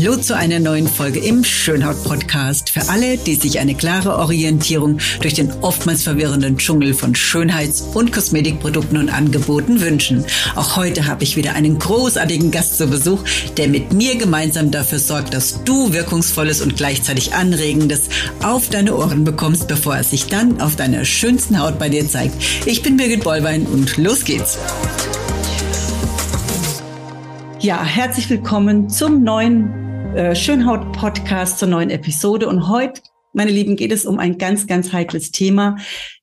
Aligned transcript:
Hallo 0.00 0.16
zu 0.16 0.36
einer 0.36 0.60
neuen 0.60 0.86
Folge 0.86 1.18
im 1.18 1.42
Schönhaut-Podcast. 1.42 2.70
Für 2.70 2.88
alle, 2.88 3.18
die 3.18 3.34
sich 3.34 3.58
eine 3.58 3.74
klare 3.74 4.16
Orientierung 4.16 4.98
durch 5.20 5.34
den 5.34 5.50
oftmals 5.60 6.04
verwirrenden 6.04 6.56
Dschungel 6.56 6.94
von 6.94 7.16
Schönheits- 7.16 7.80
und 7.80 8.12
Kosmetikprodukten 8.12 8.96
und 8.96 9.08
Angeboten 9.08 9.80
wünschen. 9.80 10.24
Auch 10.54 10.76
heute 10.76 11.08
habe 11.08 11.24
ich 11.24 11.36
wieder 11.36 11.54
einen 11.54 11.80
großartigen 11.80 12.52
Gast 12.52 12.78
zu 12.78 12.86
Besuch, 12.86 13.24
der 13.56 13.66
mit 13.66 13.92
mir 13.92 14.16
gemeinsam 14.16 14.70
dafür 14.70 15.00
sorgt, 15.00 15.34
dass 15.34 15.64
du 15.64 15.92
wirkungsvolles 15.92 16.60
und 16.60 16.76
gleichzeitig 16.76 17.34
anregendes 17.34 18.02
auf 18.40 18.68
deine 18.70 18.94
Ohren 18.94 19.24
bekommst, 19.24 19.66
bevor 19.66 19.96
er 19.96 20.04
sich 20.04 20.26
dann 20.26 20.60
auf 20.60 20.76
deiner 20.76 21.04
schönsten 21.04 21.60
Haut 21.60 21.80
bei 21.80 21.88
dir 21.88 22.06
zeigt. 22.06 22.36
Ich 22.66 22.82
bin 22.82 22.96
Birgit 22.96 23.24
Bollwein 23.24 23.66
und 23.66 23.96
los 23.96 24.24
geht's. 24.24 24.58
Ja, 27.60 27.82
herzlich 27.82 28.30
willkommen 28.30 28.88
zum 28.88 29.24
neuen 29.24 29.87
äh, 30.14 30.34
Schönhaut-Podcast, 30.34 31.58
zur 31.58 31.68
neuen 31.68 31.90
Episode. 31.90 32.48
Und 32.48 32.68
heute, 32.68 33.02
meine 33.32 33.50
Lieben, 33.50 33.76
geht 33.76 33.92
es 33.92 34.06
um 34.06 34.18
ein 34.18 34.38
ganz, 34.38 34.66
ganz 34.66 34.92
heikles 34.92 35.30
Thema, 35.30 35.76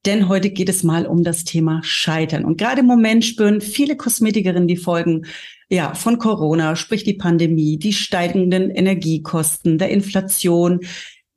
denn 0.05 0.27
heute 0.27 0.49
geht 0.49 0.69
es 0.69 0.83
mal 0.83 1.05
um 1.05 1.23
das 1.23 1.43
Thema 1.43 1.81
Scheitern. 1.83 2.45
Und 2.45 2.57
gerade 2.57 2.81
im 2.81 2.87
Moment 2.87 3.23
spüren 3.23 3.61
viele 3.61 3.95
Kosmetikerinnen 3.95 4.67
die 4.67 4.77
Folgen 4.77 5.25
ja, 5.69 5.93
von 5.93 6.17
Corona, 6.17 6.75
sprich 6.75 7.03
die 7.03 7.13
Pandemie, 7.13 7.77
die 7.77 7.93
steigenden 7.93 8.69
Energiekosten, 8.69 9.77
der 9.77 9.89
Inflation, 9.89 10.81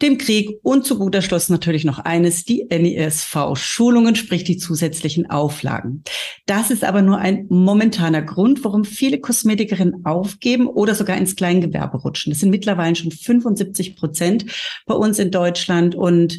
dem 0.01 0.19
Krieg 0.19 0.59
und 0.63 0.85
zu 0.85 0.99
guter 0.99 1.23
Schluss 1.23 1.49
natürlich 1.49 1.85
noch 1.85 1.99
eines, 1.99 2.45
die 2.45 2.67
NISV-Schulungen, 2.71 4.15
sprich 4.15 4.45
die 4.45 4.57
zusätzlichen 4.57 5.29
Auflagen. 5.29 6.05
Das 6.47 6.71
ist 6.71 6.85
aber 6.85 7.03
nur 7.03 7.19
ein 7.19 7.47
momentaner 7.49 8.23
Grund, 8.23 8.65
warum 8.65 8.85
viele 8.85 9.19
Kosmetikerinnen 9.19 10.05
aufgeben 10.05 10.69
oder 10.69 10.95
sogar 10.95 11.17
ins 11.17 11.35
Kleingewerbe 11.35 11.99
rutschen. 11.99 12.31
Das 12.31 12.41
sind 12.41 12.51
mittlerweile 12.51 12.95
schon 12.95 13.11
75 13.11 13.97
Prozent 13.97 14.47
bei 14.87 14.95
uns 14.95 15.19
in 15.19 15.31
Deutschland 15.31 15.95
und 15.95 16.39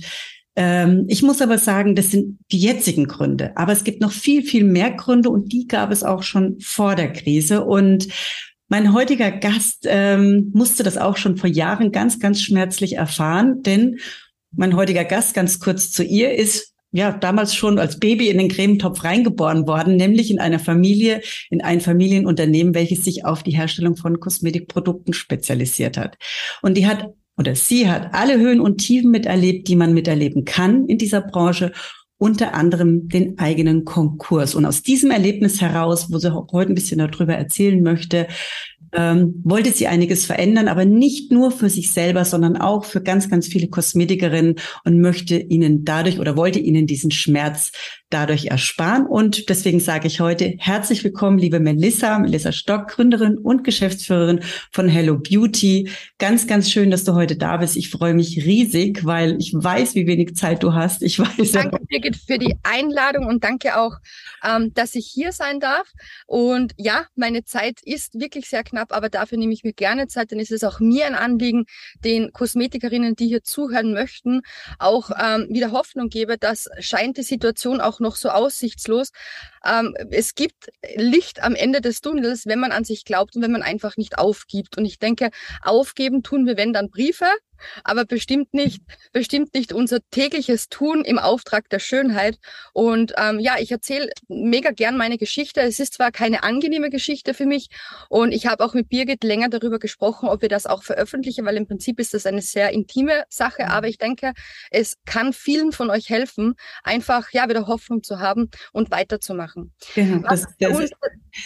ähm, 0.55 1.05
ich 1.07 1.23
muss 1.23 1.41
aber 1.41 1.57
sagen, 1.57 1.95
das 1.95 2.11
sind 2.11 2.39
die 2.51 2.59
jetzigen 2.59 3.07
Gründe. 3.07 3.55
Aber 3.55 3.71
es 3.71 3.83
gibt 3.83 4.01
noch 4.01 4.11
viel, 4.11 4.43
viel 4.43 4.63
mehr 4.63 4.91
Gründe 4.91 5.29
und 5.29 5.53
die 5.53 5.67
gab 5.67 5.89
es 5.89 6.03
auch 6.03 6.21
schon 6.21 6.59
vor 6.59 6.95
der 6.95 7.13
Krise. 7.13 7.63
Und 7.63 8.09
mein 8.69 8.93
heutiger 8.93 9.31
Gast 9.31 9.85
ähm, 9.87 10.51
musste 10.53 10.83
das 10.83 10.97
auch 10.97 11.17
schon 11.17 11.37
vor 11.37 11.49
Jahren 11.49 11.91
ganz, 11.91 12.19
ganz 12.19 12.41
schmerzlich 12.41 12.95
erfahren, 12.95 13.63
denn 13.63 13.99
mein 14.51 14.75
heutiger 14.75 15.03
Gast, 15.03 15.33
ganz 15.33 15.59
kurz 15.59 15.91
zu 15.91 16.03
ihr, 16.03 16.33
ist 16.33 16.73
ja 16.91 17.11
damals 17.11 17.53
schon 17.53 17.77
als 17.77 17.99
Baby 17.99 18.29
in 18.29 18.37
den 18.37 18.49
Cremetopf 18.49 19.03
reingeboren 19.03 19.67
worden, 19.67 19.95
nämlich 19.95 20.31
in 20.31 20.39
einer 20.39 20.59
Familie, 20.59 21.21
in 21.49 21.61
ein 21.61 21.81
Familienunternehmen, 21.81 22.73
welches 22.73 23.03
sich 23.03 23.25
auf 23.25 23.43
die 23.43 23.51
Herstellung 23.51 23.95
von 23.95 24.19
Kosmetikprodukten 24.19 25.13
spezialisiert 25.13 25.97
hat. 25.97 26.17
Und 26.61 26.77
die 26.77 26.87
hat 26.87 27.09
oder 27.37 27.55
sie 27.55 27.89
hat 27.89 28.13
alle 28.13 28.37
Höhen 28.37 28.59
und 28.59 28.79
Tiefen 28.79 29.11
miterlebt, 29.11 29.69
die 29.69 29.77
man 29.77 29.93
miterleben 29.93 30.43
kann 30.43 30.87
in 30.87 30.97
dieser 30.97 31.21
Branche 31.21 31.71
unter 32.19 32.53
anderem 32.53 33.07
den 33.07 33.39
eigenen 33.39 33.85
Konkurs. 33.85 34.53
Und 34.53 34.65
aus 34.65 34.83
diesem 34.83 35.09
Erlebnis 35.09 35.61
heraus, 35.61 36.11
wo 36.11 36.17
sie 36.19 36.31
heute 36.33 36.73
ein 36.73 36.75
bisschen 36.75 36.99
darüber 36.99 37.33
erzählen 37.33 37.81
möchte, 37.81 38.27
ähm, 38.91 39.41
wollte 39.43 39.71
sie 39.71 39.87
einiges 39.87 40.25
verändern, 40.25 40.67
aber 40.67 40.83
nicht 40.83 41.31
nur 41.31 41.51
für 41.51 41.69
sich 41.69 41.91
selber, 41.91 42.25
sondern 42.25 42.57
auch 42.57 42.85
für 42.85 43.01
ganz, 43.01 43.29
ganz 43.29 43.47
viele 43.47 43.69
Kosmetikerinnen 43.69 44.55
und 44.83 44.99
möchte 45.01 45.37
ihnen 45.37 45.85
dadurch 45.85 46.19
oder 46.19 46.35
wollte 46.35 46.59
ihnen 46.59 46.87
diesen 46.87 47.11
Schmerz 47.11 47.71
dadurch 48.09 48.47
ersparen. 48.47 49.05
Und 49.05 49.49
deswegen 49.49 49.79
sage 49.79 50.07
ich 50.07 50.19
heute 50.19 50.55
herzlich 50.57 51.03
willkommen, 51.03 51.37
liebe 51.37 51.59
Melissa, 51.59 52.17
Melissa 52.17 52.51
Stock, 52.51 52.87
Gründerin 52.87 53.37
und 53.37 53.63
Geschäftsführerin 53.63 54.41
von 54.71 54.89
Hello 54.89 55.17
Beauty. 55.17 55.89
Ganz, 56.17 56.47
ganz 56.47 56.71
schön, 56.71 56.89
dass 56.89 57.03
du 57.03 57.13
heute 57.13 57.35
da 57.35 57.57
bist. 57.57 57.77
Ich 57.77 57.89
freue 57.89 58.15
mich 58.15 58.37
riesig, 58.45 59.05
weil 59.05 59.37
ich 59.39 59.53
weiß, 59.53 59.93
wie 59.93 60.07
wenig 60.07 60.35
Zeit 60.35 60.63
du 60.63 60.73
hast. 60.73 61.03
Ich 61.03 61.19
weiß. 61.19 61.51
Danke, 61.51 61.77
Birgit, 61.87 62.15
für 62.15 62.39
die 62.39 62.55
Einladung 62.63 63.27
und 63.27 63.43
danke 63.43 63.77
auch, 63.77 63.97
ähm, 64.43 64.73
dass 64.73 64.95
ich 64.95 65.05
hier 65.05 65.31
sein 65.31 65.59
darf. 65.59 65.91
Und 66.25 66.73
ja, 66.77 67.05
meine 67.15 67.43
Zeit 67.43 67.79
ist 67.83 68.19
wirklich 68.19 68.49
sehr 68.49 68.63
knapp, 68.63 68.91
aber 68.91 69.09
dafür 69.09 69.37
nehme 69.37 69.53
ich 69.53 69.63
mir 69.63 69.73
gerne 69.73 70.07
Zeit, 70.07 70.31
denn 70.31 70.39
es 70.39 70.49
ist 70.49 70.63
auch 70.63 70.79
mir 70.79 71.05
ein 71.05 71.15
Anliegen, 71.15 71.65
den 72.03 72.33
Kosmetikerinnen, 72.33 73.15
die 73.15 73.27
hier 73.27 73.43
zuhören 73.43 73.93
möchten, 73.93 74.41
auch 74.79 75.11
ähm, 75.11 75.47
wieder 75.49 75.71
Hoffnung 75.71 76.09
gebe, 76.09 76.37
dass 76.37 76.67
scheint 76.79 77.17
die 77.17 77.23
Situation 77.23 77.81
auch 77.81 77.98
noch 77.99 78.15
so 78.15 78.29
aussichtslos. 78.29 79.11
Ähm, 79.65 79.95
es 80.11 80.35
gibt 80.35 80.69
Licht 80.95 81.43
am 81.43 81.55
Ende 81.55 81.81
des 81.81 82.01
Tunnels, 82.01 82.45
wenn 82.45 82.59
man 82.59 82.71
an 82.71 82.83
sich 82.83 83.05
glaubt 83.05 83.35
und 83.35 83.41
wenn 83.41 83.51
man 83.51 83.63
einfach 83.63 83.97
nicht 83.97 84.17
aufgibt. 84.17 84.77
Und 84.77 84.85
ich 84.85 84.99
denke, 84.99 85.29
aufgeben 85.61 86.23
tun 86.23 86.45
wir, 86.45 86.57
wenn 86.57 86.73
dann 86.73 86.89
Briefe, 86.89 87.25
aber 87.83 88.05
bestimmt 88.05 88.53
nicht, 88.53 88.81
bestimmt 89.11 89.53
nicht 89.53 89.73
unser 89.73 89.99
tägliches 90.11 90.69
Tun 90.69 91.03
im 91.03 91.19
Auftrag 91.19 91.69
der 91.69 91.79
Schönheit. 91.79 92.39
Und 92.73 93.13
ähm, 93.17 93.39
ja, 93.39 93.55
ich 93.59 93.71
erzähle 93.71 94.09
mega 94.27 94.71
gern 94.71 94.97
meine 94.97 95.17
Geschichte. 95.17 95.61
Es 95.61 95.79
ist 95.79 95.95
zwar 95.95 96.11
keine 96.11 96.43
angenehme 96.43 96.89
Geschichte 96.89 97.33
für 97.33 97.45
mich 97.45 97.67
und 98.09 98.31
ich 98.31 98.47
habe 98.47 98.63
auch 98.63 98.73
mit 98.73 98.89
Birgit 98.89 99.23
länger 99.23 99.49
darüber 99.49 99.79
gesprochen, 99.79 100.29
ob 100.29 100.41
wir 100.41 100.49
das 100.49 100.65
auch 100.65 100.83
veröffentlichen, 100.83 101.45
weil 101.45 101.57
im 101.57 101.67
Prinzip 101.67 101.99
ist 101.99 102.13
das 102.13 102.25
eine 102.25 102.41
sehr 102.41 102.71
intime 102.71 103.23
Sache, 103.29 103.67
aber 103.67 103.87
ich 103.87 103.97
denke, 103.97 104.33
es 104.71 104.95
kann 105.05 105.33
vielen 105.33 105.71
von 105.71 105.89
euch 105.89 106.09
helfen, 106.09 106.55
einfach 106.83 107.31
ja 107.31 107.47
wieder 107.49 107.67
Hoffnung 107.67 108.03
zu 108.03 108.19
haben 108.19 108.49
und 108.71 108.91
weiterzumachen. 108.91 109.48
Genau, 109.95 110.27
das, 110.27 110.47
das, 110.59 110.79
ist, 110.79 110.93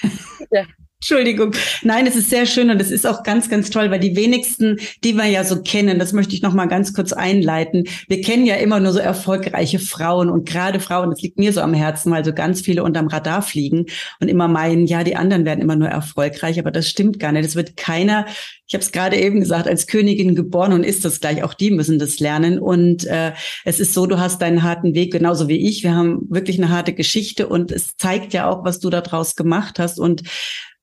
ja. 0.52 0.66
Entschuldigung. 1.04 1.52
Nein, 1.82 2.08
es 2.08 2.16
ist 2.16 2.30
sehr 2.30 2.46
schön 2.46 2.70
und 2.70 2.80
es 2.80 2.90
ist 2.90 3.06
auch 3.06 3.24
ganz, 3.24 3.50
ganz 3.50 3.70
toll, 3.70 3.92
weil 3.92 4.00
die 4.00 4.16
wenigsten, 4.16 4.78
die 5.04 5.18
wir 5.18 5.26
ja 5.26 5.44
so 5.44 5.62
kennen, 5.62 6.00
das 6.00 6.14
möchte 6.14 6.34
ich 6.34 6.42
noch 6.42 6.54
mal 6.54 6.68
ganz 6.68 6.94
kurz 6.94 7.12
einleiten. 7.12 7.84
Wir 8.08 8.22
kennen 8.22 8.46
ja 8.46 8.56
immer 8.56 8.80
nur 8.80 8.94
so 8.94 9.00
erfolgreiche 9.00 9.80
Frauen 9.80 10.30
und 10.30 10.48
gerade 10.48 10.80
Frauen, 10.80 11.10
das 11.10 11.22
liegt 11.22 11.38
mir 11.38 11.52
so 11.52 11.60
am 11.60 11.74
Herzen, 11.74 12.10
weil 12.10 12.24
so 12.24 12.32
ganz 12.32 12.62
viele 12.62 12.86
unterm 12.86 13.08
Radar 13.08 13.42
fliegen 13.42 13.88
und 14.22 14.30
immer 14.30 14.48
meinen, 14.48 14.86
ja, 14.86 15.04
die 15.04 15.18
anderen 15.18 15.44
werden 15.44 15.60
immer 15.60 15.76
nur 15.76 15.90
erfolgreich, 15.90 16.58
aber 16.58 16.72
das 16.72 16.88
stimmt 16.88 17.20
gar 17.20 17.34
nicht. 17.34 17.44
Es 17.44 17.58
wird 17.58 17.76
keiner, 17.76 18.26
ich 18.66 18.74
habe 18.74 18.84
es 18.84 18.94
gerade 18.94 19.18
eben 19.18 19.42
gesagt, 19.42 19.68
als 19.68 19.88
Königin 19.88 20.36
geboren 20.36 20.72
und 20.72 20.86
ist 20.86 21.04
das 21.04 21.20
gleich. 21.20 21.44
Auch 21.44 21.54
die 21.54 21.72
müssen 21.72 22.00
das 22.00 22.22
lernen 22.22 22.60
und 22.60 23.06
äh, 23.08 23.34
es 23.66 23.82
ist 23.82 23.94
so, 23.94 24.06
du 24.06 24.20
hast 24.20 24.42
deinen 24.42 24.64
harten 24.64 24.96
Weg 24.96 25.12
genauso 25.12 25.50
wie 25.50 25.68
ich. 25.68 25.84
Wir 25.84 25.96
haben 25.96 26.28
wirklich 26.30 26.60
eine 26.60 26.70
harte 26.70 26.94
Geschichte 26.94 27.50
und 27.50 27.74
es 27.74 27.98
zeigt 27.98 28.32
ja 28.32 28.50
auch, 28.50 28.64
was 28.64 28.80
du 28.80 28.90
daraus 28.90 29.36
gemacht 29.36 29.80
hast 29.80 30.00
und 30.00 30.24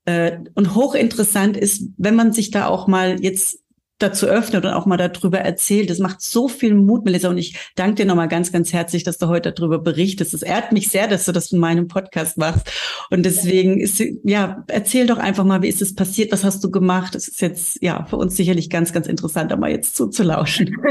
und 0.07 0.75
hochinteressant 0.75 1.57
ist, 1.57 1.85
wenn 1.97 2.17
man 2.17 2.33
sich 2.33 2.51
da 2.51 2.67
auch 2.67 2.89
mal 2.89 3.21
jetzt 3.21 3.61
dazu 4.01 4.27
öffnet 4.27 4.65
und 4.65 4.73
auch 4.73 4.87
mal 4.87 4.97
darüber 4.97 5.39
erzählt. 5.39 5.91
Das 5.91 5.99
macht 5.99 6.21
so 6.21 6.49
viel 6.49 6.75
Mut, 6.75 7.05
Melissa. 7.05 7.29
Und 7.29 7.39
ich 7.39 7.71
danke 7.77 7.97
dir 7.97 8.07
nochmal 8.07 8.29
ganz, 8.29 8.51
ganz 8.51 8.73
herzlich, 8.73 9.05
dass 9.05 9.19
du 9.19 9.29
heute 9.29 9.53
darüber 9.53 9.79
berichtest. 9.79 10.35
Es 10.35 10.43
ehrt 10.43 10.73
mich 10.73 10.89
sehr, 10.89 11.07
dass 11.07 11.27
du 11.27 11.33
das 11.33 11.53
in 11.53 11.59
meinem 11.59 11.87
Podcast 11.87 12.39
machst. 12.39 12.71
Und 13.11 13.25
deswegen 13.25 13.81
ist, 13.81 14.03
ja, 14.25 14.65
erzähl 14.69 15.07
doch 15.07 15.19
einfach 15.19 15.45
mal, 15.45 15.63
wie 15.63 15.69
ist 15.69 15.83
es 15.83 15.95
passiert? 15.95 16.33
Was 16.33 16.45
hast 16.45 16.65
du 16.65 16.71
gemacht? 16.71 17.15
Das 17.15 17.29
ist 17.29 17.41
jetzt, 17.41 17.83
ja, 17.83 18.05
für 18.07 18.17
uns 18.17 18.37
sicherlich 18.37 18.71
ganz, 18.71 18.93
ganz 18.93 19.07
interessant, 19.07 19.53
da 19.53 19.57
mal 19.57 19.71
jetzt 19.71 19.97
zuzulauschen. 19.97 20.77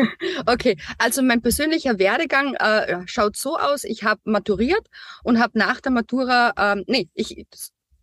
Okay. 0.46 0.78
Also 0.98 1.22
mein 1.22 1.42
persönlicher 1.42 2.00
Werdegang 2.00 2.53
äh, 2.56 3.02
schaut 3.06 3.36
so 3.36 3.58
aus. 3.58 3.84
Ich 3.84 4.03
habe 4.03 4.22
maturiert 4.24 4.88
und 5.24 5.40
habe 5.40 5.58
nach 5.58 5.81
der 5.81 5.92
Matura, 5.92 6.53
ähm, 6.58 6.84
nee, 6.88 7.09
ich, 7.14 7.46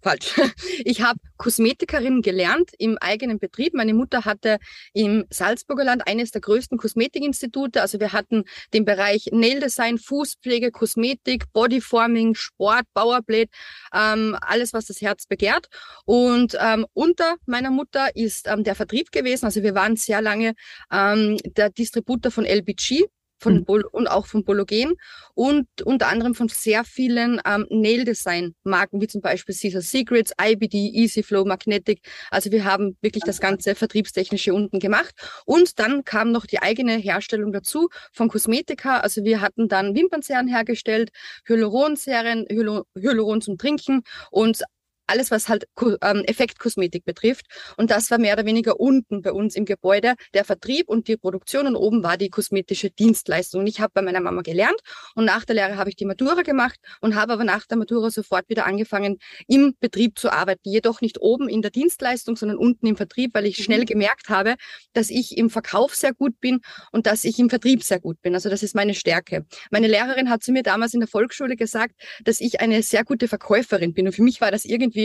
falsch. 0.02 0.34
Ich 0.84 1.00
habe 1.00 1.18
Kosmetikerin 1.36 2.22
gelernt 2.22 2.70
im 2.78 2.98
eigenen 2.98 3.38
Betrieb. 3.38 3.74
Meine 3.74 3.94
Mutter 3.94 4.24
hatte 4.24 4.58
im 4.92 5.24
Salzburger 5.30 5.84
Land 5.84 6.06
eines 6.06 6.30
der 6.30 6.40
größten 6.40 6.78
Kosmetikinstitute. 6.78 7.80
Also 7.80 7.98
wir 7.98 8.12
hatten 8.12 8.44
den 8.72 8.84
Bereich 8.84 9.30
Nail 9.32 9.60
Design, 9.60 9.98
Fußpflege, 9.98 10.70
Kosmetik, 10.70 11.52
Bodyforming, 11.52 12.34
Sport, 12.34 12.84
Powerblade, 12.94 13.50
ähm, 13.92 14.36
alles, 14.40 14.72
was 14.72 14.86
das 14.86 15.00
Herz 15.00 15.26
begehrt. 15.26 15.68
Und 16.04 16.56
ähm, 16.60 16.86
unter 16.92 17.36
meiner 17.46 17.70
Mutter 17.70 18.14
ist 18.14 18.48
ähm, 18.48 18.64
der 18.64 18.74
Vertrieb 18.74 19.12
gewesen. 19.12 19.46
Also 19.46 19.62
wir 19.62 19.74
waren 19.74 19.96
sehr 19.96 20.20
lange 20.20 20.54
ähm, 20.92 21.38
der 21.56 21.70
Distributor 21.70 22.30
von 22.30 22.44
LBG 22.44 23.06
von 23.38 23.64
mhm. 23.66 23.84
und 23.92 24.06
auch 24.08 24.26
von 24.26 24.44
Bologen 24.44 24.94
und 25.34 25.66
unter 25.82 26.08
anderem 26.08 26.34
von 26.34 26.48
sehr 26.48 26.84
vielen 26.84 27.40
ähm, 27.46 27.66
Nail 27.70 28.04
Design 28.04 28.54
Marken 28.64 29.00
wie 29.00 29.06
zum 29.06 29.20
Beispiel 29.20 29.54
Caesar 29.54 29.82
Secrets, 29.82 30.32
IBD, 30.40 30.92
EasyFlow, 30.94 31.44
Magnetic. 31.44 32.00
Also 32.30 32.50
wir 32.50 32.64
haben 32.64 32.96
wirklich 33.00 33.24
das 33.24 33.40
ganze 33.40 33.74
Vertriebstechnische 33.74 34.54
unten 34.54 34.78
gemacht 34.78 35.14
und 35.44 35.78
dann 35.78 36.04
kam 36.04 36.32
noch 36.32 36.46
die 36.46 36.60
eigene 36.60 36.96
Herstellung 36.96 37.52
dazu 37.52 37.88
von 38.12 38.28
Kosmetika. 38.28 39.00
Also 39.00 39.24
wir 39.24 39.40
hatten 39.40 39.68
dann 39.68 39.94
Wimpernserien 39.94 40.48
hergestellt, 40.48 41.10
Hyaluronserien, 41.46 42.46
Hyaluron 42.48 43.40
zum 43.40 43.58
Trinken 43.58 44.02
und 44.30 44.62
alles, 45.06 45.30
was 45.30 45.48
halt 45.48 45.66
ähm, 46.02 46.22
Effektkosmetik 46.24 47.04
betrifft. 47.04 47.46
Und 47.76 47.90
das 47.90 48.10
war 48.10 48.18
mehr 48.18 48.34
oder 48.34 48.46
weniger 48.46 48.80
unten 48.80 49.22
bei 49.22 49.32
uns 49.32 49.54
im 49.56 49.64
Gebäude 49.64 50.14
der 50.34 50.44
Vertrieb 50.44 50.88
und 50.88 51.08
die 51.08 51.16
Produktion 51.16 51.66
und 51.66 51.76
oben 51.76 52.02
war 52.02 52.16
die 52.16 52.30
kosmetische 52.30 52.90
Dienstleistung. 52.90 53.60
Und 53.60 53.66
ich 53.66 53.80
habe 53.80 53.92
bei 53.94 54.02
meiner 54.02 54.20
Mama 54.20 54.42
gelernt 54.42 54.80
und 55.14 55.24
nach 55.24 55.44
der 55.44 55.56
Lehre 55.56 55.76
habe 55.76 55.90
ich 55.90 55.96
die 55.96 56.04
Matura 56.04 56.42
gemacht 56.42 56.78
und 57.00 57.14
habe 57.14 57.32
aber 57.32 57.44
nach 57.44 57.66
der 57.66 57.76
Matura 57.76 58.10
sofort 58.10 58.48
wieder 58.48 58.66
angefangen, 58.66 59.18
im 59.46 59.74
Betrieb 59.80 60.18
zu 60.18 60.30
arbeiten. 60.30 60.68
Jedoch 60.68 61.00
nicht 61.00 61.20
oben 61.20 61.48
in 61.48 61.62
der 61.62 61.70
Dienstleistung, 61.70 62.36
sondern 62.36 62.58
unten 62.58 62.86
im 62.86 62.96
Vertrieb, 62.96 63.34
weil 63.34 63.46
ich 63.46 63.62
schnell 63.62 63.80
mhm. 63.80 63.86
gemerkt 63.86 64.28
habe, 64.28 64.54
dass 64.92 65.10
ich 65.10 65.36
im 65.36 65.50
Verkauf 65.50 65.94
sehr 65.94 66.14
gut 66.14 66.40
bin 66.40 66.60
und 66.92 67.06
dass 67.06 67.24
ich 67.24 67.38
im 67.38 67.50
Vertrieb 67.50 67.82
sehr 67.82 68.00
gut 68.00 68.20
bin. 68.22 68.34
Also 68.34 68.48
das 68.48 68.62
ist 68.62 68.74
meine 68.74 68.94
Stärke. 68.94 69.46
Meine 69.70 69.88
Lehrerin 69.88 70.30
hat 70.30 70.42
zu 70.42 70.52
mir 70.52 70.62
damals 70.62 70.94
in 70.94 71.00
der 71.00 71.08
Volksschule 71.08 71.56
gesagt, 71.56 71.94
dass 72.24 72.40
ich 72.40 72.60
eine 72.60 72.82
sehr 72.82 73.04
gute 73.04 73.28
Verkäuferin 73.28 73.94
bin. 73.94 74.06
Und 74.06 74.12
für 74.12 74.22
mich 74.22 74.40
war 74.40 74.50
das 74.50 74.64
irgendwie 74.64 74.95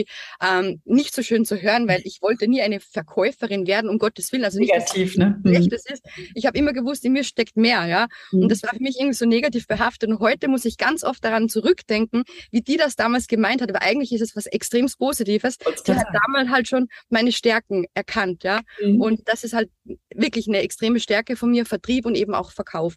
ähm, 0.41 0.81
nicht 0.85 1.13
so 1.13 1.21
schön 1.21 1.45
zu 1.45 1.61
hören, 1.61 1.87
weil 1.87 2.01
ich 2.03 2.21
wollte 2.21 2.47
nie 2.47 2.61
eine 2.61 2.79
Verkäuferin 2.79 3.67
werden, 3.67 3.89
um 3.89 3.99
Gottes 3.99 4.31
Willen. 4.31 4.45
Also 4.45 4.59
nicht, 4.59 4.73
negativ, 4.73 5.17
ne? 5.17 5.39
Schlechtes 5.45 5.85
ist. 5.85 6.05
Ich 6.35 6.45
habe 6.45 6.57
immer 6.57 6.73
gewusst, 6.73 7.05
in 7.05 7.13
mir 7.13 7.23
steckt 7.23 7.57
mehr, 7.57 7.85
ja. 7.85 8.07
Mhm. 8.31 8.43
Und 8.43 8.51
das 8.51 8.63
war 8.63 8.71
für 8.71 8.81
mich 8.81 8.97
irgendwie 8.99 9.15
so 9.15 9.25
negativ 9.25 9.67
behaftet. 9.67 10.09
Und 10.09 10.19
heute 10.19 10.47
muss 10.47 10.65
ich 10.65 10.77
ganz 10.77 11.03
oft 11.03 11.23
daran 11.23 11.49
zurückdenken, 11.49 12.23
wie 12.51 12.61
die 12.61 12.77
das 12.77 12.95
damals 12.95 13.27
gemeint 13.27 13.61
hat. 13.61 13.69
Aber 13.69 13.81
eigentlich 13.81 14.11
ist 14.11 14.21
es 14.21 14.35
was 14.35 14.45
extrem 14.45 14.87
Positives. 14.97 15.57
Die 15.57 15.93
hat 15.93 16.07
damals 16.13 16.49
halt 16.49 16.67
schon 16.67 16.87
meine 17.09 17.31
Stärken 17.31 17.85
erkannt, 17.93 18.43
ja. 18.43 18.61
Mhm. 18.81 19.01
Und 19.01 19.27
das 19.27 19.43
ist 19.43 19.53
halt 19.53 19.69
wirklich 20.13 20.47
eine 20.47 20.59
extreme 20.59 20.99
Stärke 20.99 21.35
von 21.35 21.51
mir, 21.51 21.65
Vertrieb 21.65 22.05
und 22.05 22.15
eben 22.15 22.33
auch 22.33 22.51
Verkauf. 22.51 22.95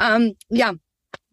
Ähm, 0.00 0.36
ja, 0.48 0.74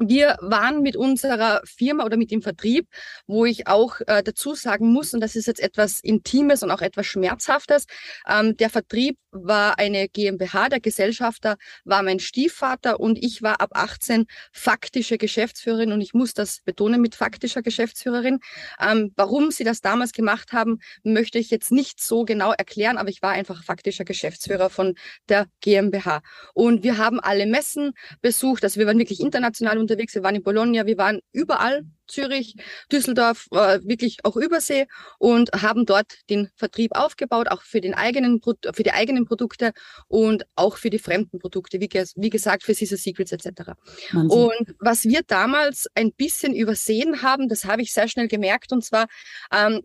wir 0.09 0.37
waren 0.41 0.81
mit 0.81 0.95
unserer 0.95 1.61
Firma 1.65 2.05
oder 2.05 2.17
mit 2.17 2.31
dem 2.31 2.41
Vertrieb, 2.41 2.87
wo 3.27 3.45
ich 3.45 3.67
auch 3.67 3.99
äh, 4.07 4.23
dazu 4.23 4.55
sagen 4.55 4.91
muss, 4.91 5.13
und 5.13 5.21
das 5.21 5.35
ist 5.35 5.47
jetzt 5.47 5.61
etwas 5.61 5.99
Intimes 5.99 6.63
und 6.63 6.71
auch 6.71 6.81
etwas 6.81 7.05
Schmerzhaftes, 7.05 7.85
ähm, 8.27 8.57
der 8.57 8.69
Vertrieb 8.69 9.17
war 9.33 9.79
eine 9.79 10.07
GmbH, 10.07 10.69
der 10.69 10.79
Gesellschafter 10.79 11.57
war 11.83 12.03
mein 12.03 12.19
Stiefvater 12.19 12.99
und 12.99 13.23
ich 13.23 13.41
war 13.41 13.61
ab 13.61 13.71
18 13.73 14.25
faktische 14.51 15.17
Geschäftsführerin 15.17 15.91
und 15.91 16.01
ich 16.01 16.13
muss 16.13 16.33
das 16.33 16.61
betonen 16.61 17.01
mit 17.01 17.15
faktischer 17.15 17.61
Geschäftsführerin. 17.61 18.39
Ähm, 18.79 19.11
warum 19.15 19.51
sie 19.51 19.63
das 19.63 19.81
damals 19.81 20.13
gemacht 20.13 20.53
haben, 20.53 20.79
möchte 21.03 21.39
ich 21.39 21.49
jetzt 21.49 21.71
nicht 21.71 22.01
so 22.01 22.23
genau 22.23 22.51
erklären, 22.51 22.97
aber 22.97 23.09
ich 23.09 23.21
war 23.21 23.31
einfach 23.31 23.63
faktischer 23.63 24.05
Geschäftsführer 24.05 24.69
von 24.69 24.95
der 25.29 25.47
GmbH. 25.61 26.21
Und 26.53 26.83
wir 26.83 26.97
haben 26.97 27.19
alle 27.19 27.45
Messen 27.45 27.93
besucht, 28.21 28.63
also 28.63 28.79
wir 28.79 28.87
waren 28.87 28.99
wirklich 28.99 29.19
international 29.19 29.77
unterwegs. 29.77 30.15
Wir 30.15 30.23
waren 30.23 30.35
in 30.35 30.43
Bologna, 30.43 30.85
wir 30.85 30.97
waren 30.97 31.19
überall, 31.31 31.83
Zürich, 32.07 32.55
Düsseldorf, 32.91 33.47
äh, 33.51 33.79
wirklich 33.83 34.17
auch 34.23 34.35
Übersee 34.35 34.87
und 35.19 35.51
haben 35.53 35.85
dort 35.85 36.13
den 36.29 36.49
Vertrieb 36.55 36.95
aufgebaut, 36.95 37.49
auch 37.49 37.61
für 37.61 37.81
den 37.81 37.93
eigenen, 37.93 38.41
für 38.41 38.83
die 38.83 38.91
eigenen 38.91 39.25
Produkte 39.25 39.73
und 40.07 40.45
auch 40.55 40.77
für 40.77 40.89
die 40.89 40.99
fremden 40.99 41.39
Produkte, 41.39 41.79
wie, 41.79 41.89
wie 41.89 42.29
gesagt, 42.29 42.63
für 42.63 42.73
Caesar 42.73 42.97
Secrets 42.97 43.31
etc. 43.31 43.73
Wahnsinn. 44.11 44.29
Und 44.29 44.75
was 44.79 45.05
wir 45.05 45.21
damals 45.25 45.87
ein 45.95 46.11
bisschen 46.13 46.53
übersehen 46.55 47.21
haben, 47.21 47.49
das 47.49 47.65
habe 47.65 47.81
ich 47.81 47.93
sehr 47.93 48.07
schnell 48.07 48.27
gemerkt, 48.27 48.71
und 48.71 48.83
zwar 48.83 49.07
ähm, 49.51 49.81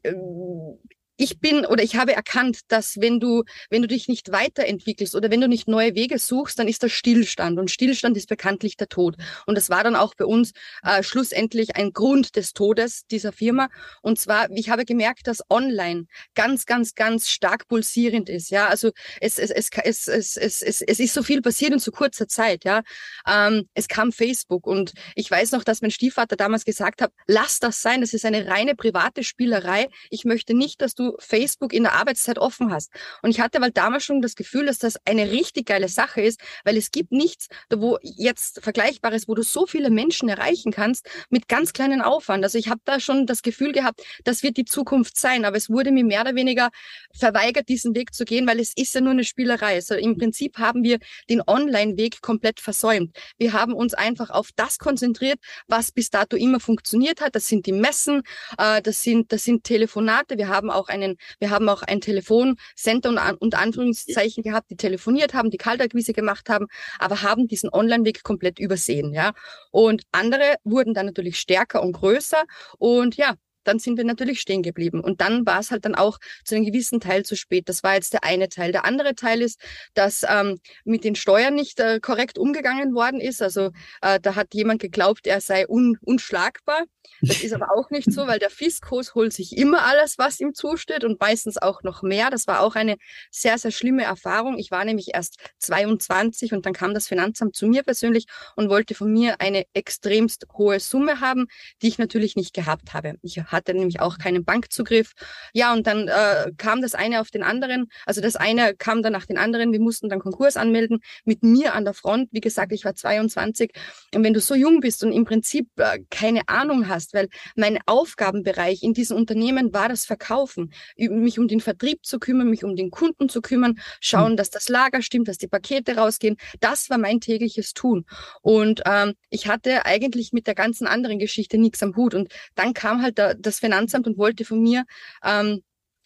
ich 1.19 1.41
bin 1.41 1.67
oder 1.67 1.82
ich 1.82 1.97
habe 1.97 2.15
erkannt, 2.15 2.61
dass 2.69 3.00
wenn 3.00 3.19
du, 3.19 3.43
wenn 3.70 3.82
du 3.82 3.88
dich 3.88 4.09
nicht 4.09 4.31
weiterentwickelst 4.31 5.17
oder 5.17 5.31
wenn 5.31 5.41
du 5.41 5.49
nicht 5.49 5.67
neue 5.67 5.94
Wege 5.97 6.19
suchst, 6.19 6.59
dann 6.59 6.69
ist 6.69 6.82
das 6.85 6.93
Stillstand. 6.93 7.59
Und 7.59 7.73
Stillstand 7.73 8.17
ist 8.17 8.29
bekanntlich 8.29 8.76
der 8.76 8.88
Tod. 8.88 9.17
Und 9.44 9.56
das 9.56 9.69
war 9.69 9.82
dann 9.82 9.97
auch 9.97 10.15
bei 10.15 10.25
uns 10.25 10.53
äh, 10.85 11.03
schlussendlich 11.03 11.75
ein 11.75 11.93
Grund 11.93 12.37
des 12.37 12.53
Todes 12.53 13.05
dieser 13.11 13.32
Firma. 13.32 13.69
Und 14.00 14.20
zwar, 14.20 14.49
ich 14.50 14.70
habe 14.70 14.85
gemerkt, 14.85 15.26
dass 15.26 15.43
online 15.50 16.06
ganz, 16.35 16.67
ganz, 16.67 16.94
ganz 16.94 17.29
stark 17.29 17.67
pulsierend 17.67 18.29
ist. 18.29 18.50
Ja, 18.50 18.69
also 18.69 18.93
es, 19.21 19.41
es, 19.41 19.50
es, 19.50 19.71
es, 19.82 20.06
es, 20.06 20.37
es, 20.37 20.62
es, 20.62 20.82
es 20.82 21.00
ist 21.00 21.14
so 21.14 21.25
viel 21.25 21.43
passiert 21.43 21.73
in 21.73 21.81
so 21.81 21.91
kurzer 21.91 22.29
Zeit. 22.29 22.64
Ja, 22.64 22.82
ähm, 23.26 23.69
es 23.75 23.88
kam 23.88 24.12
Facebook 24.12 24.69
und 24.69 24.93
ich 25.17 25.29
weiß 25.29 25.50
noch, 25.50 25.64
dass 25.64 25.82
mein 25.82 25.91
Stiefvater 25.91 26.37
damals 26.37 26.64
gesagt 26.64 27.03
hat, 27.03 27.11
lass 27.26 27.59
das 27.59 27.82
sein. 27.82 28.03
Das 28.03 28.14
ist 28.14 28.25
eine 28.25 28.47
reine 28.47 28.76
private 28.76 29.25
Spielerei. 29.25 29.88
Ich 30.11 30.25
möchte 30.25 30.55
nicht, 30.55 30.81
dass 30.81 30.94
du 30.94 31.08
Facebook 31.19 31.73
in 31.73 31.85
der 31.85 31.95
Arbeitszeit 31.95 32.39
offen 32.39 32.73
hast. 32.73 32.93
Und 33.23 33.31
ich 33.31 33.41
hatte 33.41 33.61
weil 33.61 33.71
damals 33.71 34.05
schon 34.05 34.23
das 34.23 34.35
Gefühl, 34.35 34.67
dass 34.67 34.79
das 34.79 34.97
eine 35.05 35.31
richtig 35.31 35.67
geile 35.67 35.89
Sache 35.89 36.21
ist, 36.21 36.41
weil 36.65 36.77
es 36.77 36.91
gibt 36.91 37.13
nichts, 37.13 37.49
wo 37.71 37.99
jetzt 38.03 38.61
vergleichbares, 38.63 39.29
wo 39.29 39.35
du 39.35 39.43
so 39.43 39.67
viele 39.67 39.91
Menschen 39.91 40.29
erreichen 40.29 40.73
kannst 40.73 41.09
mit 41.31 41.49
ganz 41.49 41.73
kleinen 41.73 42.01
Aufwand. 42.01 42.45
Also 42.45 42.59
ich 42.59 42.69
habe 42.69 42.81
da 42.85 43.01
schon 43.01 43.27
das 43.27 43.43
Gefühl 43.43 43.73
gehabt, 43.73 44.03
das 44.25 44.43
wird 44.43 44.57
die 44.57 44.65
Zukunft 44.65 45.19
sein, 45.19 45.45
aber 45.45 45.57
es 45.57 45.71
wurde 45.71 45.93
mir 45.93 46.05
mehr 46.05 46.23
oder 46.23 46.35
weniger 46.35 46.71
verweigert, 47.13 47.69
diesen 47.69 47.95
Weg 47.95 48.15
zu 48.15 48.25
gehen, 48.25 48.47
weil 48.47 48.61
es 48.61 48.73
ist 48.77 48.95
ja 48.95 49.01
nur 49.01 49.13
eine 49.13 49.25
Spielerei. 49.25 49.75
Also 49.75 49.95
im 49.95 50.17
Prinzip 50.17 50.59
haben 50.59 50.83
wir 50.83 50.99
den 51.29 51.43
Online-Weg 51.47 52.21
komplett 52.21 52.61
versäumt. 52.61 53.17
Wir 53.39 53.53
haben 53.53 53.73
uns 53.73 53.95
einfach 53.95 54.31
auf 54.31 54.51
das 54.55 54.79
konzentriert, 54.79 55.39
was 55.67 55.93
bis 55.93 56.11
dato 56.11 56.37
immer 56.37 56.61
funktioniert 56.61 57.21
hat. 57.21 57.35
Das 57.35 57.49
sind 57.49 57.67
die 57.67 57.73
Messen, 57.73 58.23
äh, 58.59 58.83
das 58.83 59.03
sind 59.03 59.33
das 59.33 59.45
sind 59.45 59.65
Telefonate. 59.65 60.39
Wir 60.39 60.49
haben 60.49 60.71
auch 60.71 60.89
ein 60.89 60.98
einen, 61.03 61.17
wir 61.39 61.50
haben 61.50 61.69
auch 61.69 61.83
ein 61.83 62.00
Telefoncenter 62.00 63.09
und, 63.09 63.19
und 63.41 63.55
Anführungszeichen 63.55 64.43
gehabt, 64.43 64.71
die 64.71 64.77
telefoniert 64.77 65.35
haben, 65.35 65.50
die 65.50 65.59
Kaltakquise 65.59 66.12
gemacht 66.12 66.49
haben, 66.49 66.67
aber 66.99 67.23
haben 67.23 67.49
diesen 67.49 67.71
Online-Weg 67.73 68.23
komplett 68.23 68.59
übersehen, 68.59 69.12
ja. 69.12 69.33
Und 69.71 70.03
andere 70.12 70.56
wurden 70.65 70.95
dann 70.95 71.06
natürlich 71.06 71.39
stärker 71.39 71.83
und 71.83 71.93
größer 71.93 72.45
und 72.79 73.17
ja, 73.17 73.35
dann 73.69 73.79
sind 73.79 73.97
wir 73.97 74.05
natürlich 74.05 74.41
stehen 74.41 74.62
geblieben. 74.62 75.00
Und 75.00 75.20
dann 75.20 75.47
war 75.47 75.61
es 75.61 75.70
halt 75.70 75.85
dann 75.85 75.94
auch 75.94 76.19
zu 76.44 76.55
einem 76.55 76.65
gewissen 76.65 77.00
Teil 77.00 77.25
zu 77.25 77.37
spät. 77.37 77.69
Das 77.69 77.82
war 77.82 77.94
jetzt 77.94 78.12
der 78.15 78.25
eine 78.25 78.49
Teil. 78.49 78.73
Der 78.73 78.85
andere 78.85 79.15
Teil 79.15 79.43
ist, 79.43 79.61
dass 79.94 80.25
ähm, 80.29 80.59
mit 80.85 81.05
den 81.05 81.15
Steuern 81.15 81.55
nicht 81.55 81.79
äh, 81.81 82.00
korrekt 82.00 82.38
umgegangen 82.38 82.94
worden 82.94 83.20
ist. 83.20 83.43
Also 83.43 83.70
äh, 84.03 84.19
da 84.20 84.35
hat 84.35 84.55
jemand 84.55 84.81
geglaubt, 84.81 85.26
er 85.26 85.41
sei 85.41 85.69
un 85.69 85.99
unschlagbar. 86.03 86.85
Das 87.20 87.43
ist 87.43 87.53
aber 87.53 87.73
auch 87.75 87.91
nicht 87.91 88.12
so, 88.12 88.26
weil 88.26 88.38
der 88.38 88.50
Fiskus 88.50 89.15
holt 89.15 89.32
sich 89.32 89.56
immer 89.56 89.85
alles, 89.85 90.19
was 90.19 90.41
ihm 90.41 90.55
zusteht 90.55 91.05
und 91.05 91.21
meistens 91.21 91.59
auch 91.59 91.82
noch 91.82 92.03
mehr. 92.03 92.31
Das 92.31 92.47
war 92.47 92.61
auch 92.61 92.75
eine 92.75 92.97
sehr, 93.31 93.59
sehr 93.59 93.71
schlimme 93.71 94.05
Erfahrung. 94.05 94.59
Ich 94.59 94.71
war 94.71 94.85
nämlich 94.85 95.14
erst 95.14 95.38
22 95.59 96.53
und 96.53 96.64
dann 96.64 96.73
kam 96.73 96.94
das 96.94 97.09
Finanzamt 97.09 97.56
zu 97.56 97.67
mir 97.67 97.82
persönlich 97.82 98.26
und 98.56 98.69
wollte 98.69 98.94
von 98.94 99.12
mir 99.12 99.41
eine 99.41 99.64
extremst 99.73 100.47
hohe 100.56 100.81
Summe 100.81 101.21
haben, 101.21 101.47
die 101.82 101.88
ich 101.88 101.99
natürlich 101.99 102.37
nicht 102.37 102.55
gehabt 102.55 102.94
habe. 102.94 103.14
Ich 103.23 103.38
hatte 103.38 103.58
nämlich 103.67 104.01
auch 104.01 104.19
keinen 104.19 104.45
Bankzugriff. 104.45 105.13
Ja, 105.53 105.73
und 105.73 105.87
dann 105.87 106.09
äh, 106.09 106.53
kam 106.57 106.83
das 106.83 106.95
eine 106.95 107.21
auf 107.21 107.31
den 107.31 107.43
anderen. 107.43 107.89
Also 108.07 108.21
das 108.21 108.37
eine 108.37 108.75
kam 108.75 109.03
dann 109.03 109.13
nach 109.13 109.27
den 109.27 109.39
anderen. 109.39 109.73
Wir 109.73 109.81
mussten 109.81 110.09
dann 110.09 110.21
Konkurs 110.21 110.57
anmelden 110.57 111.01
mit 111.25 111.43
mir 111.43 111.75
an 111.75 111.85
der 111.85 111.95
Front. 111.95 112.29
Wie 112.33 112.41
gesagt, 112.41 112.73
ich 112.73 112.85
war 112.85 112.95
22. 112.95 113.73
Und 114.15 114.25
wenn 114.25 114.35
du 114.35 114.41
so 114.41 114.55
jung 114.55 114.81
bist 114.81 115.03
und 115.05 115.13
im 115.13 115.25
Prinzip 115.25 115.69
äh, 115.77 116.01
keine 116.11 116.49
Ahnung 116.49 116.89
hast, 116.89 117.15
weil 117.15 117.29
mein 117.57 117.79
Aufgabenbereich 117.87 118.83
in 118.83 118.95
diesem 118.95 119.17
Unternehmen 119.17 119.73
war 119.73 119.89
das 119.89 120.07
Verkaufen, 120.07 120.73
mich 120.97 121.39
um 121.39 121.49
den 121.49 121.61
Vertrieb 121.61 122.05
zu 122.05 122.19
kümmern, 122.19 122.49
mich 122.49 122.65
um 122.65 122.77
den 122.77 122.91
Kunden 122.91 123.29
zu 123.29 123.41
kümmern, 123.41 123.79
schauen, 124.01 124.31
hm. 124.31 124.37
dass 124.37 124.51
das 124.51 124.69
Lager 124.69 125.03
stimmt, 125.03 125.29
dass 125.29 125.38
die 125.38 125.49
Pakete 125.49 125.97
rausgehen. 125.97 126.37
Das 126.61 126.91
war 126.91 126.99
mein 126.99 127.21
tägliches 127.21 127.75
Tun. 127.75 128.05
Und 128.43 128.83
ähm, 128.87 129.15
ich 129.31 129.49
hatte 129.49 129.87
eigentlich 129.87 130.33
mit 130.33 130.47
der 130.47 130.55
ganzen 130.55 130.87
anderen 130.87 131.19
Geschichte 131.19 131.59
nichts 131.59 131.83
am 131.83 131.97
Hut. 131.97 132.15
Und 132.15 132.33
dann 132.55 132.75
kam 132.75 133.03
halt 133.03 133.19
der, 133.19 133.35
das 133.49 133.59
Finanzamt 133.59 134.07
und 134.07 134.19
wollte 134.19 134.45
von 134.45 134.62
mir 134.62 134.85
ähm, 135.25 135.62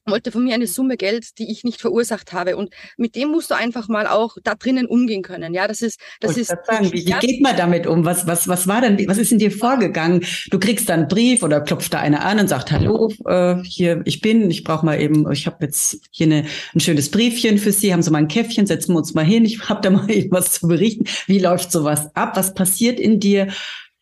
wollte 0.07 0.33
von 0.33 0.45
mir 0.45 0.55
eine 0.55 0.67
Summe 0.67 0.97
Geld, 0.97 1.39
die 1.39 1.51
ich 1.51 1.65
nicht 1.65 1.81
verursacht 1.81 2.33
habe. 2.33 2.57
Und 2.57 2.71
mit 2.97 3.15
dem 3.15 3.31
musst 3.31 3.51
du 3.51 3.55
einfach 3.55 3.89
mal 3.89 4.07
auch 4.07 4.37
da 4.43 4.55
drinnen 4.55 4.87
umgehen 4.87 5.23
können. 5.23 5.55
Ja, 5.55 5.69
das 5.69 5.81
ist, 5.81 6.01
das 6.21 6.37
ist. 6.37 6.49
Sagen, 6.49 6.93
wie, 6.93 7.07
wie 7.07 7.13
geht 7.21 7.41
man 7.41 7.57
damit 7.57 7.87
um? 7.87 8.05
Was, 8.05 8.27
was, 8.27 8.49
was 8.49 8.67
war 8.67 8.81
denn, 8.81 8.99
was 9.09 9.19
ist 9.19 9.33
in 9.33 9.39
dir 9.39 9.51
vorgegangen? 9.51 10.25
Du 10.51 10.59
kriegst 10.59 10.89
dann 10.89 11.01
einen 11.01 11.09
Brief 11.09 11.43
oder 11.43 11.61
klopft 11.61 11.95
da 11.95 12.01
einer 12.01 12.25
an 12.25 12.41
und 12.41 12.49
sagt, 12.49 12.73
hallo, 12.73 13.13
äh, 13.27 13.57
hier, 13.63 14.03
ich 14.05 14.21
bin, 14.21 14.51
ich 14.51 14.65
brauche 14.65 14.85
mal 14.85 15.01
eben, 15.01 15.31
ich 15.31 15.47
habe 15.47 15.59
jetzt 15.65 16.01
hier 16.11 16.27
eine, 16.27 16.47
ein 16.75 16.81
schönes 16.81 17.11
Briefchen 17.11 17.59
für 17.59 17.73
Sie, 17.73 17.93
haben 17.93 18.03
Sie 18.03 18.11
mal 18.11 18.19
ein 18.19 18.29
Käffchen, 18.29 18.67
setzen 18.67 18.95
wir 18.95 18.99
uns 18.99 19.15
mal 19.15 19.25
hin, 19.25 19.45
ich 19.45 19.61
habe 19.69 19.81
da 19.81 19.91
mal 19.91 20.11
irgendwas 20.11 20.53
zu 20.53 20.69
berichten. 20.69 21.05
Wie 21.27 21.39
läuft 21.39 21.71
sowas 21.71 22.15
ab? 22.15 22.37
Was 22.37 22.55
passiert 22.55 22.99
in 22.99 23.21
dir? 23.21 23.49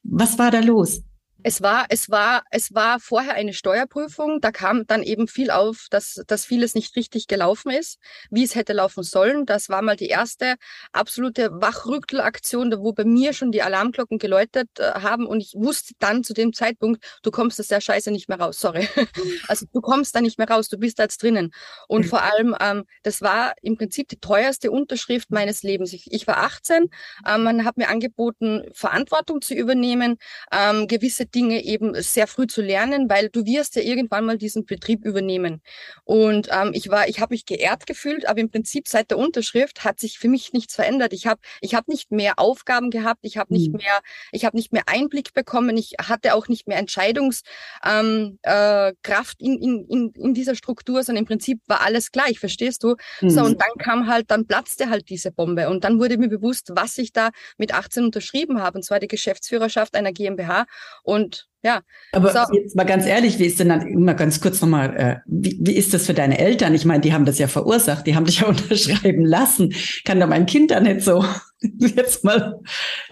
Was 0.02 0.38
war 0.38 0.50
da 0.50 0.60
los? 0.60 1.02
Es 1.42 1.62
war, 1.62 1.86
es 1.88 2.10
war, 2.10 2.42
es 2.50 2.74
war 2.74 3.00
vorher 3.00 3.34
eine 3.34 3.52
Steuerprüfung. 3.52 4.40
Da 4.40 4.50
kam 4.50 4.86
dann 4.86 5.02
eben 5.02 5.28
viel 5.28 5.50
auf, 5.50 5.86
dass, 5.90 6.22
dass 6.26 6.44
vieles 6.44 6.74
nicht 6.74 6.96
richtig 6.96 7.26
gelaufen 7.26 7.70
ist, 7.70 7.98
wie 8.30 8.44
es 8.44 8.54
hätte 8.54 8.72
laufen 8.72 9.02
sollen. 9.02 9.46
Das 9.46 9.68
war 9.68 9.82
mal 9.82 9.96
die 9.96 10.08
erste 10.08 10.56
absolute 10.92 11.50
Wachrüttelaktion, 11.52 12.74
wo 12.78 12.92
bei 12.92 13.04
mir 13.04 13.32
schon 13.32 13.52
die 13.52 13.62
Alarmglocken 13.62 14.18
geläutet 14.18 14.68
äh, 14.78 14.92
haben 14.92 15.26
und 15.26 15.40
ich 15.40 15.54
wusste 15.54 15.94
dann 15.98 16.24
zu 16.24 16.34
dem 16.34 16.52
Zeitpunkt, 16.52 17.04
du 17.22 17.30
kommst 17.30 17.58
aus 17.60 17.68
der 17.68 17.80
Scheiße 17.80 18.10
nicht 18.10 18.28
mehr 18.28 18.38
raus. 18.38 18.60
Sorry. 18.60 18.88
also 19.48 19.66
du 19.72 19.80
kommst 19.80 20.14
da 20.14 20.20
nicht 20.20 20.38
mehr 20.38 20.48
raus. 20.48 20.68
Du 20.68 20.78
bist 20.78 20.98
da 20.98 21.04
jetzt 21.04 21.22
drinnen. 21.22 21.52
Und 21.88 22.06
vor 22.06 22.22
allem, 22.22 22.54
ähm, 22.60 22.84
das 23.02 23.22
war 23.22 23.54
im 23.62 23.76
Prinzip 23.76 24.08
die 24.08 24.20
teuerste 24.20 24.70
Unterschrift 24.70 25.30
meines 25.30 25.62
Lebens. 25.62 25.92
Ich, 25.92 26.12
ich 26.12 26.26
war 26.26 26.38
18. 26.38 26.88
Ähm, 27.26 27.42
man 27.42 27.64
hat 27.64 27.76
mir 27.76 27.88
angeboten, 27.88 28.64
Verantwortung 28.74 29.40
zu 29.40 29.54
übernehmen, 29.54 30.16
ähm, 30.52 30.86
gewisse 30.86 31.29
Dinge 31.34 31.62
eben 31.64 32.00
sehr 32.02 32.26
früh 32.26 32.46
zu 32.46 32.62
lernen, 32.62 33.08
weil 33.08 33.28
du 33.28 33.44
wirst 33.44 33.76
ja 33.76 33.82
irgendwann 33.82 34.26
mal 34.26 34.38
diesen 34.38 34.64
Betrieb 34.66 35.04
übernehmen. 35.04 35.62
Und 36.04 36.48
ähm, 36.50 36.70
ich 36.74 36.88
war, 36.88 37.08
ich 37.08 37.20
habe 37.20 37.34
mich 37.34 37.46
geehrt 37.46 37.86
gefühlt, 37.86 38.26
aber 38.28 38.40
im 38.40 38.50
Prinzip 38.50 38.88
seit 38.88 39.10
der 39.10 39.18
Unterschrift 39.18 39.84
hat 39.84 40.00
sich 40.00 40.18
für 40.18 40.28
mich 40.28 40.52
nichts 40.52 40.74
verändert. 40.74 41.12
Ich 41.12 41.26
habe, 41.26 41.40
ich 41.60 41.74
habe 41.74 41.90
nicht 41.90 42.10
mehr 42.10 42.38
Aufgaben 42.38 42.90
gehabt, 42.90 43.20
ich 43.22 43.36
habe 43.36 43.52
nicht 43.52 43.72
mhm. 43.72 43.78
mehr, 43.78 44.00
ich 44.32 44.44
habe 44.44 44.56
nicht 44.56 44.72
mehr 44.72 44.84
Einblick 44.86 45.32
bekommen, 45.34 45.76
ich 45.76 45.94
hatte 46.00 46.34
auch 46.34 46.48
nicht 46.48 46.66
mehr 46.66 46.78
Entscheidungskraft 46.78 47.46
ähm, 47.84 48.38
äh, 48.42 48.92
in, 49.38 49.62
in, 49.62 49.86
in, 49.88 50.12
in 50.12 50.34
dieser 50.34 50.54
Struktur, 50.54 51.02
sondern 51.02 51.22
im 51.22 51.28
Prinzip 51.28 51.60
war 51.66 51.82
alles 51.82 52.12
gleich, 52.12 52.38
verstehst 52.38 52.82
du? 52.82 52.96
Mhm. 53.20 53.30
So 53.30 53.42
und 53.42 53.60
dann 53.60 53.70
kam 53.78 54.06
halt, 54.06 54.30
dann 54.30 54.46
platzte 54.46 54.90
halt 54.90 55.08
diese 55.08 55.30
Bombe 55.30 55.68
und 55.68 55.84
dann 55.84 55.98
wurde 55.98 56.18
mir 56.18 56.28
bewusst, 56.28 56.70
was 56.74 56.98
ich 56.98 57.12
da 57.12 57.30
mit 57.58 57.74
18 57.74 58.04
unterschrieben 58.04 58.60
habe, 58.60 58.78
und 58.78 58.82
zwar 58.82 59.00
die 59.00 59.08
Geschäftsführerschaft 59.08 59.94
einer 59.94 60.12
GmbH 60.12 60.66
und 61.02 61.19
ja. 61.62 61.82
Aber 62.12 62.32
so. 62.32 62.54
jetzt 62.54 62.74
mal 62.74 62.84
ganz 62.84 63.06
ehrlich, 63.06 63.38
wie 63.38 63.46
ist 63.46 63.60
denn 63.60 63.68
dann, 63.68 63.86
immer 63.86 64.14
ganz 64.14 64.40
kurz 64.40 64.60
nochmal, 64.60 64.96
äh, 64.96 65.16
wie, 65.26 65.58
wie 65.60 65.76
ist 65.76 65.92
das 65.92 66.06
für 66.06 66.14
deine 66.14 66.38
Eltern? 66.38 66.74
Ich 66.74 66.84
meine, 66.84 67.00
die 67.00 67.12
haben 67.12 67.26
das 67.26 67.38
ja 67.38 67.48
verursacht, 67.48 68.06
die 68.06 68.16
haben 68.16 68.24
dich 68.24 68.40
ja 68.40 68.46
unterschreiben 68.48 69.24
lassen. 69.24 69.74
Kann 70.04 70.20
doch 70.20 70.28
mein 70.28 70.46
Kind 70.46 70.70
da 70.70 70.80
nicht 70.80 71.02
so 71.02 71.24
jetzt 71.78 72.24
mal. 72.24 72.60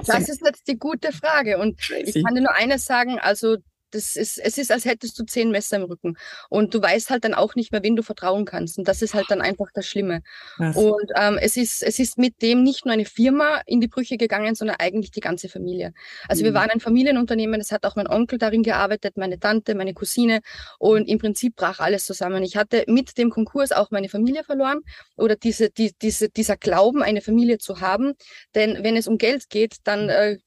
Das 0.07 0.29
ist 0.29 0.41
jetzt 0.45 0.67
die 0.67 0.79
gute 0.79 1.13
Frage. 1.13 1.59
Und 1.59 1.79
ich 2.05 2.25
kann 2.25 2.35
dir 2.35 2.43
nur 2.43 2.55
eines 2.55 2.87
sagen, 2.87 3.19
also 3.21 3.57
das 3.91 4.17
ist, 4.17 4.39
es 4.39 4.59
ist, 4.59 4.71
als 4.71 4.85
hättest 4.85 5.19
du 5.19 5.25
zehn 5.25 5.51
Messer 5.51 5.77
im 5.77 5.85
Rücken. 5.85 6.17
Und 6.49 6.75
du 6.75 6.83
weißt 6.83 7.11
halt 7.11 7.25
dann 7.25 7.35
auch 7.35 7.55
nicht 7.55 7.73
mehr, 7.73 7.83
wen 7.83 7.97
du 7.97 8.03
vertrauen 8.03 8.45
kannst. 8.45 8.79
Und 8.79 8.87
das 8.89 9.03
ist 9.03 9.15
halt 9.15 9.27
dann 9.31 9.41
einfach 9.41 9.69
das 9.73 9.87
Schlimme. 9.87 10.23
Was? 10.59 10.77
Und 10.77 11.11
ähm, 11.17 11.39
es, 11.41 11.57
ist, 11.57 11.83
es 11.83 11.99
ist 11.99 12.19
mit 12.19 12.43
dem 12.43 12.63
nicht 12.63 12.85
nur 12.85 12.93
eine 12.93 13.05
Firma 13.05 13.61
in 13.67 13.81
die 13.81 13.89
Brüche 13.89 14.17
gegangen, 14.17 14.55
sondern 14.55 14.77
eigentlich 14.79 15.11
die 15.11 15.21
ganze 15.21 15.49
Familie. 15.49 15.93
Also 16.29 16.43
mhm. 16.43 16.47
wir 16.47 16.55
waren 16.55 16.71
ein 16.71 16.81
Familienunternehmen, 16.81 17.61
es 17.61 17.73
hat 17.73 17.85
auch 17.85 17.97
mein 17.97 18.07
Onkel 18.07 18.39
darin 18.39 18.63
gearbeitet, 18.63 19.17
meine 19.17 19.39
Tante, 19.39 19.75
meine 19.75 19.95
Cousine. 19.95 20.41
Und 20.79 21.09
im 21.09 21.19
Prinzip 21.19 21.57
brach 21.57 21.81
alles 21.81 22.05
zusammen. 22.05 22.43
Ich 22.43 22.57
hatte 22.57 22.85
mit 22.87 23.17
dem 23.19 23.31
Konkurs 23.31 23.73
auch 23.73 23.91
meine 23.91 24.09
Familie 24.09 24.45
verloren 24.45 24.81
oder 25.17 25.37
diese, 25.37 25.71
die, 25.71 25.93
diese, 26.01 26.29
dieser 26.29 26.57
Glauben, 26.57 27.03
eine 27.03 27.21
Familie 27.21 27.59
zu 27.59 27.81
haben. 27.81 28.15
Denn 28.55 28.83
wenn 28.83 28.97
es 28.97 29.09
um 29.09 29.19
Geld 29.19 29.49
geht, 29.49 29.77
dann 29.85 30.09
äh, 30.09 30.39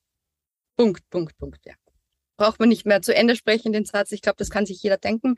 Punkt, 0.77 1.07
Punkt, 1.09 1.37
Punkt, 1.37 1.59
ja 1.65 1.73
braucht 2.41 2.59
man 2.59 2.69
nicht 2.69 2.87
mehr 2.87 3.03
zu 3.03 3.13
Ende 3.13 3.35
sprechen, 3.35 3.71
den 3.71 3.85
Satz. 3.85 4.11
Ich 4.11 4.23
glaube, 4.23 4.37
das 4.39 4.49
kann 4.49 4.65
sich 4.65 4.81
jeder 4.81 4.97
denken. 4.97 5.35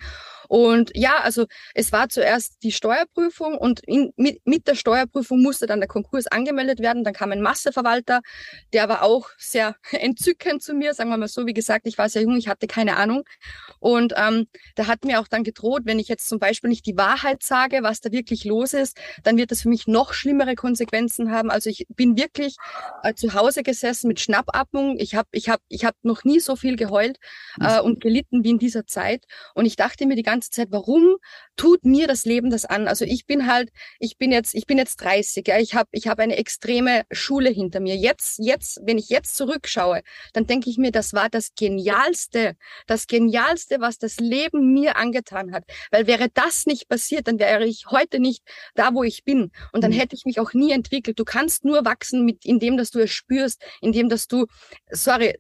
Und 0.47 0.91
ja, 0.95 1.17
also 1.17 1.47
es 1.73 1.91
war 1.91 2.07
zuerst 2.07 2.63
die 2.63 2.71
Steuerprüfung 2.71 3.57
und 3.57 3.81
in, 3.81 4.13
mit, 4.15 4.39
mit 4.45 4.67
der 4.67 4.75
Steuerprüfung 4.75 5.41
musste 5.41 5.65
dann 5.65 5.81
der 5.81 5.89
Konkurs 5.89 6.27
angemeldet 6.27 6.79
werden. 6.79 7.03
Dann 7.03 7.13
kam 7.13 7.33
ein 7.33 7.41
Masseverwalter, 7.41 8.21
der 8.71 8.87
war 8.87 9.03
auch 9.03 9.27
sehr 9.37 9.75
entzückend 9.91 10.63
zu 10.63 10.73
mir, 10.73 10.93
sagen 10.93 11.09
wir 11.09 11.17
mal 11.17 11.27
so. 11.27 11.45
Wie 11.45 11.53
gesagt, 11.53 11.87
ich 11.87 11.97
war 11.97 12.07
sehr 12.07 12.21
jung, 12.21 12.37
ich 12.37 12.47
hatte 12.47 12.67
keine 12.67 12.95
Ahnung. 12.95 13.23
Und 13.79 14.13
ähm, 14.15 14.47
der 14.77 14.87
hat 14.87 15.03
mir 15.03 15.19
auch 15.19 15.27
dann 15.27 15.43
gedroht, 15.43 15.81
wenn 15.83 15.99
ich 15.99 16.07
jetzt 16.07 16.29
zum 16.29 16.39
Beispiel 16.39 16.69
nicht 16.69 16.85
die 16.85 16.95
Wahrheit 16.95 17.43
sage, 17.43 17.79
was 17.81 17.99
da 17.99 18.13
wirklich 18.13 18.45
los 18.45 18.73
ist, 18.73 18.97
dann 19.23 19.35
wird 19.35 19.51
das 19.51 19.63
für 19.63 19.69
mich 19.69 19.87
noch 19.87 20.13
schlimmere 20.13 20.55
Konsequenzen 20.55 21.31
haben. 21.31 21.51
Also 21.51 21.69
ich 21.69 21.85
bin 21.89 22.15
wirklich 22.15 22.55
äh, 23.03 23.13
zu 23.13 23.33
Hause 23.33 23.61
gesessen 23.61 24.07
mit 24.07 24.21
Schnappatmung. 24.21 24.97
Ich 24.99 25.15
habe 25.15 25.27
ich 25.31 25.49
hab, 25.49 25.59
ich 25.67 25.83
hab 25.83 25.95
noch 26.03 26.23
nie 26.23 26.39
so 26.39 26.55
viel 26.55 26.77
geheult 26.93 27.17
äh, 27.59 27.79
und 27.79 28.01
gelitten 28.01 28.43
wie 28.43 28.51
in 28.51 28.59
dieser 28.59 28.85
Zeit. 28.85 29.25
Und 29.55 29.65
ich 29.65 29.75
dachte 29.75 30.05
mir 30.05 30.15
die 30.15 30.23
ganze 30.23 30.49
Zeit, 30.51 30.67
warum 30.71 31.17
tut 31.55 31.85
mir 31.85 32.07
das 32.07 32.25
Leben 32.25 32.49
das 32.49 32.65
an? 32.65 32.87
Also 32.87 33.05
ich 33.05 33.25
bin 33.25 33.47
halt, 33.47 33.69
ich 33.99 34.17
bin 34.17 34.31
jetzt, 34.31 34.55
ich 34.55 34.65
bin 34.65 34.77
jetzt 34.77 34.97
30, 34.97 35.47
ja, 35.47 35.59
ich 35.59 35.75
habe 35.75 35.89
ich 35.91 36.07
hab 36.07 36.19
eine 36.19 36.37
extreme 36.37 37.03
Schule 37.11 37.49
hinter 37.49 37.79
mir. 37.79 37.95
Jetzt, 37.95 38.39
jetzt, 38.39 38.79
wenn 38.83 38.97
ich 38.97 39.09
jetzt 39.09 39.35
zurückschaue, 39.35 40.01
dann 40.33 40.45
denke 40.47 40.69
ich 40.69 40.77
mir, 40.77 40.91
das 40.91 41.13
war 41.13 41.29
das 41.29 41.53
Genialste, 41.55 42.55
das 42.87 43.07
Genialste, 43.07 43.79
was 43.79 43.97
das 43.97 44.17
Leben 44.17 44.73
mir 44.73 44.97
angetan 44.97 45.53
hat. 45.53 45.63
Weil 45.91 46.07
wäre 46.07 46.27
das 46.33 46.65
nicht 46.65 46.87
passiert, 46.87 47.27
dann 47.27 47.39
wäre 47.39 47.65
ich 47.65 47.85
heute 47.89 48.19
nicht 48.19 48.43
da, 48.75 48.93
wo 48.93 49.03
ich 49.03 49.23
bin. 49.23 49.51
Und 49.71 49.83
dann 49.83 49.91
mhm. 49.91 49.95
hätte 49.95 50.15
ich 50.15 50.25
mich 50.25 50.39
auch 50.39 50.53
nie 50.53 50.71
entwickelt. 50.71 51.19
Du 51.19 51.25
kannst 51.25 51.65
nur 51.65 51.85
wachsen 51.85 52.25
mit, 52.25 52.45
indem, 52.45 52.77
dass 52.77 52.91
du 52.91 52.99
es 52.99 53.11
spürst, 53.11 53.63
indem, 53.81 54.09
dass 54.09 54.27
du, 54.27 54.45
sorry, 54.91 55.35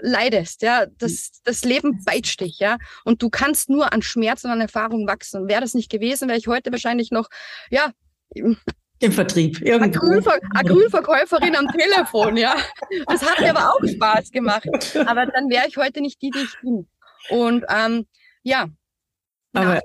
leidest, 0.00 0.62
ja. 0.62 0.86
Das, 0.98 1.42
das 1.44 1.64
Leben 1.64 2.04
peitscht 2.04 2.40
dich, 2.40 2.58
ja. 2.58 2.78
Und 3.04 3.22
du 3.22 3.30
kannst 3.30 3.70
nur 3.70 3.92
an 3.92 4.02
Schmerz 4.02 4.44
und 4.44 4.50
an 4.50 4.60
Erfahrung 4.60 5.06
wachsen. 5.06 5.48
Wäre 5.48 5.60
das 5.60 5.74
nicht 5.74 5.90
gewesen, 5.90 6.28
wäre 6.28 6.38
ich 6.38 6.46
heute 6.46 6.72
wahrscheinlich 6.72 7.10
noch, 7.10 7.28
ja, 7.70 7.92
im 9.02 9.12
Vertrieb. 9.12 9.60
Acrylver 9.66 10.38
Acrylverkäuferin 10.54 11.56
am 11.56 11.66
Telefon, 11.68 12.36
ja. 12.36 12.54
Das 13.08 13.22
hat 13.22 13.40
mir 13.40 13.50
aber 13.50 13.72
auch 13.72 13.84
Spaß 13.84 14.30
gemacht. 14.30 14.68
Aber 15.06 15.26
dann 15.26 15.50
wäre 15.50 15.66
ich 15.66 15.76
heute 15.76 16.00
nicht 16.00 16.22
die, 16.22 16.30
die 16.30 16.38
ich 16.38 16.60
bin. 16.60 16.88
Und 17.28 17.64
ähm, 17.68 18.06
ja. 18.44 18.68
Aber 19.54 19.80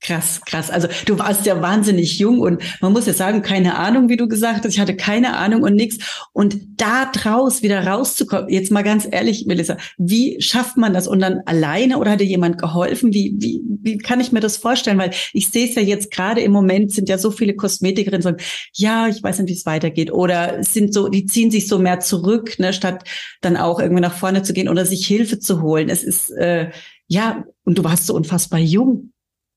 Krass, 0.00 0.40
krass. 0.44 0.68
Also 0.68 0.88
du 1.06 1.18
warst 1.18 1.46
ja 1.46 1.62
wahnsinnig 1.62 2.18
jung 2.18 2.40
und 2.40 2.60
man 2.80 2.92
muss 2.92 3.06
ja 3.06 3.12
sagen, 3.12 3.42
keine 3.42 3.78
Ahnung, 3.78 4.08
wie 4.08 4.16
du 4.16 4.26
gesagt 4.26 4.64
hast. 4.64 4.72
Ich 4.72 4.80
hatte 4.80 4.96
keine 4.96 5.36
Ahnung 5.36 5.62
und 5.62 5.76
nichts. 5.76 6.26
Und 6.32 6.56
da 6.80 7.06
draus 7.06 7.62
wieder 7.62 7.86
rauszukommen, 7.86 8.48
jetzt 8.48 8.72
mal 8.72 8.82
ganz 8.82 9.06
ehrlich, 9.08 9.46
Melissa, 9.46 9.76
wie 9.98 10.40
schafft 10.40 10.76
man 10.76 10.92
das? 10.92 11.06
Und 11.06 11.20
dann 11.20 11.40
alleine 11.46 11.98
oder 11.98 12.12
hat 12.12 12.20
dir 12.20 12.26
jemand 12.26 12.58
geholfen? 12.58 13.12
Wie, 13.12 13.36
wie, 13.38 13.62
wie 13.80 13.98
kann 13.98 14.20
ich 14.20 14.32
mir 14.32 14.40
das 14.40 14.56
vorstellen? 14.56 14.98
Weil 14.98 15.12
ich 15.32 15.50
sehe 15.50 15.68
es 15.68 15.76
ja 15.76 15.82
jetzt 15.82 16.10
gerade 16.10 16.40
im 16.40 16.50
Moment 16.50 16.92
sind 16.92 17.08
ja 17.08 17.16
so 17.16 17.30
viele 17.30 17.54
Kosmetikerinnen, 17.54 18.22
sagen, 18.22 18.42
ja, 18.74 19.06
ich 19.06 19.22
weiß 19.22 19.38
nicht, 19.38 19.50
wie 19.50 19.54
es 19.54 19.66
weitergeht. 19.66 20.12
Oder 20.12 20.64
sind 20.64 20.92
so, 20.92 21.08
die 21.08 21.26
ziehen 21.26 21.52
sich 21.52 21.68
so 21.68 21.78
mehr 21.78 22.00
zurück, 22.00 22.58
ne, 22.58 22.72
statt 22.72 23.04
dann 23.40 23.56
auch 23.56 23.78
irgendwie 23.78 24.02
nach 24.02 24.14
vorne 24.14 24.42
zu 24.42 24.52
gehen 24.52 24.68
oder 24.68 24.84
sich 24.84 25.06
Hilfe 25.06 25.38
zu 25.38 25.62
holen. 25.62 25.88
Es 25.88 26.02
ist, 26.02 26.30
äh, 26.30 26.70
ja, 27.06 27.44
und 27.64 27.78
du 27.78 27.84
warst 27.84 28.06
so 28.06 28.14
unfassbar 28.14 28.58
jung. 28.58 29.11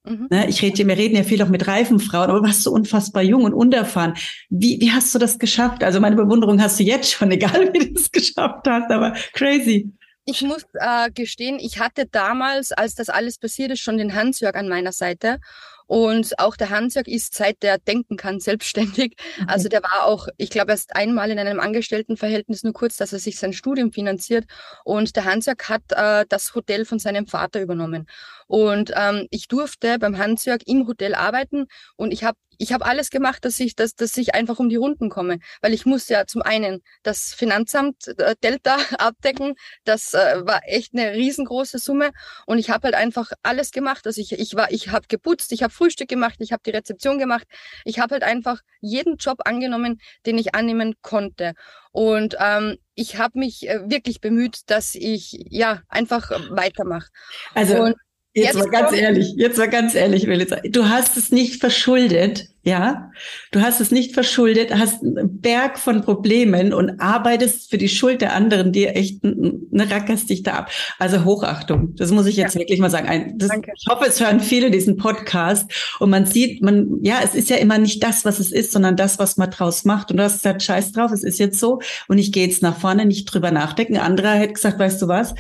Mhm. 0.06 0.28
Ne, 0.30 0.48
ich 0.48 0.62
rede, 0.62 0.88
wir 0.88 0.98
reden 0.98 1.16
ja 1.16 1.24
viel 1.24 1.42
auch 1.42 1.50
mit 1.50 1.68
reifen 1.68 2.00
Frauen, 2.00 2.30
aber 2.30 2.40
du 2.40 2.46
warst 2.46 2.64
so 2.64 2.72
unfassbar 2.72 3.24
jung 3.24 3.44
und 3.44 3.54
unerfahren. 3.54 4.14
Wie, 4.50 4.80
wie 4.80 4.92
hast 4.92 5.14
du 5.16 5.20
das 5.20 5.40
geschafft? 5.40 5.84
Also 5.84 6.00
meine 6.00 6.16
Bewunderung 6.16 6.62
hast 6.62 6.80
du 6.80 6.84
jetzt 6.84 7.12
schon, 7.12 7.32
egal 7.32 7.74
wie 7.74 7.92
du 7.92 8.00
es 8.00 8.12
geschafft 8.12 8.68
hast, 8.68 8.92
aber 8.92 9.12
crazy. 9.34 9.92
Ich 10.28 10.42
muss 10.42 10.66
äh, 10.74 11.12
gestehen, 11.12 11.60
ich 11.60 11.80
hatte 11.80 12.08
damals, 12.08 12.72
als 12.72 12.96
das 12.96 13.10
alles 13.10 13.38
passiert 13.38 13.72
ist, 13.72 13.82
schon 13.82 13.98
den 13.98 14.16
Hans-Jörg 14.16 14.56
an 14.56 14.68
meiner 14.68 14.92
Seite. 14.92 15.38
Und 15.88 16.40
auch 16.40 16.56
der 16.56 16.70
Hansjörg 16.70 17.08
ist, 17.08 17.36
seit 17.36 17.62
der 17.64 17.78
denken 17.78 18.18
kann, 18.18 18.40
selbstständig. 18.40 19.16
Okay. 19.38 19.46
Also 19.48 19.70
der 19.70 19.84
war 19.84 20.06
auch, 20.06 20.28
ich 20.38 20.50
glaube, 20.50 20.72
erst 20.72 20.96
einmal 20.96 21.30
in 21.32 21.40
einem 21.40 21.60
Angestelltenverhältnis, 21.60 22.64
nur 22.64 22.74
kurz, 22.74 22.98
dass 22.98 23.14
er 23.14 23.20
sich 23.20 23.38
sein 23.38 23.54
Studium 23.54 23.92
finanziert. 23.92 24.46
Und 24.84 25.16
der 25.16 25.26
Hansjörg 25.26 25.70
hat 25.70 25.84
äh, 25.92 26.26
das 26.28 26.56
Hotel 26.56 26.86
von 26.86 27.00
seinem 27.00 27.28
Vater 27.28 27.62
übernommen. 27.62 28.08
Und 28.48 28.92
ähm, 28.96 29.28
ich 29.32 29.48
durfte 29.48 30.00
beim 30.00 30.18
Hansjörg 30.18 30.62
im 30.66 30.88
Hotel 30.88 31.16
arbeiten 31.16 31.66
und 31.96 32.12
ich 32.12 32.24
habe 32.24 32.38
ich 32.58 32.74
habe 32.74 32.86
alles 32.86 33.10
gemacht, 33.10 33.46
dass 33.46 33.60
ich, 33.60 33.76
dass, 33.76 33.96
dass 33.96 34.16
ich 34.18 34.36
einfach 34.36 34.60
um 34.60 34.70
die 34.70 34.76
Runden 34.76 35.10
komme, 35.10 35.40
weil 35.62 35.74
ich 35.74 35.86
muss 35.86 36.10
ja 36.10 36.26
zum 36.26 36.42
einen 36.42 36.82
das 37.04 37.34
Finanzamt 37.34 38.08
äh, 38.20 38.36
Delta 38.44 38.78
abdecken, 38.98 39.56
das 39.84 40.14
äh, 40.14 40.46
war 40.46 40.62
echt 40.66 40.94
eine 40.94 41.14
riesengroße 41.14 41.80
Summe. 41.80 42.12
Und 42.46 42.58
ich 42.58 42.70
habe 42.70 42.86
halt 42.86 42.96
einfach 42.96 43.32
alles 43.44 43.72
gemacht, 43.72 44.06
also 44.08 44.22
ich 44.22 44.34
ich 44.34 44.56
war 44.56 44.72
ich 44.72 44.90
habe 44.90 45.08
geputzt, 45.08 45.52
ich 45.52 45.64
habe 45.64 45.74
Frühstück 45.74 46.08
gemacht, 46.08 46.36
ich 46.40 46.52
habe 46.52 46.64
die 46.66 46.72
Rezeption 46.72 47.20
gemacht, 47.20 47.48
ich 47.84 48.00
habe 48.00 48.14
halt 48.14 48.24
einfach 48.24 48.62
jeden 48.82 49.18
Job 49.18 49.40
angenommen, 49.46 50.00
den 50.26 50.38
ich 50.38 50.56
annehmen 50.56 50.96
konnte. 51.02 51.54
Und 51.92 52.36
ähm, 52.40 52.78
ich 52.94 53.18
habe 53.18 53.40
mich 53.40 53.70
äh, 53.70 53.90
wirklich 53.90 54.20
bemüht, 54.20 54.70
dass 54.70 54.96
ich 54.96 55.46
ja 55.50 55.82
einfach 55.88 56.32
weitermache. 56.50 57.08
Also 57.54 57.82
und 57.84 57.96
Jetzt, 58.38 58.48
jetzt 58.48 58.58
mal 58.58 58.70
ganz 58.70 58.92
ehrlich, 58.92 59.34
jetzt 59.38 59.58
mal 59.58 59.70
ganz 59.70 59.96
ehrlich, 59.96 60.28
Melissa. 60.28 60.58
Du 60.68 60.90
hast 60.90 61.16
es 61.16 61.32
nicht 61.32 61.62
verschuldet, 61.62 62.50
ja? 62.64 63.10
Du 63.52 63.62
hast 63.62 63.80
es 63.80 63.92
nicht 63.92 64.14
verschuldet, 64.14 64.76
hast 64.76 65.02
einen 65.02 65.40
Berg 65.40 65.80
von 65.80 66.02
Problemen 66.02 66.74
und 66.74 67.00
arbeitest 67.00 67.70
für 67.70 67.78
die 67.78 67.88
Schuld 67.88 68.20
der 68.20 68.34
anderen, 68.34 68.74
die 68.74 68.88
echt 68.88 69.24
eine 69.24 69.90
rackerst 69.90 70.30
dich 70.30 70.44
da 70.44 70.52
ab. 70.56 70.72
Also 71.00 71.24
Hochachtung. 71.24 71.96
Das 71.96 72.12
muss 72.12 72.26
ich 72.26 72.36
jetzt 72.36 72.56
ja. 72.56 72.60
wirklich 72.60 72.82
mal 72.82 72.90
sagen. 72.90 73.36
Das, 73.38 73.52
ich 73.52 73.88
hoffe, 73.90 74.04
es 74.06 74.20
hören 74.20 74.42
viele 74.42 74.70
diesen 74.70 74.98
Podcast 74.98 75.72
und 76.00 76.10
man 76.10 76.26
sieht, 76.26 76.62
man, 76.62 77.00
ja, 77.04 77.20
es 77.24 77.36
ist 77.36 77.50
ja 77.50 77.56
immer 77.56 77.78
nicht 77.78 78.04
das, 78.04 78.26
was 78.26 78.40
es 78.40 78.52
ist, 78.52 78.74
sondern 78.74 78.98
das, 78.98 79.18
was 79.18 79.38
man 79.38 79.50
draus 79.50 79.86
macht. 79.86 80.12
Und 80.12 80.18
du 80.18 80.24
hast 80.24 80.40
gesagt, 80.40 80.62
scheiß 80.62 80.92
drauf, 80.92 81.14
es 81.14 81.24
ist 81.24 81.40
jetzt 81.40 81.58
so 81.58 81.80
und 82.10 82.18
ich 82.18 82.34
gehe 82.34 82.46
jetzt 82.46 82.62
nach 82.62 82.78
vorne, 82.78 83.06
nicht 83.06 83.34
drüber 83.34 83.52
nachdenken. 83.52 83.96
Ein 83.96 84.02
anderer 84.02 84.34
hätte 84.34 84.56
gesagt, 84.56 84.78
weißt 84.78 85.02
du 85.02 85.08
was? 85.08 85.36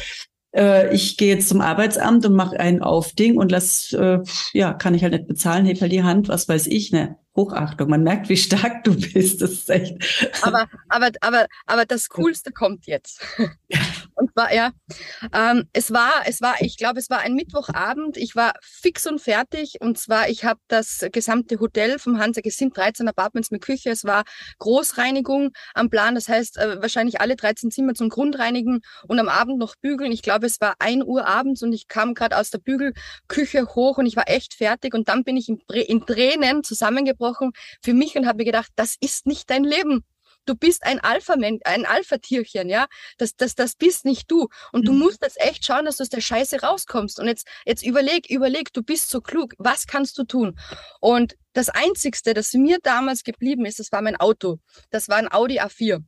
Äh, 0.56 0.94
ich 0.94 1.18
gehe 1.18 1.34
jetzt 1.36 1.50
zum 1.50 1.62
Arbeitsamt 1.62 2.26
und 2.26 2.34
mache 2.34 2.60
ein 2.60 2.82
Aufding 2.82 3.38
und 3.38 3.52
lass, 3.52 3.94
äh, 3.94 4.20
ja, 4.54 4.74
kann 4.74 4.94
ich 4.94 5.04
halt 5.04 5.14
nicht 5.14 5.28
bezahlen, 5.28 5.66
heb 5.66 5.82
halt 5.82 5.92
die 5.92 6.04
Hand, 6.04 6.30
was 6.30 6.48
weiß 6.48 6.68
ich, 6.68 6.92
ne? 6.92 7.18
Hochachtung. 7.36 7.90
Man 7.90 8.04
merkt, 8.04 8.30
wie 8.30 8.38
stark 8.38 8.84
du 8.84 8.96
bist. 8.96 9.42
Das 9.42 9.52
ist 9.52 9.70
echt. 9.70 9.98
Aber, 10.42 10.68
aber, 10.90 11.10
aber, 11.22 11.48
aber 11.66 11.86
das 11.86 12.10
Coolste 12.10 12.52
kommt 12.52 12.88
jetzt. 12.88 13.22
Und 14.16 14.32
zwar, 14.32 14.54
ja, 14.54 14.72
ähm, 15.34 15.68
es 15.74 15.92
war, 15.92 16.24
es 16.26 16.42
war, 16.42 16.56
ich 16.62 16.78
glaube, 16.78 17.00
es 17.00 17.10
war 17.10 17.20
ein 17.20 17.36
Mittwochabend. 17.36 18.16
Ich 18.16 18.36
war 18.36 18.54
fix 18.62 19.06
und 19.06 19.20
fertig. 19.20 19.78
Und 19.82 19.98
zwar, 19.98 20.30
ich 20.30 20.46
habe 20.46 20.60
das 20.70 21.06
gesamte 21.12 21.60
Hotel 21.60 22.00
vom 22.00 22.20
Hansa, 22.20 22.42
es 22.44 22.58
sind 22.58 22.76
13 22.76 23.08
Apartments 23.08 23.52
mit 23.52 23.62
Küche. 23.62 23.90
Es 23.90 24.06
war 24.06 24.24
Großreinigung 24.60 25.52
am 25.74 25.90
Plan. 25.90 26.16
Das 26.16 26.30
heißt, 26.30 26.58
äh, 26.58 26.82
wahrscheinlich 26.82 27.20
alle 27.20 27.36
13 27.36 27.72
Zimmer 27.72 27.94
zum 27.94 28.10
Grundreinigen 28.10 28.82
und 29.08 29.20
am 29.20 29.28
Abend 29.28 29.58
noch 29.58 29.76
bügeln. 29.76 30.12
Ich 30.14 30.22
glaube, 30.22 30.46
es 30.46 30.62
war 30.62 30.76
ein 30.80 31.04
Uhr 31.04 31.28
abends 31.28 31.62
und 31.62 31.74
ich 31.74 31.90
kam 31.90 32.14
gerade 32.14 32.38
aus 32.38 32.50
der 32.50 32.60
Bügelküche 32.60 33.68
hoch 33.76 33.98
und 33.98 34.06
ich 34.06 34.16
war 34.16 34.30
echt 34.30 34.54
fertig. 34.54 34.94
Und 34.94 35.10
dann 35.10 35.26
bin 35.26 35.36
ich 35.36 35.50
in, 35.50 35.60
in 35.68 36.06
Tränen 36.06 36.64
zusammengebrochen 36.64 37.25
für 37.82 37.94
mich 37.94 38.16
und 38.16 38.28
habe 38.28 38.38
mir 38.38 38.46
gedacht, 38.46 38.72
das 38.76 38.96
ist 39.00 39.26
nicht 39.26 39.50
dein 39.50 39.64
Leben 39.64 40.06
du 40.46 40.56
bist 40.56 40.86
ein 40.86 41.00
Alpha, 41.00 41.34
ein 41.34 41.86
Alpha-Tierchen, 41.86 42.70
ja. 42.70 42.88
Das, 43.18 43.36
das, 43.36 43.56
das 43.56 43.76
bist 43.76 44.06
nicht 44.06 44.30
du. 44.32 44.48
Und 44.72 44.82
mhm. 44.82 44.86
du 44.86 44.94
musst 44.94 45.22
jetzt 45.22 45.40
echt 45.42 45.66
schauen, 45.66 45.86
dass 45.86 45.98
du 45.98 46.04
aus 46.04 46.10
der 46.10 46.22
Scheiße 46.22 46.62
rauskommst. 46.62 47.20
Und 47.20 47.28
jetzt, 47.28 47.48
jetzt 47.66 47.84
überleg, 47.86 48.30
überleg, 48.30 48.72
du 48.74 48.84
bist 48.84 49.10
so 49.10 49.22
klug. 49.22 49.54
Was 49.58 49.88
kannst 49.88 50.18
du 50.18 50.24
tun? 50.24 50.58
Und 51.02 51.36
das 51.54 51.70
Einzigste, 51.70 52.34
das 52.34 52.54
mir 52.54 52.80
damals 52.82 53.24
geblieben 53.24 53.66
ist, 53.66 53.80
das 53.80 53.92
war 53.92 54.02
mein 54.02 54.16
Auto. 54.16 54.60
Das 54.92 55.10
war 55.10 55.18
ein 55.18 55.32
Audi 55.32 55.60
A4. 55.60 56.04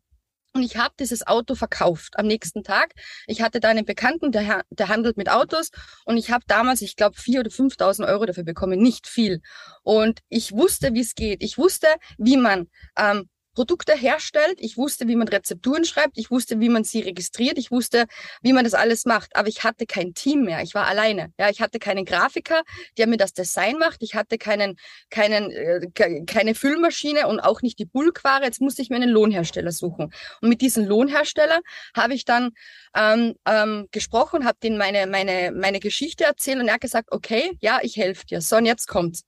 Und 0.57 0.63
ich 0.63 0.75
habe 0.75 0.95
dieses 0.99 1.27
Auto 1.27 1.53
verkauft 1.53 2.17
am 2.17 2.25
nächsten 2.25 2.63
Tag. 2.63 2.93
Ich 3.27 3.43
hatte 3.43 3.59
da 3.59 3.69
einen 3.69 3.85
Bekannten, 3.85 4.31
der, 4.31 4.63
der 4.71 4.87
handelt 4.87 5.15
mit 5.15 5.29
Autos. 5.29 5.69
Und 6.03 6.17
ich 6.17 6.31
habe 6.31 6.43
damals, 6.47 6.81
ich 6.81 6.95
glaube, 6.95 7.15
vier 7.15 7.41
oder 7.41 7.51
5.000 7.51 8.07
Euro 8.07 8.25
dafür 8.25 8.43
bekommen. 8.43 8.79
Nicht 8.79 9.05
viel. 9.05 9.41
Und 9.83 10.21
ich 10.29 10.53
wusste, 10.53 10.95
wie 10.95 11.01
es 11.01 11.13
geht. 11.13 11.43
Ich 11.43 11.59
wusste, 11.59 11.85
wie 12.17 12.37
man 12.37 12.69
ähm, 12.97 13.29
Produkte 13.57 13.95
herstellt. 13.95 14.59
Ich 14.59 14.77
wusste, 14.77 15.07
wie 15.07 15.15
man 15.15 15.27
Rezepturen 15.27 15.83
schreibt. 15.83 16.19
Ich 16.19 16.29
wusste, 16.29 16.59
wie 16.59 16.69
man 16.69 16.83
sie 16.83 16.99
registriert. 16.99 17.57
Ich 17.57 17.71
wusste, 17.71 18.05
wie 18.43 18.53
man 18.53 18.63
das 18.63 18.75
alles 18.75 19.05
macht. 19.05 19.35
Aber 19.35 19.47
ich 19.47 19.63
hatte 19.63 19.87
kein 19.87 20.13
Team 20.13 20.43
mehr. 20.43 20.61
Ich 20.61 20.75
war 20.75 20.85
alleine. 20.85 21.33
Ja, 21.39 21.49
ich 21.49 21.59
hatte 21.59 21.79
keinen 21.79 22.05
Grafiker, 22.05 22.61
der 22.99 23.07
mir 23.07 23.17
das 23.17 23.33
Design 23.33 23.79
macht. 23.79 24.03
Ich 24.03 24.13
hatte 24.13 24.37
keinen, 24.37 24.77
keinen, 25.09 25.49
äh, 25.49 25.87
keine 26.27 26.53
Füllmaschine 26.53 27.27
und 27.27 27.39
auch 27.39 27.63
nicht 27.63 27.79
die 27.79 27.85
Bulkware. 27.85 28.43
Jetzt 28.43 28.61
musste 28.61 28.83
ich 28.83 28.91
mir 28.91 28.97
einen 28.97 29.09
Lohnhersteller 29.09 29.71
suchen. 29.71 30.13
Und 30.39 30.49
mit 30.49 30.61
diesem 30.61 30.85
Lohnhersteller 30.85 31.61
habe 31.95 32.13
ich 32.13 32.25
dann 32.25 32.51
ähm, 32.95 33.33
ähm, 33.47 33.87
gesprochen, 33.89 34.45
habe 34.45 34.59
denen 34.61 34.77
meine, 34.77 35.07
meine, 35.07 35.51
meine 35.51 35.79
Geschichte 35.79 36.25
erzählt 36.25 36.59
und 36.59 36.67
er 36.67 36.75
hat 36.75 36.81
gesagt, 36.81 37.07
okay, 37.11 37.57
ja, 37.59 37.79
ich 37.81 37.97
helfe 37.97 38.23
dir. 38.27 38.39
So, 38.39 38.57
und 38.57 38.67
jetzt 38.67 38.87
kommt's. 38.87 39.23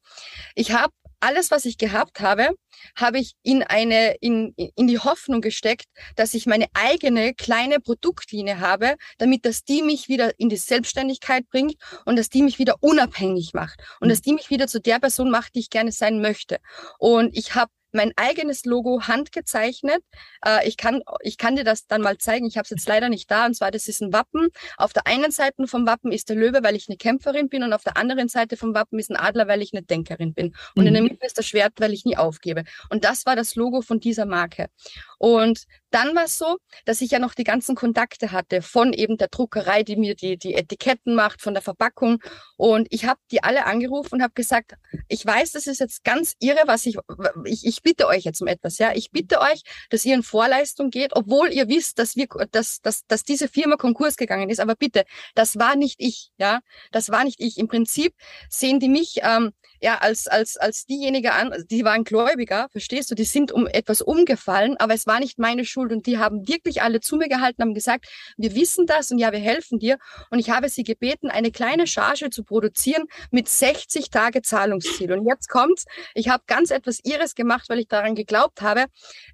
Ich 0.53 0.71
habe 0.71 0.93
alles, 1.19 1.51
was 1.51 1.65
ich 1.65 1.77
gehabt 1.77 2.19
habe, 2.21 2.49
habe 2.95 3.19
ich 3.19 3.33
in 3.43 3.63
eine, 3.63 4.15
in, 4.21 4.53
in 4.55 4.87
die 4.87 4.99
Hoffnung 4.99 5.41
gesteckt, 5.41 5.85
dass 6.15 6.33
ich 6.33 6.45
meine 6.45 6.67
eigene 6.73 7.33
kleine 7.33 7.79
Produktlinie 7.79 8.59
habe, 8.59 8.95
damit 9.17 9.45
das 9.45 9.63
die 9.63 9.81
mich 9.81 10.07
wieder 10.07 10.37
in 10.39 10.49
die 10.49 10.57
Selbstständigkeit 10.57 11.47
bringt 11.49 11.75
und 12.05 12.17
dass 12.17 12.29
die 12.29 12.43
mich 12.43 12.59
wieder 12.59 12.75
unabhängig 12.81 13.53
macht 13.53 13.79
und 13.99 14.07
mhm. 14.07 14.11
dass 14.11 14.21
die 14.21 14.33
mich 14.33 14.49
wieder 14.49 14.67
zu 14.67 14.79
der 14.79 14.99
Person 14.99 15.29
macht, 15.29 15.55
die 15.55 15.59
ich 15.59 15.69
gerne 15.69 15.91
sein 15.91 16.21
möchte. 16.21 16.57
Und 16.97 17.35
ich 17.37 17.55
habe 17.55 17.71
mein 17.91 18.13
eigenes 18.15 18.65
Logo 18.65 19.01
handgezeichnet. 19.07 20.01
Äh, 20.45 20.67
ich, 20.67 20.77
kann, 20.77 21.01
ich 21.21 21.37
kann 21.37 21.55
dir 21.55 21.63
das 21.63 21.87
dann 21.87 22.01
mal 22.01 22.17
zeigen. 22.17 22.45
Ich 22.45 22.57
habe 22.57 22.63
es 22.63 22.69
jetzt 22.69 22.87
leider 22.87 23.09
nicht 23.09 23.29
da. 23.29 23.45
Und 23.45 23.55
zwar, 23.55 23.71
das 23.71 23.87
ist 23.87 24.01
ein 24.01 24.13
Wappen. 24.13 24.49
Auf 24.77 24.93
der 24.93 25.07
einen 25.07 25.31
Seite 25.31 25.67
vom 25.67 25.85
Wappen 25.87 26.11
ist 26.11 26.29
der 26.29 26.35
Löwe, 26.35 26.63
weil 26.63 26.75
ich 26.75 26.87
eine 26.87 26.97
Kämpferin 26.97 27.49
bin. 27.49 27.63
Und 27.63 27.73
auf 27.73 27.83
der 27.83 27.97
anderen 27.97 28.29
Seite 28.29 28.57
vom 28.57 28.73
Wappen 28.73 28.99
ist 28.99 29.09
ein 29.09 29.17
Adler, 29.17 29.47
weil 29.47 29.61
ich 29.61 29.73
eine 29.73 29.83
Denkerin 29.83 30.33
bin. 30.33 30.55
Und 30.75 30.83
mhm. 30.83 30.87
in 30.87 30.93
der 30.93 31.03
mhm. 31.03 31.09
Mitte 31.09 31.25
ist 31.25 31.37
das 31.37 31.47
Schwert, 31.47 31.73
weil 31.77 31.93
ich 31.93 32.05
nie 32.05 32.17
aufgebe. 32.17 32.63
Und 32.89 33.03
das 33.03 33.25
war 33.25 33.35
das 33.35 33.55
Logo 33.55 33.81
von 33.81 33.99
dieser 33.99 34.25
Marke. 34.25 34.69
Und 35.17 35.65
dann 35.91 36.15
war 36.15 36.25
es 36.25 36.37
so, 36.37 36.57
dass 36.85 37.01
ich 37.01 37.11
ja 37.11 37.19
noch 37.19 37.33
die 37.33 37.43
ganzen 37.43 37.75
Kontakte 37.75 38.31
hatte 38.31 38.61
von 38.61 38.93
eben 38.93 39.17
der 39.17 39.27
Druckerei, 39.27 39.83
die 39.83 39.95
mir 39.95 40.15
die, 40.15 40.37
die 40.37 40.53
Etiketten 40.53 41.15
macht, 41.15 41.41
von 41.41 41.53
der 41.53 41.63
Verpackung. 41.63 42.21
Und 42.57 42.87
ich 42.91 43.05
habe 43.05 43.19
die 43.31 43.43
alle 43.43 43.65
angerufen 43.65 44.15
und 44.15 44.21
habe 44.21 44.33
gesagt, 44.33 44.73
ich 45.07 45.25
weiß, 45.25 45.51
das 45.51 45.67
ist 45.67 45.79
jetzt 45.79 46.03
ganz 46.03 46.33
irre, 46.39 46.61
was 46.65 46.85
ich, 46.85 46.97
ich, 47.45 47.65
ich 47.65 47.81
bitte 47.81 48.07
euch 48.07 48.23
jetzt 48.23 48.41
um 48.41 48.47
etwas, 48.47 48.77
ja. 48.77 48.91
Ich 48.93 49.11
bitte 49.11 49.41
euch, 49.41 49.63
dass 49.89 50.05
ihr 50.05 50.15
in 50.15 50.23
Vorleistung 50.23 50.89
geht, 50.89 51.15
obwohl 51.15 51.51
ihr 51.51 51.67
wisst, 51.67 51.99
dass 51.99 52.15
wir, 52.15 52.27
dass, 52.51 52.81
dass, 52.81 53.05
dass 53.07 53.23
diese 53.23 53.47
Firma 53.47 53.75
Konkurs 53.75 54.15
gegangen 54.15 54.49
ist. 54.49 54.59
Aber 54.59 54.75
bitte, 54.75 55.03
das 55.35 55.57
war 55.57 55.75
nicht 55.75 55.95
ich, 55.99 56.31
ja. 56.37 56.59
Das 56.91 57.09
war 57.09 57.23
nicht 57.23 57.39
ich. 57.39 57.57
Im 57.57 57.67
Prinzip 57.67 58.13
sehen 58.49 58.79
die 58.79 58.89
mich 58.89 59.19
ähm, 59.23 59.51
ja 59.81 59.97
als, 59.97 60.27
als, 60.27 60.55
als 60.57 60.85
diejenige 60.85 61.33
an, 61.33 61.53
die 61.69 61.83
waren 61.83 62.03
Gläubiger, 62.03 62.67
verstehst 62.71 63.11
du, 63.11 63.15
die 63.15 63.23
sind 63.23 63.51
um 63.51 63.67
etwas 63.67 64.01
umgefallen, 64.01 64.77
aber 64.77 64.93
es 64.93 65.07
war 65.07 65.19
nicht 65.19 65.39
meine 65.39 65.65
Schuld 65.65 65.79
Schuld 65.79 65.91
und 65.91 66.05
die 66.05 66.17
haben 66.17 66.47
wirklich 66.47 66.81
alle 66.81 66.99
zu 66.99 67.15
mir 67.15 67.29
gehalten, 67.29 67.61
haben 67.61 67.73
gesagt, 67.73 68.07
wir 68.37 68.55
wissen 68.55 68.85
das 68.85 69.11
und 69.11 69.17
ja, 69.17 69.31
wir 69.31 69.39
helfen 69.39 69.79
dir. 69.79 69.97
Und 70.29 70.39
ich 70.39 70.49
habe 70.49 70.69
sie 70.69 70.83
gebeten, 70.83 71.29
eine 71.29 71.51
kleine 71.51 71.87
Charge 71.87 72.29
zu 72.29 72.43
produzieren 72.43 73.05
mit 73.31 73.47
60 73.47 74.09
Tage 74.09 74.41
Zahlungsziel. 74.41 75.11
Und 75.13 75.25
jetzt 75.25 75.49
kommt's. 75.49 75.85
Ich 76.13 76.29
habe 76.29 76.43
ganz 76.47 76.71
etwas 76.71 76.99
Ihres 77.03 77.35
gemacht, 77.35 77.69
weil 77.69 77.79
ich 77.79 77.87
daran 77.87 78.15
geglaubt 78.15 78.61
habe. 78.61 78.85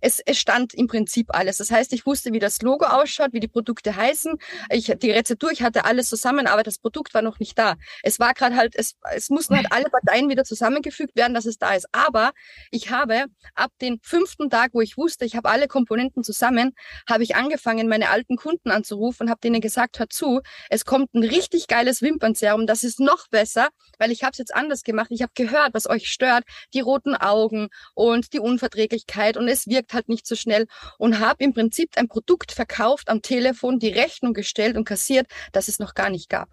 Es, 0.01 0.19
es 0.25 0.37
stand 0.37 0.73
im 0.73 0.87
Prinzip 0.87 1.27
alles. 1.35 1.57
Das 1.57 1.71
heißt, 1.71 1.93
ich 1.93 2.05
wusste, 2.05 2.33
wie 2.33 2.39
das 2.39 2.61
Logo 2.61 2.85
ausschaut, 2.85 3.33
wie 3.33 3.39
die 3.39 3.47
Produkte 3.47 3.95
heißen. 3.95 4.35
Ich, 4.69 4.85
die 4.85 5.11
Rezeptur, 5.11 5.51
ich 5.51 5.63
hatte 5.63 5.85
alles 5.85 6.09
zusammen, 6.09 6.47
aber 6.47 6.63
das 6.63 6.77
Produkt 6.77 7.13
war 7.13 7.21
noch 7.21 7.39
nicht 7.39 7.57
da. 7.57 7.75
Es 8.03 8.19
war 8.19 8.33
gerade 8.33 8.55
halt, 8.55 8.75
es, 8.75 8.95
es 9.13 9.29
mussten 9.29 9.55
halt 9.55 9.71
alle 9.71 9.89
Parteien 9.89 10.29
wieder 10.29 10.34
zusammengefügt 10.43 11.15
werden, 11.15 11.33
dass 11.33 11.45
es 11.45 11.57
da 11.57 11.73
ist. 11.73 11.87
Aber 11.91 12.31
ich 12.71 12.91
habe 12.91 13.25
ab 13.55 13.71
dem 13.81 13.99
fünften 14.01 14.49
Tag, 14.49 14.71
wo 14.73 14.81
ich 14.81 14.97
wusste, 14.97 15.25
ich 15.25 15.35
habe 15.35 15.49
alle 15.49 15.67
Komponenten 15.67 16.23
zusammen 16.23 16.35
zusammen, 16.35 16.73
habe 17.09 17.23
ich 17.23 17.35
angefangen, 17.35 17.87
meine 17.87 18.09
alten 18.09 18.35
Kunden 18.35 18.71
anzurufen 18.71 19.23
und 19.25 19.29
habe 19.29 19.39
denen 19.41 19.61
gesagt, 19.61 19.99
hör 19.99 20.09
zu, 20.09 20.41
es 20.69 20.85
kommt 20.85 21.13
ein 21.13 21.23
richtig 21.23 21.67
geiles 21.67 22.01
Wimpernserum, 22.01 22.67
das 22.67 22.83
ist 22.83 22.99
noch 22.99 23.27
besser, 23.29 23.69
weil 23.97 24.11
ich 24.11 24.23
habe 24.23 24.31
es 24.31 24.37
jetzt 24.37 24.53
anders 24.53 24.83
gemacht. 24.83 25.07
Ich 25.09 25.21
habe 25.21 25.31
gehört, 25.35 25.73
was 25.73 25.87
euch 25.87 26.09
stört, 26.09 26.43
die 26.73 26.81
roten 26.81 27.15
Augen 27.15 27.69
und 27.93 28.33
die 28.33 28.39
Unverträglichkeit 28.39 29.37
und 29.37 29.47
es 29.47 29.67
wirkt 29.67 29.93
halt 29.93 30.09
nicht 30.09 30.27
so 30.27 30.35
schnell 30.35 30.67
und 30.97 31.19
habe 31.19 31.43
im 31.43 31.53
Prinzip 31.53 31.91
ein 31.97 32.07
Produkt 32.07 32.51
verkauft 32.51 33.09
am 33.09 33.21
Telefon, 33.21 33.79
die 33.79 33.89
Rechnung 33.89 34.33
gestellt 34.33 34.77
und 34.77 34.85
kassiert, 34.85 35.27
das 35.51 35.67
es 35.67 35.79
noch 35.79 35.93
gar 35.93 36.09
nicht 36.09 36.29
gab. 36.29 36.49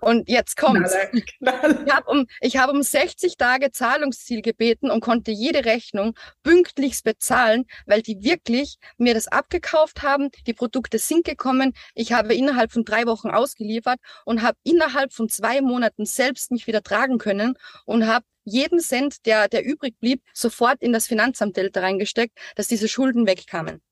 Und 0.00 0.28
jetzt 0.28 0.56
kommt's. 0.56 0.94
Knaller, 1.38 1.80
Ich 1.86 1.92
habe 1.92 2.10
um, 2.10 2.26
ich 2.40 2.56
hab 2.56 2.70
um 2.70 2.82
60 2.82 3.36
Tage 3.36 3.70
Zahlungsziel 3.70 4.42
gebeten 4.42 4.90
und 4.90 5.00
konnte 5.00 5.30
jede 5.30 5.64
Rechnung 5.64 6.14
pünktlichst 6.42 7.04
bezahlen, 7.04 7.64
weil 7.86 8.02
die 8.02 8.22
wirklich 8.22 8.76
mir 8.98 9.14
das 9.14 9.28
abgekauft 9.28 10.02
haben. 10.02 10.30
Die 10.46 10.54
Produkte 10.54 10.98
sind 10.98 11.24
gekommen. 11.24 11.72
Ich 11.94 12.12
habe 12.12 12.34
innerhalb 12.34 12.72
von 12.72 12.84
drei 12.84 13.06
Wochen 13.06 13.30
ausgeliefert 13.30 13.98
und 14.24 14.42
habe 14.42 14.58
innerhalb 14.64 15.12
von 15.12 15.28
zwei 15.28 15.60
Monaten 15.60 16.06
selbst 16.06 16.50
mich 16.50 16.66
wieder 16.66 16.82
tragen 16.82 17.18
können 17.18 17.54
und 17.84 18.06
habe 18.06 18.24
jeden 18.44 18.78
Cent, 18.78 19.26
der, 19.26 19.48
der 19.48 19.64
übrig 19.64 19.98
blieb, 19.98 20.22
sofort 20.32 20.80
in 20.80 20.92
das 20.92 21.06
Finanzamt 21.06 21.56
Delta 21.56 21.80
reingesteckt, 21.80 22.38
dass 22.54 22.68
diese 22.68 22.88
Schulden 22.88 23.26
wegkamen. 23.26 23.82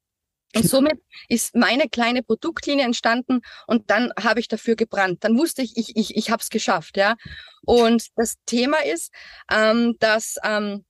Und 0.55 0.69
somit 0.69 1.01
ist 1.29 1.55
meine 1.55 1.89
kleine 1.89 2.23
Produktlinie 2.23 2.85
entstanden 2.85 3.41
und 3.67 3.91
dann 3.91 4.13
habe 4.23 4.41
ich 4.41 4.49
dafür 4.49 4.77
gebrannt. 4.77 5.25
Dann 5.25 5.37
wusste 5.37 5.63
ich, 5.63 5.77
ich, 5.77 5.97
ich, 5.97 6.17
ich 6.17 6.31
habe 6.31 6.43
es 6.43 6.51
geschafft, 6.51 6.97
ja. 6.97 7.17
Und 7.63 8.09
das 8.17 8.37
Thema 8.47 8.79
ist, 8.85 9.13
ähm, 9.51 9.97
dass 9.99 10.37
ähm, 10.45 10.85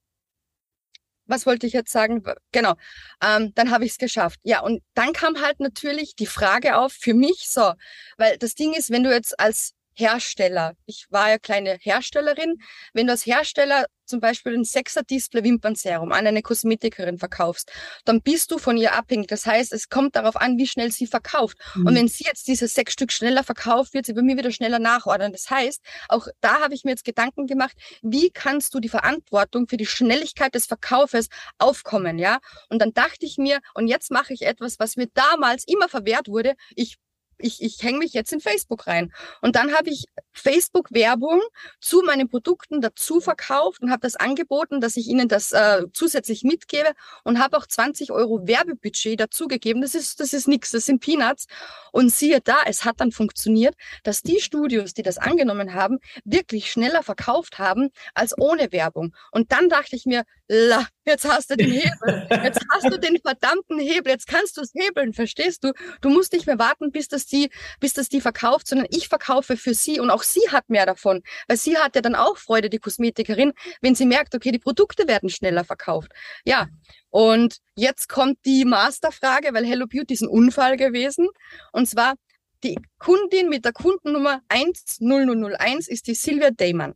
was 1.27 1.47
wollte 1.47 1.67
ich 1.67 1.73
jetzt 1.73 1.91
sagen? 1.91 2.23
Genau, 2.53 2.75
ähm, 3.23 3.53
dann 3.55 3.71
habe 3.71 3.85
ich 3.85 3.93
es 3.93 3.99
geschafft. 3.99 4.41
Ja, 4.43 4.61
und 4.61 4.83
dann 4.95 5.13
kam 5.13 5.41
halt 5.41 5.61
natürlich 5.61 6.17
die 6.17 6.27
Frage 6.27 6.77
auf 6.77 6.93
für 6.93 7.15
mich 7.15 7.49
so, 7.49 7.73
weil 8.19 8.37
das 8.39 8.55
Ding 8.55 8.75
ist, 8.75 8.91
wenn 8.91 9.05
du 9.05 9.11
jetzt 9.11 9.39
als 9.41 9.75
Hersteller. 9.95 10.75
Ich 10.87 11.07
war 11.11 11.31
ja 11.31 11.39
kleine 11.39 11.79
Herstellerin. 11.81 12.59
Wenn 12.93 13.07
du 13.07 13.13
als 13.13 13.27
Hersteller 13.27 13.87
zum 14.07 14.21
Beispiel 14.21 14.55
ein 14.55 14.65
Sechser 14.65 15.03
Display 15.03 15.45
Wimpernserum 15.45 16.13
an 16.13 16.27
eine 16.27 16.43
Kosmetikerin 16.43 17.19
verkaufst, 17.19 17.73
dann 18.05 18.21
bist 18.21 18.51
du 18.51 18.59
von 18.59 18.77
ihr 18.77 18.95
abhängig. 18.95 19.29
Das 19.29 19.47
heißt, 19.47 19.73
es 19.73 19.89
kommt 19.89 20.17
darauf 20.17 20.37
an, 20.37 20.59
wie 20.59 20.67
schnell 20.67 20.93
sie 20.93 21.07
verkauft. 21.07 21.59
Mhm. 21.75 21.87
Und 21.87 21.95
wenn 21.95 22.09
sie 22.09 22.25
jetzt 22.25 22.47
diese 22.47 22.69
sechs 22.69 22.93
Stück 22.93 23.13
schneller 23.13 23.45
verkauft, 23.45 23.95
wird 23.95 24.07
sie 24.07 24.13
bei 24.13 24.23
mir 24.23 24.37
wieder 24.37 24.51
schneller 24.51 24.79
nachordern. 24.79 25.33
Das 25.33 25.49
heißt, 25.51 25.81
auch 26.09 26.29
da 26.41 26.61
habe 26.61 26.75
ich 26.75 26.85
mir 26.85 26.91
jetzt 26.91 27.05
Gedanken 27.05 27.47
gemacht, 27.47 27.77
wie 28.03 28.31
kannst 28.31 28.75
du 28.75 28.81
die 28.81 28.89
Verantwortung 28.89 29.69
für 29.69 29.77
die 29.77 29.87
Schnelligkeit 29.87 30.55
des 30.55 30.67
Verkaufes 30.67 31.29
aufkommen, 31.59 32.19
ja? 32.19 32.39
Und 32.69 32.81
dann 32.81 32.93
dachte 32.93 33.25
ich 33.27 33.39
mir, 33.39 33.61
und 33.75 33.89
jetzt 33.89 34.11
mache 34.11 34.35
ich 34.35 34.43
etwas, 34.43 34.79
was 34.79 34.97
mir 34.97 35.09
damals 35.15 35.65
immer 35.67 35.89
verwehrt 35.89 36.29
wurde. 36.29 36.55
Ich 36.75 36.97
ich, 37.45 37.63
ich 37.63 37.83
hänge 37.83 37.99
mich 37.99 38.13
jetzt 38.13 38.33
in 38.33 38.41
Facebook 38.41 38.87
rein. 38.87 39.13
Und 39.43 39.57
dann 39.57 39.75
habe 39.75 39.91
ich 39.91 40.07
Facebook-Werbung 40.33 41.41
zu 41.81 42.03
meinen 42.03 42.29
Produkten 42.29 42.81
dazu 42.81 43.21
verkauft 43.21 43.83
und 43.83 43.91
habe 43.91 44.01
das 44.01 44.17
angeboten, 44.17 44.81
dass 44.81 44.97
ich 44.97 45.09
ihnen 45.09 45.29
das 45.29 45.53
äh, 45.53 45.83
zusätzlich 45.93 46.43
mitgebe 46.43 46.93
und 47.23 47.39
habe 47.39 47.57
auch 47.57 47.67
20 47.67 48.11
Euro 48.11 48.47
Werbebudget 48.47 49.21
dazugegeben. 49.21 49.83
Das 49.83 49.95
ist, 49.95 50.21
das 50.21 50.33
ist 50.33 50.49
nichts, 50.49 50.71
das 50.71 50.87
sind 50.87 51.01
Peanuts. 51.01 51.47
Und 51.93 52.11
siehe 52.13 52.41
da, 52.41 52.57
es 52.67 52.85
hat 52.85 53.01
dann 53.01 53.13
funktioniert, 53.13 53.75
dass 54.03 54.23
die 54.23 54.41
Studios, 54.41 54.95
die 54.95 55.03
das 55.03 55.19
angenommen 55.19 55.75
haben, 55.75 55.99
wirklich 56.25 56.71
schneller 56.71 57.03
verkauft 57.03 57.59
haben 57.59 57.91
als 58.15 58.37
ohne 58.37 58.73
Werbung. 58.73 59.15
Und 59.31 59.53
dann 59.53 59.69
dachte 59.69 59.95
ich 59.95 60.07
mir, 60.07 60.25
la, 60.49 60.87
jetzt 61.07 61.25
hast 61.27 61.51
du 61.51 61.57
den 61.57 61.71
Hebel, 61.71 62.27
jetzt 62.45 62.61
hast 62.73 62.91
du 62.91 62.99
den 62.99 63.19
verdammten 63.19 63.79
Hebel, 63.79 64.13
jetzt 64.13 64.27
kannst 64.27 64.57
du 64.57 64.63
es 64.63 64.73
hebeln, 64.75 65.13
verstehst 65.13 65.65
du? 65.65 65.73
Du 66.01 66.09
musst 66.09 66.33
nicht 66.33 66.47
mehr 66.47 66.59
warten, 66.59 66.91
bis 66.91 67.09
das 67.09 67.27
die, 67.35 67.51
bis 67.81 67.93
das 67.93 68.09
die 68.09 68.21
verkauft, 68.21 68.69
sondern 68.69 68.87
ich 68.91 69.09
verkaufe 69.09 69.57
für 69.57 69.75
sie 69.75 70.01
und 70.01 70.11
auch 70.11 70.23
sie 70.23 70.49
hat 70.51 70.71
mehr 70.71 70.87
davon, 70.87 71.23
weil 71.49 71.59
sie 71.59 71.77
hat 71.77 71.95
ja 71.97 72.01
dann 72.01 72.15
auch 72.15 72.39
Freude, 72.39 72.71
die 72.71 72.79
Kosmetikerin, 72.79 73.53
wenn 73.83 73.95
sie 73.95 74.07
merkt, 74.07 74.35
okay, 74.35 74.53
die 74.53 74.59
Produkte 74.59 75.09
werden 75.09 75.29
schneller 75.29 75.65
verkauft. 75.65 76.13
Ja, 76.45 76.69
und 77.11 77.59
jetzt 77.77 78.09
kommt 78.09 78.39
die 78.45 78.65
Masterfrage, 78.65 79.53
weil 79.53 79.67
Hello 79.67 79.87
Beauty 79.87 80.15
ist 80.15 80.23
ein 80.23 80.29
Unfall 80.29 80.77
gewesen. 80.77 81.29
Und 81.73 81.87
zwar 81.89 82.15
die 82.63 82.79
Kundin 82.99 83.49
mit 83.49 83.65
der 83.65 83.73
Kundennummer 83.73 84.41
10001 84.49 85.89
ist 85.89 86.07
die 86.07 86.15
Silvia 86.15 86.51
Dayman. 86.51 86.95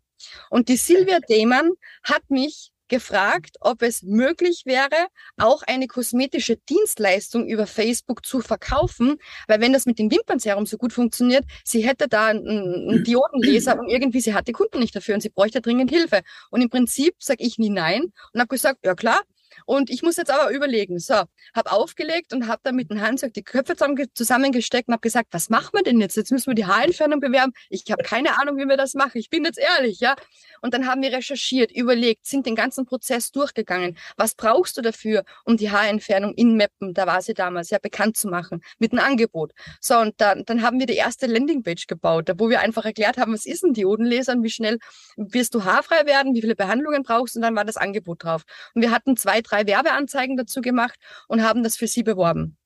Und 0.51 0.69
die 0.69 0.77
Silvia 0.77 1.19
Dayman 1.29 1.71
hat 2.03 2.23
mich 2.31 2.73
gefragt, 2.89 3.57
ob 3.61 3.83
es 3.83 4.03
möglich 4.03 4.63
wäre, 4.65 5.09
auch 5.37 5.63
eine 5.63 5.87
kosmetische 5.87 6.57
Dienstleistung 6.57 7.47
über 7.47 7.67
Facebook 7.67 8.25
zu 8.25 8.41
verkaufen, 8.41 9.19
weil 9.47 9.61
wenn 9.61 9.73
das 9.73 9.87
mit 9.87 9.99
dem 9.99 10.11
Wimpernserum 10.11 10.67
so 10.67 10.77
gut 10.79 10.93
funktioniert, 10.93 11.45
sie 11.65 11.87
hätte 11.87 12.09
da 12.09 12.27
einen, 12.27 12.49
einen 12.49 13.05
Diodenleser 13.05 13.79
und 13.79 13.89
irgendwie 13.89 14.21
sie 14.21 14.35
hat 14.35 14.49
die 14.49 14.53
Kunden 14.53 14.79
nicht 14.79 14.97
dafür 14.97 15.15
und 15.15 15.21
sie 15.21 15.31
bräuchte 15.31 15.61
dringend 15.61 15.91
Hilfe. 15.91 16.23
Und 16.51 16.63
im 16.63 16.71
Prinzip 16.71 17.15
sage 17.19 17.45
ich 17.45 17.59
nie 17.59 17.71
nein 17.71 18.13
und 18.33 18.41
habe 18.41 18.49
gesagt, 18.49 18.85
ja 18.85 18.95
klar, 18.95 19.21
und 19.67 19.91
ich 19.91 20.03
muss 20.03 20.17
jetzt 20.17 20.31
aber 20.31 20.51
überlegen. 20.51 20.99
So, 20.99 21.15
habe 21.15 21.73
aufgelegt 21.73 22.33
und 22.33 22.47
habe 22.47 22.61
dann 22.65 22.77
mit 22.77 22.91
dem 22.91 23.01
Handwerk 23.01 23.35
die 23.35 23.43
Köpfe 23.43 23.77
zusammengesteckt 24.15 24.89
und 24.89 24.93
habe 24.93 25.01
gesagt, 25.01 25.29
was 25.33 25.51
machen 25.51 25.71
wir 25.73 25.83
denn 25.83 26.01
jetzt? 26.01 26.17
Jetzt 26.17 26.33
müssen 26.33 26.49
wir 26.49 26.55
die 26.55 26.67
Haarentfernung 26.67 27.21
bewerben. 27.21 27.53
Ich 27.71 27.85
habe 27.91 28.03
keine 28.03 28.41
Ahnung, 28.41 28.57
wie 28.57 28.67
wir 28.67 28.77
das 28.77 28.95
machen. 28.95 29.19
Ich 29.19 29.31
bin 29.31 29.45
jetzt 29.45 29.59
ehrlich, 29.59 30.01
ja. 30.01 30.17
Und 30.61 30.75
dann 30.75 30.87
haben 30.87 31.03
wir 31.03 31.13
recherchiert, 31.13 31.71
überlegt, 31.71 32.27
sind 32.27 32.47
den 32.47 32.57
ganzen 32.57 32.85
Prozess 32.85 33.31
durchgegangen. 33.31 33.97
Was 34.17 34.35
brauchst 34.35 34.77
du 34.77 34.83
dafür, 34.83 35.25
um 35.45 35.57
die 35.57 35.71
Haarentfernung 35.71 36.35
in 36.35 36.57
Meppen, 36.57 36.95
da 36.95 37.07
war 37.07 37.23
sie 37.23 37.35
damals, 37.35 37.71
ja 37.71 37.79
bekannt 37.79 38.17
zu 38.17 38.29
machen, 38.29 38.63
mit 38.79 38.93
einem 38.93 39.05
Angebot. 39.05 39.53
So, 39.81 39.99
und 39.99 40.15
dann, 40.21 40.45
dann 40.45 40.63
haben 40.63 40.79
wir 40.79 40.87
die 40.87 40.97
erste 40.97 41.27
Landingpage 41.27 41.87
gebaut, 41.87 42.31
wo 42.39 42.49
wir 42.49 42.61
einfach 42.61 42.85
erklärt 42.85 43.19
haben, 43.19 43.33
was 43.33 43.47
ist 43.47 43.65
ein 43.65 43.75
Diodenlaser 43.75 44.33
und 44.33 44.43
wie 44.43 44.51
schnell 44.51 44.79
wirst 45.17 45.55
du 45.55 45.65
haarfrei 45.65 46.07
werden, 46.07 46.35
wie 46.35 46.41
viele 46.41 46.57
Behandlungen 46.57 47.03
brauchst 47.03 47.37
und 47.37 47.43
dann 47.43 47.57
war 47.57 47.65
das 47.65 47.77
Angebot 47.77 48.25
drauf. 48.25 48.43
Und 48.75 48.83
wir 48.83 48.91
hatten 48.91 49.17
zwei, 49.17 49.41
drei 49.49 49.67
Werbeanzeigen 49.67 50.37
dazu 50.37 50.61
gemacht 50.61 50.99
und 51.29 51.43
haben 51.43 51.63
das 51.63 51.77
für 51.77 51.87
sie 51.87 52.03
beworben. 52.03 52.57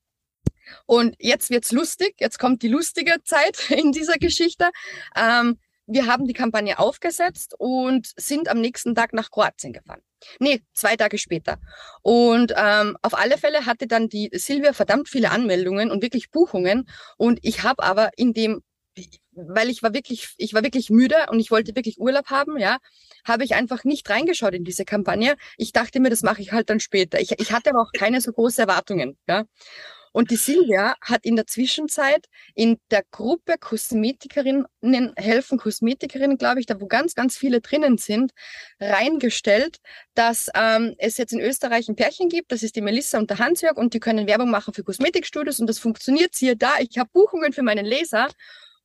Und 0.87 1.17
jetzt 1.19 1.51
wird's 1.51 1.73
lustig. 1.73 2.15
Jetzt 2.19 2.39
kommt 2.39 2.63
die 2.63 2.69
lustige 2.69 3.23
Zeit 3.25 3.71
in 3.71 3.93
dieser 3.93 4.17
Geschichte. 4.17 4.71
Ähm, 5.17 5.59
wir 5.87 6.07
haben 6.07 6.27
die 6.27 6.33
Kampagne 6.33 6.79
aufgesetzt 6.79 7.55
und 7.59 8.13
sind 8.17 8.49
am 8.49 8.61
nächsten 8.61 8.95
Tag 8.95 9.13
nach 9.13 9.31
Kroatien 9.31 9.73
gefahren. 9.73 10.01
Nee, 10.39 10.63
zwei 10.75 10.97
Tage 10.97 11.19
später. 11.19 11.59
Und 12.03 12.55
ähm, 12.57 12.97
auf 13.03 13.15
alle 13.15 13.37
Fälle 13.37 13.67
hatte 13.67 13.89
dann 13.89 14.09
die 14.09 14.31
Silvia 14.33 14.73
verdammt 14.73 15.09
viele 15.09 15.31
Anmeldungen 15.31 15.91
und 15.91 16.03
wirklich 16.03 16.31
Buchungen. 16.31 16.89
Und 17.17 17.41
ich 17.43 17.65
habe 17.65 17.83
aber 17.83 18.11
in 18.17 18.33
dem, 18.33 18.63
weil 19.33 19.71
ich 19.71 19.83
war 19.83 19.95
wirklich, 19.95 20.29
ich 20.37 20.55
war 20.55 20.63
wirklich 20.63 20.91
müde 20.91 21.17
und 21.31 21.41
ich 21.41 21.51
wollte 21.51 21.75
wirklich 21.75 21.99
Urlaub 21.99 22.27
haben, 22.27 22.59
ja, 22.59 22.79
habe 23.25 23.45
ich 23.45 23.55
einfach 23.55 23.85
nicht 23.85 24.09
reingeschaut 24.11 24.55
in 24.55 24.65
diese 24.65 24.85
Kampagne. 24.85 25.37
Ich 25.57 25.73
dachte 25.73 26.01
mir, 26.01 26.11
das 26.11 26.23
mache 26.23 26.43
ich 26.43 26.53
halt 26.53 26.71
dann 26.71 26.81
später. 26.81 27.21
Ich, 27.21 27.33
ich 27.39 27.53
hatte 27.53 27.71
aber 27.71 27.83
auch 27.83 27.93
keine 27.93 28.21
so 28.21 28.33
große 28.33 28.63
Erwartungen, 28.63 29.17
ja. 29.29 29.45
Und 30.13 30.31
die 30.31 30.37
Silvia 30.37 30.95
hat 31.01 31.25
in 31.25 31.37
der 31.37 31.47
Zwischenzeit 31.47 32.27
in 32.55 32.79
der 32.91 33.03
Gruppe 33.11 33.55
Kosmetikerinnen 33.59 34.67
helfen 35.17 35.59
Kosmetikerinnen, 35.59 36.37
glaube 36.37 36.61
ich, 36.61 36.67
da 36.67 36.79
wo 36.81 36.87
ganz, 36.87 37.15
ganz 37.15 37.37
viele 37.37 37.63
drinnen 37.63 37.97
sind, 37.97 38.33
reingestellt, 38.79 39.79
dass 40.15 40.51
ähm, 40.55 40.95
es 40.99 41.17
jetzt 41.17 41.33
in 41.33 41.41
Österreich 41.41 41.89
ein 41.89 41.97
Pärchen 41.97 42.29
gibt, 42.29 42.53
das 42.53 42.63
ist 42.63 42.77
die 42.77 42.83
Melissa 42.83 43.19
und 43.19 43.31
der 43.31 43.39
Hansjörg 43.39 43.79
und 43.79 43.95
die 43.95 44.01
können 44.01 44.27
Werbung 44.27 44.51
machen 44.51 44.75
für 44.75 44.85
Kosmetikstudios 44.85 45.61
und 45.61 45.67
das 45.67 45.79
funktioniert. 45.79 46.35
Siehe 46.35 46.57
da, 46.57 46.73
ich 46.79 46.99
habe 46.99 47.09
Buchungen 47.13 47.55
für 47.55 47.63
meinen 47.63 47.87
Leser 47.87 48.29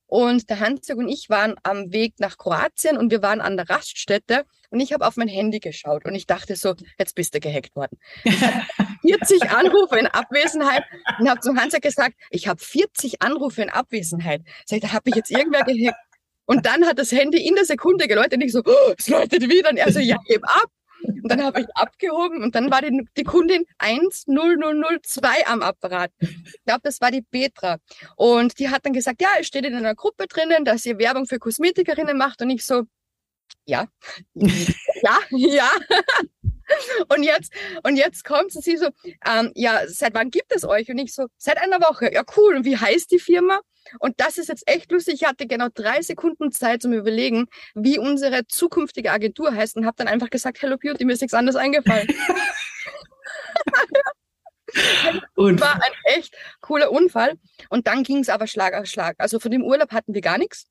und 0.08 0.48
der 0.48 0.58
Hansjörg 0.58 0.98
und 0.98 1.08
ich 1.08 1.28
waren 1.28 1.54
am 1.62 1.92
Weg 1.92 2.14
nach 2.18 2.38
Kroatien 2.38 2.96
und 2.96 3.10
wir 3.10 3.22
waren 3.22 3.40
an 3.40 3.56
der 3.56 3.68
Raststätte 3.68 4.44
und 4.70 4.80
ich 4.80 4.92
habe 4.92 5.06
auf 5.06 5.16
mein 5.16 5.28
Handy 5.28 5.60
geschaut 5.60 6.06
und 6.06 6.14
ich 6.14 6.26
dachte 6.26 6.56
so, 6.56 6.74
jetzt 6.98 7.14
bist 7.14 7.34
du 7.34 7.40
gehackt 7.40 7.76
worden. 7.76 7.98
40 9.02 9.50
Anrufe 9.50 9.98
in 9.98 10.06
Abwesenheit 10.06 10.84
und 11.20 11.28
habe 11.28 11.40
zum 11.40 11.60
Hansjörg 11.60 11.82
gesagt, 11.82 12.16
ich 12.30 12.48
habe 12.48 12.58
40 12.58 13.20
Anrufe 13.22 13.62
in 13.62 13.68
Abwesenheit. 13.68 14.42
Sag 14.64 14.78
ich, 14.78 14.82
da 14.82 14.92
habe 14.92 15.10
ich 15.10 15.14
jetzt 15.14 15.30
irgendwer 15.30 15.62
gehackt. 15.62 15.98
Und 16.46 16.64
dann 16.64 16.86
hat 16.86 16.98
das 16.98 17.12
Handy 17.12 17.46
in 17.46 17.54
der 17.56 17.66
Sekunde 17.66 18.08
geläutet 18.08 18.34
und 18.34 18.40
ich 18.40 18.52
so, 18.52 18.62
oh, 18.64 18.94
es 18.96 19.08
läutet 19.08 19.42
wieder. 19.50 19.68
Und 19.68 19.76
er 19.76 19.92
so, 19.92 20.00
ja, 20.00 20.16
heb 20.26 20.42
ab. 20.44 20.70
Und 21.08 21.28
dann 21.28 21.42
habe 21.42 21.60
ich 21.60 21.66
abgehoben 21.74 22.42
und 22.42 22.54
dann 22.54 22.70
war 22.70 22.82
die, 22.82 23.06
die 23.16 23.24
Kundin 23.24 23.64
10002 23.78 25.46
am 25.46 25.62
Apparat. 25.62 26.10
Ich 26.20 26.64
glaube, 26.64 26.80
das 26.82 27.00
war 27.00 27.10
die 27.10 27.22
Petra. 27.22 27.78
Und 28.16 28.58
die 28.58 28.68
hat 28.68 28.84
dann 28.84 28.92
gesagt, 28.92 29.22
ja, 29.22 29.28
es 29.40 29.46
steht 29.46 29.64
in 29.64 29.74
einer 29.74 29.94
Gruppe 29.94 30.26
drinnen, 30.26 30.64
dass 30.64 30.86
ihr 30.86 30.98
Werbung 30.98 31.26
für 31.26 31.38
Kosmetikerinnen 31.38 32.16
macht. 32.16 32.42
Und 32.42 32.50
ich 32.50 32.64
so, 32.64 32.84
ja, 33.64 33.86
ja, 34.34 35.18
ja. 35.30 35.70
Und 37.08 37.22
jetzt, 37.22 37.50
und 37.82 37.96
jetzt 37.96 38.24
kommt 38.24 38.52
sie 38.52 38.76
so, 38.76 38.90
ähm, 39.26 39.52
ja, 39.54 39.86
seit 39.86 40.12
wann 40.12 40.30
gibt 40.30 40.54
es 40.54 40.64
euch? 40.64 40.90
Und 40.90 40.98
ich 40.98 41.14
so, 41.14 41.26
seit 41.38 41.56
einer 41.56 41.80
Woche. 41.80 42.12
Ja, 42.12 42.22
cool. 42.36 42.56
Und 42.56 42.66
wie 42.66 42.76
heißt 42.76 43.10
die 43.10 43.18
Firma? 43.18 43.60
Und 43.98 44.20
das 44.20 44.38
ist 44.38 44.48
jetzt 44.48 44.68
echt 44.68 44.90
lustig. 44.90 45.22
Ich 45.22 45.24
hatte 45.28 45.46
genau 45.46 45.68
drei 45.72 46.02
Sekunden 46.02 46.52
Zeit 46.52 46.82
zum 46.82 46.92
Überlegen, 46.92 47.46
wie 47.74 47.98
unsere 47.98 48.46
zukünftige 48.46 49.12
Agentur 49.12 49.54
heißt 49.54 49.76
und 49.76 49.86
habe 49.86 49.96
dann 49.96 50.08
einfach 50.08 50.30
gesagt, 50.30 50.62
Hello 50.62 50.76
Beauty, 50.76 51.04
mir 51.04 51.12
ist 51.12 51.20
nichts 51.20 51.34
anderes 51.34 51.56
eingefallen. 51.56 52.08
und 55.34 55.60
war 55.60 55.74
ein 55.74 55.92
echt 56.04 56.34
cooler 56.60 56.90
Unfall. 56.90 57.38
Und 57.70 57.86
dann 57.86 58.02
ging 58.02 58.18
es 58.18 58.28
aber 58.28 58.46
Schlag 58.46 58.74
auf 58.74 58.86
Schlag. 58.86 59.16
Also 59.18 59.40
von 59.40 59.50
dem 59.50 59.62
Urlaub 59.62 59.92
hatten 59.92 60.14
wir 60.14 60.20
gar 60.20 60.38
nichts. 60.38 60.66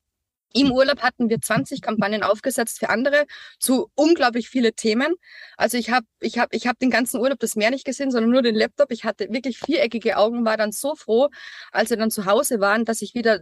Im 0.54 0.72
Urlaub 0.72 1.02
hatten 1.02 1.28
wir 1.28 1.40
20 1.40 1.82
Kampagnen 1.82 2.22
aufgesetzt 2.22 2.78
für 2.78 2.88
andere 2.88 3.26
zu 3.58 3.90
unglaublich 3.94 4.48
viele 4.48 4.72
Themen. 4.72 5.14
Also 5.56 5.76
ich 5.76 5.90
habe 5.90 6.06
ich 6.20 6.38
hab, 6.38 6.54
ich 6.54 6.66
hab 6.66 6.78
den 6.78 6.90
ganzen 6.90 7.20
Urlaub 7.20 7.38
das 7.38 7.54
Meer 7.54 7.70
nicht 7.70 7.84
gesehen, 7.84 8.10
sondern 8.10 8.30
nur 8.30 8.42
den 8.42 8.54
Laptop. 8.54 8.90
Ich 8.90 9.04
hatte 9.04 9.28
wirklich 9.30 9.58
viereckige 9.58 10.16
Augen, 10.16 10.44
war 10.44 10.56
dann 10.56 10.72
so 10.72 10.94
froh, 10.94 11.28
als 11.70 11.90
wir 11.90 11.96
dann 11.96 12.10
zu 12.10 12.24
Hause 12.24 12.60
waren, 12.60 12.84
dass 12.84 13.02
ich 13.02 13.14
wieder 13.14 13.40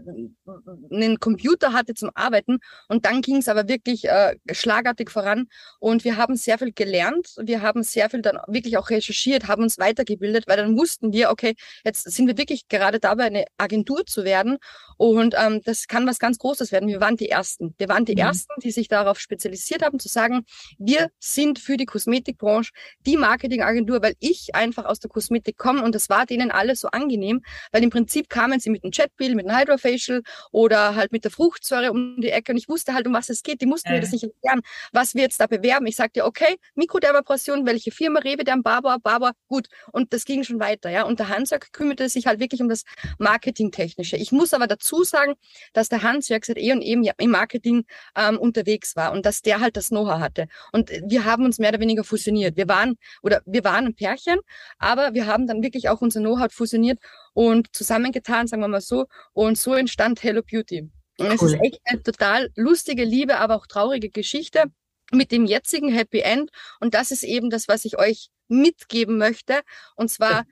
einen 0.90 1.20
Computer 1.20 1.72
hatte 1.72 1.94
zum 1.94 2.10
Arbeiten. 2.14 2.58
Und 2.88 3.04
dann 3.04 3.22
ging 3.22 3.36
es 3.36 3.48
aber 3.48 3.68
wirklich 3.68 4.08
äh, 4.08 4.36
schlagartig 4.50 5.10
voran. 5.10 5.46
Und 5.78 6.04
wir 6.04 6.16
haben 6.16 6.36
sehr 6.36 6.58
viel 6.58 6.72
gelernt. 6.72 7.36
Wir 7.40 7.62
haben 7.62 7.82
sehr 7.82 8.10
viel 8.10 8.22
dann 8.22 8.38
wirklich 8.48 8.78
auch 8.78 8.90
recherchiert, 8.90 9.46
haben 9.46 9.62
uns 9.62 9.78
weitergebildet, 9.78 10.48
weil 10.48 10.56
dann 10.56 10.76
wussten 10.76 11.12
wir, 11.12 11.30
okay, 11.30 11.54
jetzt 11.84 12.10
sind 12.10 12.26
wir 12.26 12.36
wirklich 12.36 12.68
gerade 12.68 12.98
dabei, 12.98 13.24
eine 13.24 13.44
Agentur 13.58 14.04
zu 14.06 14.24
werden. 14.24 14.58
Und 14.96 15.34
ähm, 15.38 15.60
das 15.64 15.86
kann 15.86 16.06
was 16.06 16.18
ganz 16.18 16.38
Großes 16.38 16.72
werden. 16.72 16.88
Wir 16.88 16.95
waren 17.00 17.16
die 17.16 17.28
Ersten. 17.28 17.74
Wir 17.78 17.88
waren 17.88 18.04
die 18.04 18.12
mhm. 18.12 18.20
Ersten, 18.20 18.52
die 18.62 18.70
sich 18.70 18.88
darauf 18.88 19.18
spezialisiert 19.18 19.82
haben, 19.82 19.98
zu 19.98 20.08
sagen, 20.08 20.44
wir 20.78 21.10
sind 21.18 21.58
für 21.58 21.76
die 21.76 21.86
Kosmetikbranche 21.86 22.72
die 23.00 23.16
Marketingagentur, 23.16 24.02
weil 24.02 24.14
ich 24.20 24.54
einfach 24.54 24.84
aus 24.84 25.00
der 25.00 25.10
Kosmetik 25.10 25.56
komme 25.56 25.82
und 25.82 25.94
das 25.94 26.08
war 26.08 26.26
denen 26.26 26.50
alles 26.50 26.80
so 26.80 26.88
angenehm, 26.88 27.42
weil 27.72 27.82
im 27.82 27.90
Prinzip 27.90 28.28
kamen 28.28 28.60
sie 28.60 28.70
mit 28.70 28.84
einem 28.84 28.92
Chatbill, 28.92 29.34
mit 29.34 29.48
einem 29.48 29.58
Hydrofacial 29.58 30.22
oder 30.52 30.94
halt 30.94 31.12
mit 31.12 31.24
der 31.24 31.30
Fruchtsäure 31.30 31.90
um 31.90 32.20
die 32.20 32.30
Ecke 32.30 32.52
und 32.52 32.58
ich 32.58 32.68
wusste 32.68 32.94
halt, 32.94 33.06
um 33.06 33.14
was 33.14 33.28
es 33.28 33.42
geht. 33.42 33.60
Die 33.60 33.66
mussten 33.66 33.88
äh. 33.88 33.94
mir 33.94 34.00
das 34.00 34.12
nicht 34.12 34.24
erklären, 34.24 34.62
was 34.92 35.14
wir 35.14 35.22
jetzt 35.22 35.40
da 35.40 35.46
bewerben. 35.46 35.86
Ich 35.86 35.96
sagte, 35.96 36.24
okay, 36.24 36.56
Mikrodermabrasion, 36.74 37.66
welche 37.66 37.90
Firma, 37.90 38.20
Rewe, 38.20 38.44
der 38.44 38.56
Barber, 38.56 38.98
Barber, 38.98 39.32
gut. 39.48 39.68
Und 39.92 40.12
das 40.12 40.24
ging 40.24 40.44
schon 40.44 40.60
weiter, 40.60 40.90
ja. 40.90 41.04
Und 41.04 41.18
der 41.18 41.28
Hansjörg 41.28 41.72
kümmerte 41.72 42.08
sich 42.08 42.26
halt 42.26 42.40
wirklich 42.40 42.60
um 42.60 42.68
das 42.68 42.84
Marketingtechnische. 43.18 44.16
Ich 44.16 44.32
muss 44.32 44.54
aber 44.54 44.66
dazu 44.66 45.04
sagen, 45.04 45.34
dass 45.72 45.88
der 45.88 46.02
Hansjörg 46.02 46.44
seit 46.44 46.58
eh 46.58 46.72
und 46.72 46.82
eben 46.86 47.04
im 47.18 47.30
Marketing 47.30 47.84
ähm, 48.16 48.38
unterwegs 48.38 48.96
war 48.96 49.12
und 49.12 49.26
dass 49.26 49.42
der 49.42 49.60
halt 49.60 49.76
das 49.76 49.88
Know-how 49.88 50.20
hatte. 50.20 50.46
Und 50.72 50.90
wir 50.90 51.24
haben 51.24 51.44
uns 51.44 51.58
mehr 51.58 51.70
oder 51.70 51.80
weniger 51.80 52.04
fusioniert. 52.04 52.56
Wir 52.56 52.68
waren 52.68 52.96
oder 53.22 53.42
wir 53.46 53.64
waren 53.64 53.86
ein 53.86 53.94
Pärchen, 53.94 54.38
aber 54.78 55.14
wir 55.14 55.26
haben 55.26 55.46
dann 55.46 55.62
wirklich 55.62 55.88
auch 55.88 56.00
unser 56.00 56.20
Know-how 56.20 56.52
fusioniert 56.52 56.98
und 57.34 57.74
zusammengetan, 57.74 58.46
sagen 58.46 58.62
wir 58.62 58.68
mal 58.68 58.80
so. 58.80 59.06
Und 59.32 59.58
so 59.58 59.74
entstand 59.74 60.22
Hello 60.22 60.42
Beauty. 60.42 60.90
Und 61.18 61.26
cool. 61.26 61.34
es 61.34 61.42
ist 61.42 61.60
echt 61.62 61.80
eine 61.84 62.02
total 62.02 62.50
lustige, 62.56 63.04
liebe, 63.04 63.38
aber 63.38 63.56
auch 63.56 63.66
traurige 63.66 64.10
Geschichte 64.10 64.64
mit 65.12 65.32
dem 65.32 65.46
jetzigen 65.46 65.92
Happy 65.92 66.20
End. 66.20 66.50
Und 66.80 66.94
das 66.94 67.10
ist 67.10 67.22
eben 67.22 67.50
das, 67.50 67.68
was 67.68 67.84
ich 67.84 67.98
euch 67.98 68.28
mitgeben 68.48 69.18
möchte. 69.18 69.60
Und 69.96 70.10
zwar 70.10 70.44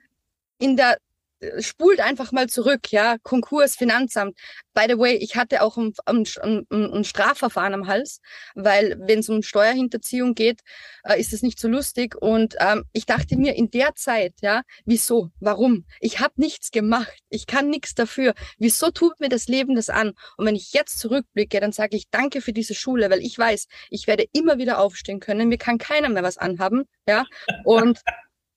in 0.57 0.75
der 0.77 0.97
spult 1.59 1.99
einfach 1.99 2.31
mal 2.31 2.47
zurück, 2.47 2.91
ja, 2.91 3.17
Konkurs, 3.23 3.75
Finanzamt. 3.75 4.37
By 4.73 4.85
the 4.87 4.97
way, 4.97 5.15
ich 5.15 5.35
hatte 5.35 5.61
auch 5.61 5.77
ein, 5.77 5.93
ein, 6.05 6.65
ein, 6.71 7.03
Strafverfahren 7.03 7.73
am 7.73 7.87
Hals, 7.87 8.19
weil 8.55 8.97
wenn 8.99 9.19
es 9.19 9.29
um 9.29 9.41
Steuerhinterziehung 9.41 10.33
geht, 10.33 10.61
äh, 11.03 11.19
ist 11.19 11.33
es 11.33 11.41
nicht 11.41 11.59
so 11.59 11.67
lustig. 11.67 12.15
Und 12.15 12.55
ähm, 12.59 12.83
ich 12.93 13.05
dachte 13.05 13.37
mir 13.37 13.55
in 13.55 13.69
der 13.69 13.95
Zeit, 13.95 14.33
ja, 14.41 14.63
wieso, 14.85 15.31
warum? 15.39 15.85
Ich 15.99 16.19
habe 16.19 16.33
nichts 16.37 16.71
gemacht, 16.71 17.13
ich 17.29 17.47
kann 17.47 17.69
nichts 17.69 17.95
dafür. 17.95 18.33
Wieso 18.57 18.91
tut 18.91 19.19
mir 19.19 19.29
das 19.29 19.47
Leben 19.47 19.75
das 19.75 19.89
an? 19.89 20.13
Und 20.37 20.45
wenn 20.45 20.55
ich 20.55 20.73
jetzt 20.73 20.99
zurückblicke, 20.99 21.59
dann 21.59 21.71
sage 21.71 21.95
ich 21.95 22.09
danke 22.09 22.41
für 22.41 22.53
diese 22.53 22.75
Schule, 22.75 23.09
weil 23.09 23.19
ich 23.19 23.37
weiß, 23.37 23.67
ich 23.89 24.07
werde 24.07 24.25
immer 24.33 24.57
wieder 24.57 24.79
aufstehen 24.79 25.19
können. 25.19 25.49
Mir 25.49 25.57
kann 25.57 25.77
keiner 25.77 26.09
mehr 26.09 26.23
was 26.23 26.37
anhaben, 26.37 26.83
ja. 27.07 27.25
Und 27.63 28.01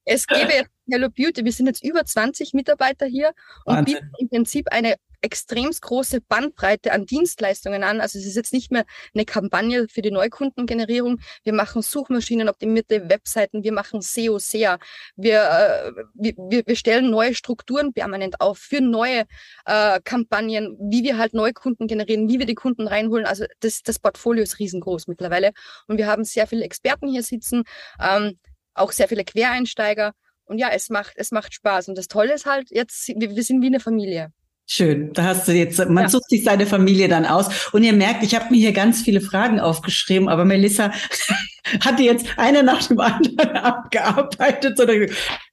es 0.08 0.26
gäbe 0.26 0.66
Hello 0.90 1.08
Beauty, 1.10 1.44
wir 1.44 1.52
sind 1.52 1.66
jetzt 1.66 1.84
über 1.84 2.04
20 2.04 2.54
Mitarbeiter 2.54 3.04
hier 3.04 3.32
und 3.66 3.76
Wahnsinn. 3.76 3.94
bieten 3.94 4.14
im 4.18 4.28
Prinzip 4.28 4.72
eine 4.72 4.94
extrem 5.20 5.70
große 5.70 6.20
Bandbreite 6.20 6.92
an 6.92 7.04
Dienstleistungen 7.04 7.82
an. 7.82 8.00
Also 8.00 8.18
es 8.18 8.24
ist 8.24 8.36
jetzt 8.36 8.52
nicht 8.52 8.70
mehr 8.70 8.84
eine 9.14 9.24
Kampagne 9.24 9.86
für 9.88 10.00
die 10.00 10.10
Neukundengenerierung. 10.10 11.20
Wir 11.42 11.52
machen 11.52 11.82
Suchmaschinen, 11.82 12.48
optimierte 12.48 13.08
Webseiten, 13.10 13.64
wir 13.64 13.72
machen 13.72 14.00
SEO, 14.00 14.38
SEA. 14.38 14.78
Wir, 15.16 15.42
äh, 15.42 16.04
wir, 16.14 16.62
wir 16.66 16.76
stellen 16.76 17.10
neue 17.10 17.34
Strukturen 17.34 17.92
permanent 17.92 18.40
auf 18.40 18.58
für 18.58 18.80
neue 18.80 19.24
äh, 19.66 20.00
Kampagnen, 20.04 20.76
wie 20.80 21.02
wir 21.02 21.18
halt 21.18 21.34
Neukunden 21.34 21.88
generieren, 21.88 22.28
wie 22.28 22.38
wir 22.38 22.46
die 22.46 22.54
Kunden 22.54 22.86
reinholen. 22.86 23.26
Also 23.26 23.44
das, 23.60 23.82
das 23.82 23.98
Portfolio 23.98 24.42
ist 24.44 24.58
riesengroß 24.58 25.08
mittlerweile. 25.08 25.50
Und 25.86 25.98
wir 25.98 26.06
haben 26.06 26.24
sehr 26.24 26.46
viele 26.46 26.64
Experten 26.64 27.08
hier 27.08 27.22
sitzen. 27.22 27.64
Ähm, 28.00 28.38
auch 28.78 28.92
sehr 28.92 29.08
viele 29.08 29.24
Quereinsteiger. 29.24 30.12
Und 30.44 30.58
ja, 30.58 30.70
es 30.72 30.88
macht, 30.88 31.12
es 31.16 31.30
macht 31.30 31.52
Spaß. 31.54 31.88
Und 31.88 31.98
das 31.98 32.08
Tolle 32.08 32.32
ist 32.32 32.46
halt, 32.46 32.70
jetzt, 32.70 33.08
wir, 33.08 33.42
sind 33.42 33.62
wie 33.62 33.66
eine 33.66 33.80
Familie. 33.80 34.32
Schön, 34.66 35.12
da 35.14 35.24
hast 35.24 35.48
du 35.48 35.52
jetzt, 35.52 35.78
man 35.78 36.04
ja. 36.04 36.08
sucht 36.08 36.28
sich 36.28 36.44
seine 36.44 36.66
Familie 36.66 37.08
dann 37.08 37.24
aus. 37.24 37.72
Und 37.72 37.84
ihr 37.84 37.92
merkt, 37.92 38.22
ich 38.22 38.34
habe 38.34 38.50
mir 38.50 38.58
hier 38.58 38.72
ganz 38.72 39.02
viele 39.02 39.20
Fragen 39.20 39.60
aufgeschrieben, 39.60 40.28
aber 40.28 40.44
Melissa 40.44 40.92
hat 41.80 41.98
die 41.98 42.04
jetzt 42.04 42.26
eine 42.36 42.62
nach 42.62 42.86
dem 42.86 43.00
anderen 43.00 43.56
abgearbeitet. 43.56 44.78
Oder 44.80 44.94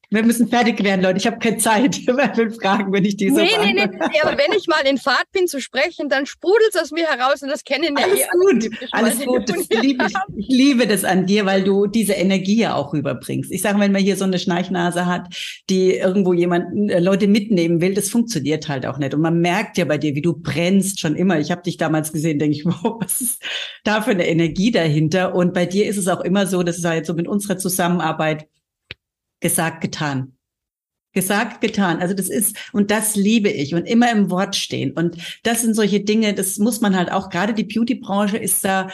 wir 0.10 0.24
müssen 0.24 0.48
fertig 0.48 0.84
werden, 0.84 1.02
Leute. 1.02 1.18
Ich 1.18 1.28
habe 1.28 1.40
keine 1.40 1.58
Zeit. 1.58 2.00
Wer 2.06 2.38
will 2.38 2.52
fragen, 2.52 2.92
wenn 2.94 3.06
ich 3.06 3.18
diese 3.18 3.36
Nee, 3.36 3.50
nee, 3.62 3.74
nee, 3.74 3.88
nee. 3.88 4.22
Aber 4.22 4.38
wenn 4.38 4.58
ich 4.58 4.68
mal 4.68 4.82
in 4.90 4.98
Fahrt 4.98 5.32
bin 5.32 5.48
zu 5.48 5.60
sprechen, 5.62 6.10
dann 6.10 6.26
sprudelt 6.26 6.74
es 6.74 6.82
aus 6.82 6.92
mir 6.92 7.06
heraus 7.06 7.42
und 7.42 7.50
das 7.50 7.64
kennen 7.64 7.96
ja 7.98 8.04
Alles 8.04 8.20
eh 8.20 8.26
gut, 8.32 8.90
alles 8.92 9.20
gut. 9.26 9.50
Das 9.50 9.82
liebe 9.82 10.06
ich. 10.06 10.14
ich 10.38 10.48
liebe 10.48 10.88
das 10.88 11.04
an 11.04 11.26
dir, 11.26 11.46
weil 11.46 11.64
du 11.64 11.88
diese 11.88 12.14
Energie 12.14 12.58
ja 12.58 12.76
auch 12.76 12.94
rüberbringst. 12.94 13.52
Ich 13.52 13.62
sage, 13.62 13.80
wenn 13.80 13.92
man 13.92 14.02
hier 14.02 14.18
so 14.18 14.26
eine 14.26 14.40
Schnarchnase 14.40 15.06
hat, 15.06 15.28
die 15.70 15.96
irgendwo 15.96 16.34
jemanden, 16.34 16.90
äh, 16.90 17.00
Leute 17.00 17.28
mitnehmen 17.28 17.82
will, 17.82 17.94
das 17.94 18.10
funktioniert 18.10 18.70
halt 18.70 18.86
auch 18.86 18.98
nicht. 18.98 19.14
Und 19.14 19.22
man 19.22 19.40
merkt 19.40 19.78
ja 19.78 19.86
bei 19.86 19.98
dir, 19.98 20.16
wie 20.16 20.22
du 20.22 20.34
brennst 20.34 21.00
schon 21.00 21.16
immer. 21.16 21.40
Ich 21.40 21.52
habe 21.52 21.62
dich 21.62 21.78
damals 21.78 22.12
gesehen, 22.14 22.40
denke 22.40 22.58
ich, 22.58 22.66
wow, 22.66 22.98
was 23.00 23.22
ist 23.22 23.44
da 23.84 24.02
für 24.02 24.12
eine 24.12 24.28
Energie 24.28 24.72
dahinter? 24.72 25.36
Und 25.36 25.54
bei 25.54 25.66
dir 25.66 25.88
ist 25.88 25.98
es 25.98 26.08
auch 26.08 26.22
immer 26.22 26.48
so, 26.48 26.64
das 26.64 26.78
ist 26.78 26.86
halt 26.86 27.06
so 27.06 27.14
mit 27.14 27.28
unserer 27.28 27.58
Zusammenarbeit, 27.58 28.48
gesagt, 29.40 29.82
getan. 29.82 30.38
Gesagt, 31.14 31.62
getan. 31.62 32.02
Also 32.02 32.14
das 32.14 32.30
ist, 32.30 32.58
und 32.74 32.92
das 32.92 33.16
liebe 33.16 33.50
ich 33.50 33.74
und 33.74 33.86
immer 33.86 34.12
im 34.12 34.30
Wort 34.30 34.56
stehen. 34.56 34.92
Und 34.92 35.16
das 35.44 35.62
sind 35.62 35.74
solche 35.74 36.02
Dinge, 36.02 36.34
das 36.34 36.58
muss 36.58 36.82
man 36.82 36.96
halt 36.96 37.12
auch, 37.12 37.30
gerade 37.30 37.54
die 37.54 37.64
Beauty-Branche 37.64 38.38
ist 38.38 38.66
da 38.66 38.90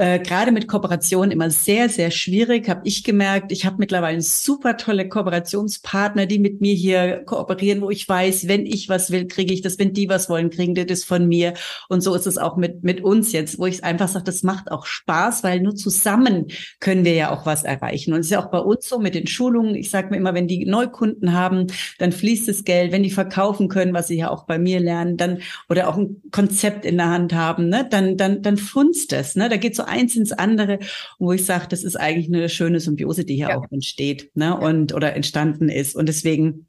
äh, 0.00 0.18
gerade 0.18 0.50
mit 0.50 0.66
Kooperationen 0.66 1.30
immer 1.30 1.50
sehr, 1.50 1.90
sehr 1.90 2.10
schwierig, 2.10 2.70
habe 2.70 2.80
ich 2.84 3.04
gemerkt. 3.04 3.52
Ich 3.52 3.66
habe 3.66 3.76
mittlerweile 3.78 4.22
super 4.22 4.78
tolle 4.78 5.06
Kooperationspartner, 5.06 6.24
die 6.24 6.38
mit 6.38 6.62
mir 6.62 6.72
hier 6.72 7.22
kooperieren, 7.26 7.82
wo 7.82 7.90
ich 7.90 8.08
weiß, 8.08 8.48
wenn 8.48 8.64
ich 8.64 8.88
was 8.88 9.10
will, 9.10 9.28
kriege 9.28 9.52
ich 9.52 9.60
das. 9.60 9.78
Wenn 9.78 9.92
die 9.92 10.08
was 10.08 10.30
wollen, 10.30 10.48
kriegen 10.48 10.74
die 10.74 10.86
das 10.86 11.04
von 11.04 11.28
mir. 11.28 11.52
Und 11.90 12.00
so 12.00 12.14
ist 12.14 12.26
es 12.26 12.38
auch 12.38 12.56
mit, 12.56 12.82
mit 12.82 13.04
uns 13.04 13.32
jetzt, 13.32 13.58
wo 13.58 13.66
ich 13.66 13.84
einfach 13.84 14.08
sage, 14.08 14.24
das 14.24 14.42
macht 14.42 14.72
auch 14.72 14.86
Spaß, 14.86 15.44
weil 15.44 15.60
nur 15.60 15.74
zusammen 15.74 16.46
können 16.80 17.04
wir 17.04 17.12
ja 17.12 17.30
auch 17.30 17.44
was 17.44 17.62
erreichen. 17.62 18.14
Und 18.14 18.20
es 18.20 18.26
ist 18.28 18.32
ja 18.32 18.42
auch 18.42 18.50
bei 18.50 18.60
uns 18.60 18.88
so 18.88 19.00
mit 19.00 19.14
den 19.14 19.26
Schulungen. 19.26 19.74
Ich 19.74 19.90
sage 19.90 20.08
mir 20.08 20.16
immer, 20.16 20.32
wenn 20.32 20.48
die 20.48 20.64
Neukunden 20.64 21.34
haben, 21.34 21.66
dann 21.98 22.12
fließt 22.12 22.48
das 22.48 22.64
Geld. 22.64 22.92
Wenn 22.92 23.02
die 23.02 23.10
verkaufen 23.10 23.68
können, 23.68 23.92
was 23.92 24.08
sie 24.08 24.16
ja 24.16 24.30
auch 24.30 24.44
bei 24.46 24.58
mir 24.58 24.80
lernen, 24.80 25.18
dann 25.18 25.42
oder 25.68 25.88
auch 25.88 25.98
ein 25.98 26.22
Konzept 26.30 26.86
in 26.86 26.96
der 26.96 27.10
Hand 27.10 27.34
haben, 27.34 27.68
ne, 27.68 27.86
dann, 27.90 28.16
dann, 28.16 28.40
dann 28.40 28.56
funzt 28.56 29.12
es. 29.12 29.36
Ne? 29.36 29.50
Da 29.50 29.58
geht 29.58 29.76
so 29.76 29.89
eins 29.90 30.16
ins 30.16 30.32
andere, 30.32 30.78
wo 31.18 31.32
ich 31.32 31.44
sage, 31.44 31.66
das 31.68 31.84
ist 31.84 31.96
eigentlich 31.96 32.28
eine 32.28 32.48
schöne 32.48 32.80
Symbiose, 32.80 33.24
die 33.24 33.36
hier 33.36 33.50
ja. 33.50 33.58
auch 33.58 33.70
entsteht 33.70 34.30
ne? 34.34 34.58
und 34.58 34.94
oder 34.94 35.14
entstanden 35.14 35.68
ist. 35.68 35.94
Und 35.94 36.08
deswegen 36.08 36.66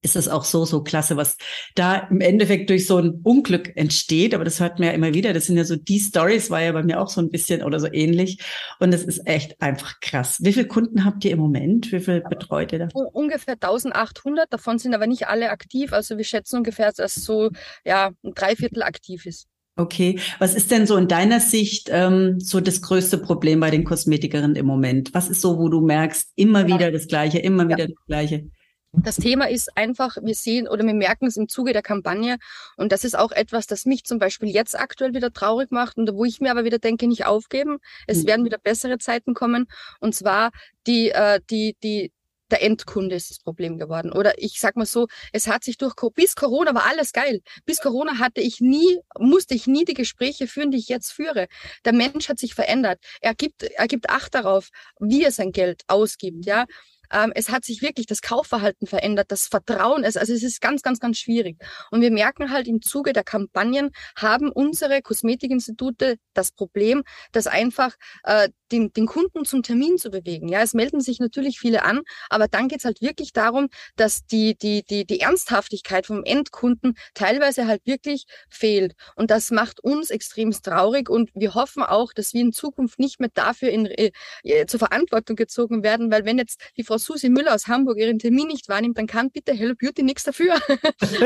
ist 0.00 0.16
es 0.16 0.28
auch 0.28 0.44
so, 0.44 0.64
so 0.64 0.82
klasse, 0.82 1.16
was 1.16 1.36
da 1.74 1.96
im 1.96 2.20
Endeffekt 2.20 2.70
durch 2.70 2.86
so 2.86 2.98
ein 2.98 3.20
Unglück 3.24 3.76
entsteht. 3.76 4.34
Aber 4.34 4.44
das 4.44 4.60
hört 4.60 4.78
man 4.78 4.88
ja 4.88 4.94
immer 4.94 5.12
wieder. 5.12 5.32
Das 5.32 5.46
sind 5.46 5.56
ja 5.56 5.64
so 5.64 5.76
die 5.76 5.98
Stories, 5.98 6.50
war 6.50 6.62
ja 6.62 6.72
bei 6.72 6.84
mir 6.84 7.00
auch 7.00 7.08
so 7.08 7.20
ein 7.20 7.30
bisschen 7.30 7.62
oder 7.62 7.80
so 7.80 7.88
ähnlich. 7.92 8.40
Und 8.78 8.94
es 8.94 9.04
ist 9.04 9.26
echt 9.26 9.60
einfach 9.60 9.98
krass. 10.00 10.38
Wie 10.40 10.52
viele 10.52 10.68
Kunden 10.68 11.04
habt 11.04 11.24
ihr 11.24 11.32
im 11.32 11.40
Moment? 11.40 11.90
Wie 11.90 12.00
viele 12.00 12.20
betreut 12.20 12.72
ihr 12.72 12.78
da? 12.78 12.88
Ungefähr 13.12 13.54
1800. 13.54 14.52
Davon 14.52 14.78
sind 14.78 14.94
aber 14.94 15.06
nicht 15.06 15.26
alle 15.26 15.50
aktiv. 15.50 15.92
Also 15.92 16.16
wir 16.16 16.24
schätzen 16.24 16.58
ungefähr, 16.58 16.92
dass 16.92 17.14
so, 17.14 17.50
ja, 17.84 18.12
ein 18.22 18.34
Dreiviertel 18.34 18.82
aktiv 18.82 19.26
ist. 19.26 19.48
Okay, 19.78 20.18
was 20.40 20.56
ist 20.56 20.72
denn 20.72 20.88
so 20.88 20.96
in 20.96 21.06
deiner 21.06 21.38
Sicht 21.38 21.88
ähm, 21.92 22.40
so 22.40 22.60
das 22.60 22.82
größte 22.82 23.16
Problem 23.16 23.60
bei 23.60 23.70
den 23.70 23.84
Kosmetikerinnen 23.84 24.56
im 24.56 24.66
Moment? 24.66 25.14
Was 25.14 25.28
ist 25.28 25.40
so, 25.40 25.56
wo 25.56 25.68
du 25.68 25.80
merkst, 25.80 26.32
immer 26.34 26.66
ja. 26.66 26.74
wieder 26.74 26.90
das 26.90 27.06
Gleiche, 27.06 27.38
immer 27.38 27.62
ja. 27.62 27.68
wieder 27.68 27.86
das 27.86 28.06
Gleiche? 28.08 28.50
Das 28.92 29.16
Thema 29.16 29.48
ist 29.48 29.76
einfach, 29.76 30.16
wir 30.20 30.34
sehen 30.34 30.66
oder 30.66 30.84
wir 30.84 30.94
merken 30.94 31.26
es 31.26 31.36
im 31.36 31.46
Zuge 31.46 31.72
der 31.72 31.82
Kampagne 31.82 32.38
und 32.76 32.90
das 32.90 33.04
ist 33.04 33.16
auch 33.16 33.30
etwas, 33.30 33.68
das 33.68 33.84
mich 33.84 34.02
zum 34.02 34.18
Beispiel 34.18 34.48
jetzt 34.48 34.76
aktuell 34.76 35.14
wieder 35.14 35.32
traurig 35.32 35.70
macht 35.70 35.96
und 35.96 36.12
wo 36.12 36.24
ich 36.24 36.40
mir 36.40 36.50
aber 36.50 36.64
wieder 36.64 36.80
denke, 36.80 37.06
nicht 37.06 37.26
aufgeben. 37.26 37.78
Es 38.08 38.24
mhm. 38.24 38.28
werden 38.28 38.44
wieder 38.46 38.58
bessere 38.58 38.98
Zeiten 38.98 39.34
kommen 39.34 39.66
und 40.00 40.14
zwar 40.14 40.50
die, 40.88 41.10
äh, 41.10 41.38
die, 41.50 41.76
die, 41.84 42.10
der 42.50 42.62
Endkunde 42.62 43.16
ist 43.16 43.30
das 43.30 43.38
Problem 43.38 43.78
geworden. 43.78 44.12
Oder 44.12 44.38
ich 44.38 44.60
sag 44.60 44.76
mal 44.76 44.86
so, 44.86 45.06
es 45.32 45.46
hat 45.46 45.64
sich 45.64 45.76
durch 45.76 45.94
bis 46.14 46.36
Corona 46.36 46.74
war 46.74 46.86
alles 46.86 47.12
geil. 47.12 47.40
Bis 47.66 47.80
Corona 47.80 48.18
hatte 48.18 48.40
ich 48.40 48.60
nie, 48.60 49.00
musste 49.18 49.54
ich 49.54 49.66
nie 49.66 49.84
die 49.84 49.94
Gespräche 49.94 50.46
führen, 50.46 50.70
die 50.70 50.78
ich 50.78 50.88
jetzt 50.88 51.12
führe. 51.12 51.48
Der 51.84 51.92
Mensch 51.92 52.28
hat 52.28 52.38
sich 52.38 52.54
verändert. 52.54 53.00
Er 53.20 53.34
gibt, 53.34 53.62
er 53.62 53.86
gibt 53.86 54.10
Acht 54.10 54.34
darauf, 54.34 54.70
wie 55.00 55.24
er 55.24 55.32
sein 55.32 55.52
Geld 55.52 55.82
ausgibt, 55.88 56.46
ja. 56.46 56.66
Ähm, 57.10 57.32
es 57.34 57.48
hat 57.50 57.64
sich 57.64 57.82
wirklich 57.82 58.06
das 58.06 58.20
Kaufverhalten 58.20 58.86
verändert, 58.86 59.30
das 59.30 59.46
Vertrauen 59.48 60.04
ist, 60.04 60.18
also 60.18 60.32
es 60.32 60.42
ist 60.42 60.60
ganz, 60.60 60.82
ganz, 60.82 61.00
ganz 61.00 61.18
schwierig. 61.18 61.58
Und 61.90 62.00
wir 62.00 62.10
merken 62.10 62.50
halt 62.50 62.68
im 62.68 62.82
Zuge 62.82 63.12
der 63.12 63.24
Kampagnen 63.24 63.90
haben 64.16 64.50
unsere 64.50 65.02
Kosmetikinstitute 65.02 66.18
das 66.34 66.52
Problem, 66.52 67.02
dass 67.32 67.46
einfach 67.46 67.94
äh, 68.24 68.48
den, 68.72 68.92
den 68.92 69.06
Kunden 69.06 69.44
zum 69.44 69.62
Termin 69.62 69.98
zu 69.98 70.10
bewegen. 70.10 70.48
Ja, 70.48 70.62
es 70.62 70.74
melden 70.74 71.00
sich 71.00 71.18
natürlich 71.20 71.58
viele 71.58 71.84
an, 71.84 72.02
aber 72.30 72.48
dann 72.48 72.68
geht's 72.68 72.84
halt 72.84 73.00
wirklich 73.00 73.32
darum, 73.32 73.68
dass 73.96 74.26
die, 74.26 74.56
die, 74.56 74.82
die, 74.84 75.04
die 75.06 75.20
Ernsthaftigkeit 75.20 76.06
vom 76.06 76.24
Endkunden 76.24 76.96
teilweise 77.14 77.66
halt 77.66 77.86
wirklich 77.86 78.24
fehlt. 78.48 78.94
Und 79.16 79.30
das 79.30 79.50
macht 79.50 79.80
uns 79.80 80.10
extrem 80.10 80.52
traurig 80.62 81.08
und 81.08 81.30
wir 81.34 81.54
hoffen 81.54 81.82
auch, 81.82 82.12
dass 82.12 82.34
wir 82.34 82.40
in 82.40 82.52
Zukunft 82.52 82.98
nicht 82.98 83.20
mehr 83.20 83.30
dafür 83.32 83.70
in, 83.70 83.86
äh, 83.86 84.10
äh 84.42 84.66
zur 84.66 84.78
Verantwortung 84.78 85.36
gezogen 85.36 85.82
werden, 85.82 86.10
weil 86.10 86.24
wenn 86.24 86.38
jetzt 86.38 86.60
die 86.76 86.84
Frau 86.84 86.98
Susi 86.98 87.28
Müller 87.28 87.54
aus 87.54 87.66
Hamburg 87.66 87.98
ihren 87.98 88.18
Termin 88.18 88.48
nicht 88.48 88.68
wahrnimmt, 88.68 88.98
dann 88.98 89.06
kann 89.06 89.30
bitte 89.30 89.52
Hello 89.52 89.74
Beauty 89.74 90.02
nichts 90.02 90.24
dafür. 90.24 90.54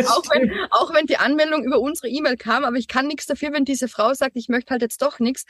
auch, 0.09 0.25
wenn, 0.31 0.53
auch 0.71 0.93
wenn 0.93 1.07
die 1.07 1.17
Anmeldung 1.17 1.65
über 1.65 1.81
unsere 1.81 2.09
E-Mail 2.09 2.37
kam, 2.37 2.65
aber 2.65 2.77
ich 2.77 2.89
kann 2.89 3.07
nichts 3.07 3.27
dafür, 3.27 3.53
wenn 3.53 3.65
diese 3.65 3.89
Frau 3.89 4.15
sagt, 4.15 4.37
ich 4.37 4.49
möchte 4.49 4.71
halt 4.71 4.83
jetzt 4.83 5.03
doch 5.03 5.19
nichts. 5.19 5.45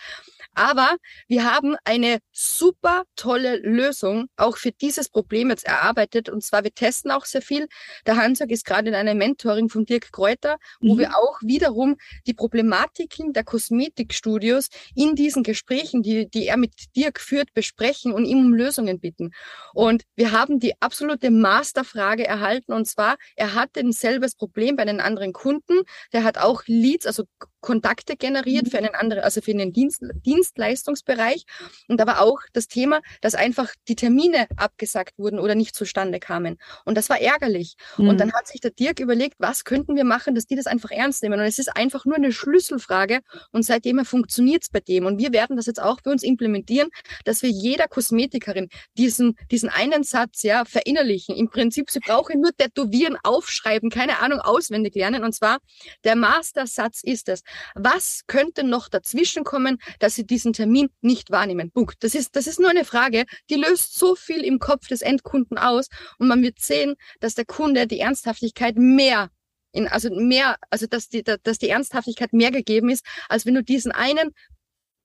Aber 0.55 0.97
wir 1.29 1.51
haben 1.51 1.77
eine 1.85 2.19
super 2.33 3.03
tolle 3.17 3.57
Lösung 3.57 4.29
auch 4.37 4.57
für 4.57 4.73
dieses 4.73 5.09
Problem 5.09 5.51
jetzt 5.51 5.65
erarbeitet. 5.65 6.29
Und 6.29 6.43
zwar, 6.43 6.65
wir 6.65 6.75
testen 6.75 7.11
auch 7.11 7.25
sehr 7.25 7.43
viel. 7.43 7.67
Der 8.07 8.17
Hansjörg 8.17 8.51
ist 8.51 8.65
gerade 8.65 8.89
in 8.89 8.95
einem 8.95 9.19
Mentoring 9.19 9.69
von 9.69 9.85
Dirk 9.85 10.13
Kräuter, 10.13 10.59
wo 10.81 10.95
mhm. 10.95 10.99
wir 10.99 11.17
auch 11.17 11.41
wiederum 11.43 11.97
die 12.27 12.35
Problematiken 12.35 13.33
der 13.33 13.45
Kosmetikstudios 13.45 14.69
in 14.95 15.15
diesen 15.15 15.43
Gesprächen, 15.43 16.03
die, 16.03 16.29
die 16.29 16.47
er 16.47 16.57
mit 16.57 16.73
Dirk 16.97 17.21
führt, 17.21 17.53
besprechen 17.55 18.13
und 18.13 18.25
ihm 18.25 18.39
um 18.39 18.55
Lösungen 18.55 19.01
bitten. 19.01 19.31
Und 19.75 20.03
wir 20.15 20.33
haben 20.33 20.61
die 20.61 20.81
absolute 20.81 21.31
Masterfrage 21.31 22.27
erhalten. 22.27 22.73
Und 22.73 22.87
zwar, 22.87 23.17
er 23.37 23.55
hatte 23.55 23.81
ein 23.81 23.93
selbes 23.93 24.35
Problem 24.35 24.77
bei 24.77 24.83
einem 24.83 25.01
anderen 25.01 25.33
Kunden. 25.33 25.83
Der 26.13 26.25
hat 26.25 26.39
auch 26.39 26.63
Leads, 26.67 27.07
also 27.07 27.25
Kontakte 27.63 28.17
generiert 28.17 28.69
für 28.69 28.77
einen 28.77 28.95
anderen, 28.95 29.23
also 29.23 29.41
für 29.41 29.55
den 29.55 29.73
Dienst, 29.73 30.03
Dienstleistungsbereich. 30.27 31.45
Und 31.89 32.01
aber 32.01 32.21
auch 32.21 32.41
das 32.53 32.69
Thema, 32.69 33.01
dass 33.23 33.35
einfach 33.35 33.73
die 33.89 33.97
Termine 33.97 34.49
abgesagt 34.57 35.19
wurden 35.19 35.39
oder 35.39 35.55
nicht 35.55 35.75
zustande 35.75 36.21
kamen. 36.21 36.59
Und 36.85 36.97
das 36.99 37.09
war 37.09 37.21
ärgerlich. 37.21 37.77
Mhm. 37.97 38.09
Und 38.09 38.21
dann 38.21 38.33
hat 38.35 38.49
sich 38.49 38.61
der 38.61 38.73
Dirk 38.73 39.01
überlegt, 39.01 39.37
was 39.39 39.65
könnten 39.65 39.97
wir 39.97 40.05
machen, 40.05 40.35
dass 40.35 40.47
die 40.47 40.57
das 40.57 40.67
einfach 40.67 40.91
ernst 40.91 41.23
nehmen. 41.23 41.41
Und 41.41 41.47
es 41.47 41.59
ist 41.59 41.75
einfach 41.75 42.05
nur 42.05 42.17
eine 42.17 42.33
Schlüsselfrage. 42.33 43.21
Und 43.53 43.65
seitdem 43.65 44.05
funktioniert 44.05 44.65
es 44.65 44.69
bei 44.69 44.81
dem. 44.81 45.07
Und 45.07 45.19
wir 45.19 45.33
werden 45.33 45.57
das 45.57 45.67
jetzt 45.67 45.81
auch 45.81 46.01
bei 46.01 46.11
uns 46.11 46.23
implementieren, 46.23 46.89
dass 47.25 47.43
wir 47.43 47.51
jeder 47.51 47.87
Kosmetikerin 47.87 48.69
diesen, 48.99 49.37
diesen 49.51 49.69
einen 49.69 50.03
Satz 50.03 50.43
ja 50.43 50.65
verinnerlichen. 50.65 51.37
Im 51.37 51.49
Prinzip, 51.49 51.91
sie 51.91 52.01
brauchen 52.01 52.41
nur 52.41 52.51
tätowieren, 52.57 53.17
aufschreiben, 53.23 53.89
keine 53.89 54.19
Ahnung, 54.19 54.41
auswendig 54.41 54.95
lernen. 54.97 55.23
Und 55.23 55.33
zwar, 55.33 55.59
der 56.03 56.17
Mastersatz 56.17 57.03
ist 57.05 57.29
es. 57.29 57.43
Was 57.75 58.23
könnte 58.27 58.65
noch 58.65 58.89
dazwischen 58.89 59.45
kommen, 59.45 59.79
dass 59.99 60.15
sie 60.15 60.27
diesen 60.27 60.53
Termin 60.53 60.91
nicht 61.01 61.31
wahrnehmen? 61.31 61.71
Punkt. 61.71 62.03
Das 62.05 62.15
ist, 62.15 62.37
das 62.37 62.47
ist 62.47 62.61
nur 62.61 62.71
eine 62.71 62.85
Frage, 62.85 63.25
die 63.51 63.57
löst 63.57 63.99
so 63.99 64.15
viel 64.15 64.45
im 64.45 64.59
Kopf 64.59 64.89
des 64.89 65.03
Endkunden 65.03 65.59
aus. 65.59 65.89
Und 66.19 66.29
man 66.29 66.43
wird 66.43 66.61
sehen, 66.61 66.95
dass 67.21 67.35
der 67.35 67.45
Kunde 67.45 67.87
die 67.87 68.01
Ernsthaftigkeit 68.01 68.77
mehr 68.77 69.31
in, 69.73 69.89
also 69.89 70.11
mehr, 70.15 70.57
also 70.71 70.87
dass 70.87 71.09
die, 71.09 71.23
dass 71.25 71.59
die 71.59 71.71
Ernsthaftigkeit 71.71 72.33
mehr 72.33 72.51
gegeben 72.51 72.91
ist, 72.91 73.05
als 73.29 73.47
wenn 73.47 73.55
du 73.55 73.63
diesen 73.63 73.91
einen 73.91 74.33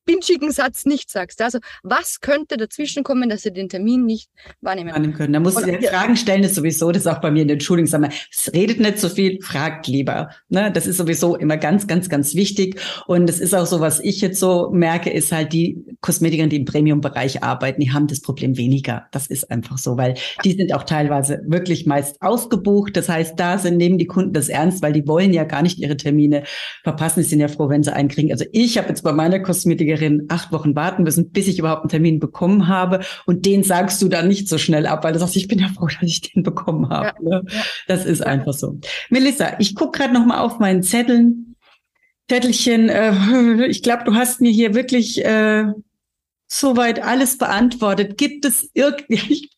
pinschigen 0.07 0.51
Satz 0.51 0.85
nicht 0.85 1.11
sagst. 1.11 1.41
Also 1.41 1.59
was 1.83 2.21
könnte 2.21 2.57
dazwischen 2.57 3.03
kommen, 3.03 3.29
dass 3.29 3.43
sie 3.43 3.53
den 3.53 3.69
Termin 3.69 4.05
nicht 4.05 4.29
wahrnehmen, 4.61 4.91
wahrnehmen 4.91 5.13
können? 5.13 5.33
Da 5.33 5.39
musst 5.39 5.59
du 5.59 5.69
ja 5.69 5.91
Fragen 5.91 6.15
stellen, 6.15 6.41
das 6.41 6.51
ist 6.51 6.57
sowieso, 6.57 6.91
das 6.91 7.03
ist 7.03 7.07
auch 7.07 7.21
bei 7.21 7.29
mir 7.29 7.43
in 7.43 7.49
den 7.49 7.59
Schulungen, 7.59 7.87
sag 7.87 8.01
mal, 8.01 8.09
es 8.31 8.51
redet 8.53 8.79
nicht 8.79 8.99
so 8.99 9.09
viel, 9.09 9.39
fragt 9.41 9.87
lieber. 9.87 10.29
Ne? 10.49 10.71
Das 10.71 10.87
ist 10.87 10.97
sowieso 10.97 11.35
immer 11.35 11.57
ganz, 11.57 11.85
ganz, 11.85 12.09
ganz 12.09 12.33
wichtig. 12.33 12.79
Und 13.05 13.29
es 13.29 13.39
ist 13.39 13.53
auch 13.53 13.65
so, 13.65 13.79
was 13.81 13.99
ich 13.99 14.21
jetzt 14.21 14.39
so 14.39 14.71
merke, 14.71 15.09
ist 15.09 15.31
halt 15.31 15.53
die 15.53 15.83
Kosmetikerin, 16.01 16.49
die 16.49 16.57
im 16.57 16.65
Premium-Bereich 16.65 17.43
arbeiten, 17.43 17.81
die 17.81 17.91
haben 17.91 18.07
das 18.07 18.21
Problem 18.21 18.57
weniger. 18.57 19.07
Das 19.11 19.27
ist 19.27 19.51
einfach 19.51 19.77
so, 19.77 19.97
weil 19.97 20.15
die 20.45 20.53
sind 20.53 20.73
auch 20.73 20.83
teilweise 20.83 21.41
wirklich 21.45 21.85
meist 21.85 22.21
ausgebucht. 22.21 22.95
Das 22.95 23.09
heißt, 23.09 23.37
da 23.37 23.57
sind, 23.57 23.77
nehmen 23.77 23.97
die 23.97 24.07
Kunden 24.07 24.33
das 24.33 24.47
ernst, 24.47 24.81
weil 24.81 24.93
die 24.93 25.05
wollen 25.07 25.33
ja 25.33 25.43
gar 25.43 25.61
nicht 25.61 25.79
ihre 25.79 25.97
Termine 25.97 26.43
verpassen. 26.83 27.21
Die 27.21 27.27
sind 27.27 27.41
ja 27.41 27.49
froh, 27.49 27.69
wenn 27.69 27.83
sie 27.83 27.93
einen 27.93 28.07
kriegen. 28.09 28.31
Also 28.31 28.45
ich 28.53 28.77
habe 28.77 28.87
jetzt 28.87 29.03
bei 29.03 29.11
meiner 29.11 29.39
Kosmetikerin 29.39 29.96
Krankenpflegerin 29.97 30.25
acht 30.29 30.51
Wochen 30.51 30.75
warten 30.75 31.03
müssen, 31.03 31.31
bis 31.31 31.47
ich 31.47 31.59
überhaupt 31.59 31.83
einen 31.83 31.89
Termin 31.89 32.19
bekommen 32.19 32.67
habe. 32.67 33.01
Und 33.25 33.45
den 33.45 33.63
sagst 33.63 34.01
du 34.01 34.07
dann 34.07 34.27
nicht 34.27 34.47
so 34.47 34.57
schnell 34.57 34.85
ab, 34.85 35.03
weil 35.03 35.13
du 35.13 35.19
sagst, 35.19 35.35
ich 35.35 35.47
bin 35.47 35.59
ja 35.59 35.67
froh, 35.67 35.87
dass 36.01 36.09
ich 36.09 36.21
den 36.21 36.43
bekommen 36.43 36.89
habe. 36.89 37.13
Ja, 37.23 37.39
ne? 37.39 37.43
ja. 37.49 37.61
Das 37.87 38.05
ist 38.05 38.25
einfach 38.25 38.53
so. 38.53 38.79
Melissa, 39.09 39.59
ich 39.59 39.75
gucke 39.75 39.99
gerade 39.99 40.13
noch 40.13 40.25
mal 40.25 40.39
auf 40.39 40.59
meinen 40.59 40.83
Zetteln. 40.83 41.55
Zettelchen, 42.29 42.89
äh, 42.89 43.67
ich 43.67 43.83
glaube, 43.83 44.03
du 44.03 44.15
hast 44.15 44.41
mir 44.41 44.51
hier 44.51 44.75
wirklich 44.75 45.23
äh, 45.23 45.65
soweit 46.47 47.01
alles 47.01 47.37
beantwortet. 47.37 48.17
Gibt 48.17 48.45
es 48.45 48.69
irgendwie, 48.73 49.49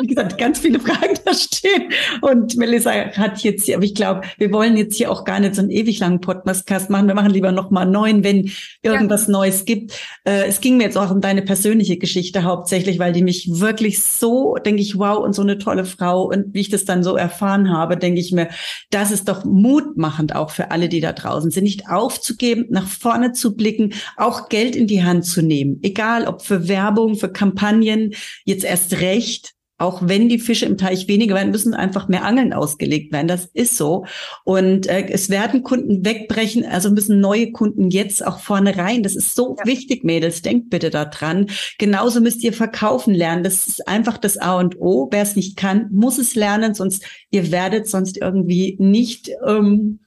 wie 0.00 0.06
gesagt, 0.06 0.38
ganz 0.38 0.58
viele 0.58 0.80
Fragen 0.80 1.14
da 1.24 1.34
stehen. 1.34 1.92
Und 2.20 2.56
Melissa 2.56 2.90
hat 2.92 3.42
jetzt 3.42 3.64
hier, 3.64 3.76
aber 3.76 3.84
ich 3.84 3.94
glaube, 3.94 4.22
wir 4.38 4.52
wollen 4.52 4.76
jetzt 4.76 4.96
hier 4.96 5.10
auch 5.10 5.24
gar 5.24 5.40
nicht 5.40 5.54
so 5.54 5.62
einen 5.62 5.70
ewig 5.70 5.98
langen 6.00 6.20
Podcast 6.20 6.90
machen. 6.90 7.06
Wir 7.06 7.14
machen 7.14 7.30
lieber 7.30 7.52
noch 7.52 7.70
mal 7.70 7.84
neun, 7.84 8.24
wenn 8.24 8.50
irgendwas 8.82 9.26
ja. 9.26 9.32
Neues 9.32 9.64
gibt. 9.64 9.92
Äh, 10.24 10.46
es 10.46 10.60
ging 10.60 10.76
mir 10.76 10.84
jetzt 10.84 10.98
auch 10.98 11.10
um 11.10 11.20
deine 11.20 11.42
persönliche 11.42 11.96
Geschichte 11.98 12.42
hauptsächlich, 12.42 12.98
weil 12.98 13.12
die 13.12 13.22
mich 13.22 13.48
wirklich 13.60 14.02
so, 14.02 14.56
denke 14.56 14.82
ich, 14.82 14.98
wow, 14.98 15.18
und 15.18 15.34
so 15.34 15.42
eine 15.42 15.58
tolle 15.58 15.84
Frau. 15.84 16.24
Und 16.24 16.54
wie 16.54 16.60
ich 16.60 16.70
das 16.70 16.84
dann 16.84 17.02
so 17.02 17.16
erfahren 17.16 17.70
habe, 17.70 17.96
denke 17.96 18.20
ich 18.20 18.32
mir, 18.32 18.48
das 18.90 19.10
ist 19.10 19.28
doch 19.28 19.44
mutmachend 19.44 20.34
auch 20.34 20.50
für 20.50 20.70
alle, 20.70 20.88
die 20.88 21.00
da 21.00 21.12
draußen 21.12 21.50
sind, 21.50 21.64
nicht 21.64 21.88
aufzugeben, 21.88 22.66
nach 22.70 22.88
vorne 22.88 23.32
zu 23.32 23.54
blicken, 23.56 23.94
auch 24.16 24.48
Geld 24.48 24.76
in 24.76 24.86
die 24.86 25.04
Hand 25.04 25.24
zu 25.24 25.42
nehmen. 25.42 25.78
Egal, 25.82 26.26
ob 26.26 26.42
für 26.42 26.68
Werbung, 26.68 27.16
für 27.16 27.30
Kampagnen, 27.30 28.14
jetzt 28.44 28.64
erst 28.64 29.00
recht 29.00 29.54
auch 29.80 30.02
wenn 30.06 30.28
die 30.28 30.38
Fische 30.38 30.66
im 30.66 30.76
Teich 30.76 31.08
weniger 31.08 31.34
werden, 31.34 31.50
müssen 31.50 31.74
einfach 31.74 32.08
mehr 32.08 32.24
Angeln 32.24 32.52
ausgelegt 32.52 33.12
werden. 33.12 33.28
Das 33.28 33.46
ist 33.46 33.76
so. 33.76 34.04
Und 34.44 34.86
äh, 34.86 35.06
es 35.08 35.30
werden 35.30 35.62
Kunden 35.62 36.04
wegbrechen, 36.04 36.64
also 36.66 36.90
müssen 36.90 37.20
neue 37.20 37.50
Kunden 37.52 37.90
jetzt 37.90 38.26
auch 38.26 38.40
vorne 38.40 38.76
rein. 38.76 39.02
Das 39.02 39.16
ist 39.16 39.34
so 39.34 39.56
ja. 39.58 39.66
wichtig, 39.66 40.04
Mädels. 40.04 40.42
Denkt 40.42 40.70
bitte 40.70 40.90
daran. 40.90 41.46
Genauso 41.78 42.20
müsst 42.20 42.44
ihr 42.44 42.52
verkaufen 42.52 43.14
lernen. 43.14 43.42
Das 43.42 43.66
ist 43.66 43.88
einfach 43.88 44.18
das 44.18 44.36
A 44.36 44.58
und 44.58 44.78
O. 44.78 45.08
Wer 45.10 45.22
es 45.22 45.34
nicht 45.34 45.56
kann, 45.56 45.88
muss 45.90 46.18
es 46.18 46.34
lernen, 46.34 46.74
sonst 46.74 47.04
ihr 47.30 47.50
werdet 47.50 47.88
sonst 47.88 48.18
irgendwie 48.18 48.76
nicht 48.78 49.30
ähm, 49.46 50.00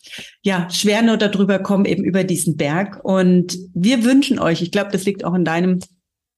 ja 0.43 0.69
schwer 0.69 1.01
nur 1.01 1.17
darüber 1.17 1.57
kommen, 1.59 1.85
eben 1.85 2.03
über 2.03 2.23
diesen 2.23 2.57
Berg. 2.57 2.99
Und 3.03 3.57
wir 3.73 4.03
wünschen 4.03 4.37
euch, 4.39 4.61
ich 4.61 4.71
glaube, 4.71 4.91
das 4.91 5.05
liegt 5.05 5.25
auch 5.25 5.33
in 5.33 5.45
deinem 5.45 5.79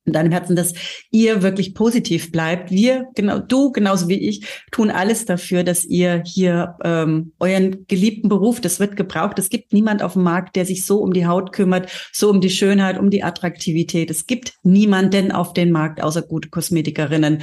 in 0.05 0.13
deinem 0.13 0.31
Herzen, 0.31 0.55
dass 0.55 0.73
ihr 1.11 1.41
wirklich 1.41 1.73
positiv 1.73 2.31
bleibt. 2.31 2.71
Wir, 2.71 3.07
genau, 3.15 3.39
du, 3.39 3.71
genauso 3.71 4.07
wie 4.07 4.29
ich, 4.29 4.45
tun 4.71 4.91
alles 4.91 5.25
dafür, 5.25 5.63
dass 5.63 5.83
ihr 5.83 6.23
hier 6.25 6.75
ähm, 6.83 7.33
euren 7.39 7.85
geliebten 7.87 8.29
Beruf, 8.29 8.61
das 8.61 8.79
wird 8.79 8.95
gebraucht. 8.95 9.39
Es 9.39 9.49
gibt 9.49 9.73
niemand 9.73 10.03
auf 10.03 10.13
dem 10.13 10.23
Markt, 10.23 10.55
der 10.55 10.65
sich 10.65 10.85
so 10.85 10.99
um 10.99 11.13
die 11.13 11.25
Haut 11.25 11.51
kümmert, 11.51 11.89
so 12.13 12.29
um 12.29 12.39
die 12.39 12.49
Schönheit, 12.49 12.99
um 12.99 13.09
die 13.09 13.23
Attraktivität. 13.23 14.11
Es 14.11 14.27
gibt 14.27 14.53
niemanden 14.63 15.31
auf 15.31 15.53
dem 15.53 15.71
Markt 15.71 16.01
außer 16.01 16.21
gute 16.21 16.49
Kosmetikerinnen. 16.49 17.41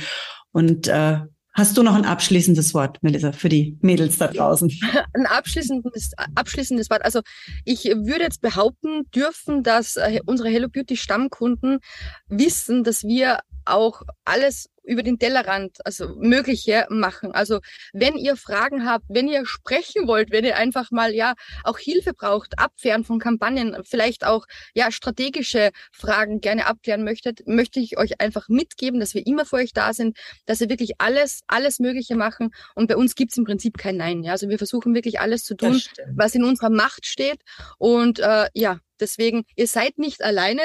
Und 0.52 0.86
äh, 0.86 1.20
Hast 1.54 1.76
du 1.76 1.82
noch 1.82 1.94
ein 1.94 2.06
abschließendes 2.06 2.72
Wort, 2.72 3.02
Melissa, 3.02 3.32
für 3.32 3.50
die 3.50 3.76
Mädels 3.82 4.16
da 4.16 4.28
draußen? 4.28 4.72
Ein 5.14 5.26
abschließendes, 5.26 6.12
abschließendes 6.34 6.88
Wort. 6.88 7.04
Also 7.04 7.20
ich 7.66 7.84
würde 7.84 8.24
jetzt 8.24 8.40
behaupten 8.40 9.10
dürfen, 9.14 9.62
dass 9.62 9.96
äh, 9.96 10.20
unsere 10.24 10.48
Hello 10.48 10.68
Beauty 10.68 10.96
Stammkunden 10.96 11.80
wissen, 12.28 12.84
dass 12.84 13.04
wir 13.04 13.40
auch 13.66 14.02
alles 14.24 14.70
über 14.84 15.02
den 15.02 15.18
Tellerrand, 15.18 15.78
also 15.84 16.08
Mögliche 16.16 16.86
machen. 16.90 17.32
Also 17.32 17.60
wenn 17.92 18.16
ihr 18.16 18.36
Fragen 18.36 18.86
habt, 18.86 19.04
wenn 19.08 19.28
ihr 19.28 19.46
sprechen 19.46 20.06
wollt, 20.06 20.30
wenn 20.30 20.44
ihr 20.44 20.56
einfach 20.56 20.90
mal 20.90 21.14
ja 21.14 21.34
auch 21.64 21.78
Hilfe 21.78 22.14
braucht, 22.14 22.58
abwehren 22.58 23.04
von 23.04 23.18
Kampagnen, 23.18 23.76
vielleicht 23.84 24.26
auch 24.26 24.46
ja 24.74 24.90
strategische 24.90 25.70
Fragen 25.92 26.40
gerne 26.40 26.66
abklären 26.66 27.04
möchtet, 27.04 27.46
möchte 27.46 27.80
ich 27.80 27.98
euch 27.98 28.20
einfach 28.20 28.48
mitgeben, 28.48 29.00
dass 29.00 29.14
wir 29.14 29.26
immer 29.26 29.44
für 29.44 29.56
euch 29.56 29.72
da 29.72 29.92
sind, 29.92 30.16
dass 30.46 30.60
wir 30.60 30.68
wirklich 30.68 30.92
alles, 30.98 31.40
alles 31.46 31.78
Mögliche 31.78 32.16
machen. 32.16 32.50
Und 32.74 32.88
bei 32.88 32.96
uns 32.96 33.14
gibt's 33.14 33.36
im 33.36 33.44
Prinzip 33.44 33.78
kein 33.78 33.96
Nein. 33.96 34.22
Ja? 34.22 34.32
Also 34.32 34.48
wir 34.48 34.58
versuchen 34.58 34.94
wirklich 34.94 35.20
alles 35.20 35.44
zu 35.44 35.54
tun, 35.54 35.80
was 36.14 36.34
in 36.34 36.44
unserer 36.44 36.70
Macht 36.70 37.06
steht. 37.06 37.40
Und 37.78 38.18
äh, 38.18 38.48
ja, 38.54 38.78
deswegen, 39.00 39.44
ihr 39.56 39.66
seid 39.66 39.98
nicht 39.98 40.22
alleine 40.22 40.62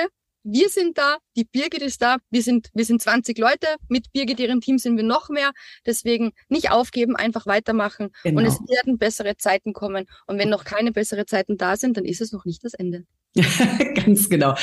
wir 0.49 0.69
sind 0.69 0.97
da, 0.97 1.17
die 1.35 1.43
Birgit 1.43 1.81
ist 1.81 2.01
da, 2.01 2.15
wir 2.29 2.41
sind, 2.41 2.69
wir 2.73 2.85
sind 2.85 3.01
20 3.01 3.37
Leute, 3.37 3.67
mit 3.89 4.13
Birgit 4.13 4.39
ihrem 4.39 4.61
Team 4.61 4.77
sind 4.77 4.95
wir 4.95 5.03
noch 5.03 5.27
mehr. 5.29 5.51
Deswegen 5.85 6.31
nicht 6.47 6.71
aufgeben, 6.71 7.17
einfach 7.17 7.45
weitermachen 7.45 8.11
genau. 8.23 8.39
und 8.39 8.47
es 8.47 8.57
werden 8.61 8.97
bessere 8.97 9.35
Zeiten 9.37 9.73
kommen. 9.73 10.05
Und 10.25 10.39
wenn 10.39 10.47
noch 10.49 10.63
keine 10.63 10.93
besseren 10.93 11.27
Zeiten 11.27 11.57
da 11.57 11.75
sind, 11.75 11.97
dann 11.97 12.05
ist 12.05 12.21
es 12.21 12.31
noch 12.31 12.45
nicht 12.45 12.63
das 12.63 12.73
Ende. 12.73 13.03
Ganz 14.05 14.29
genau. 14.29 14.55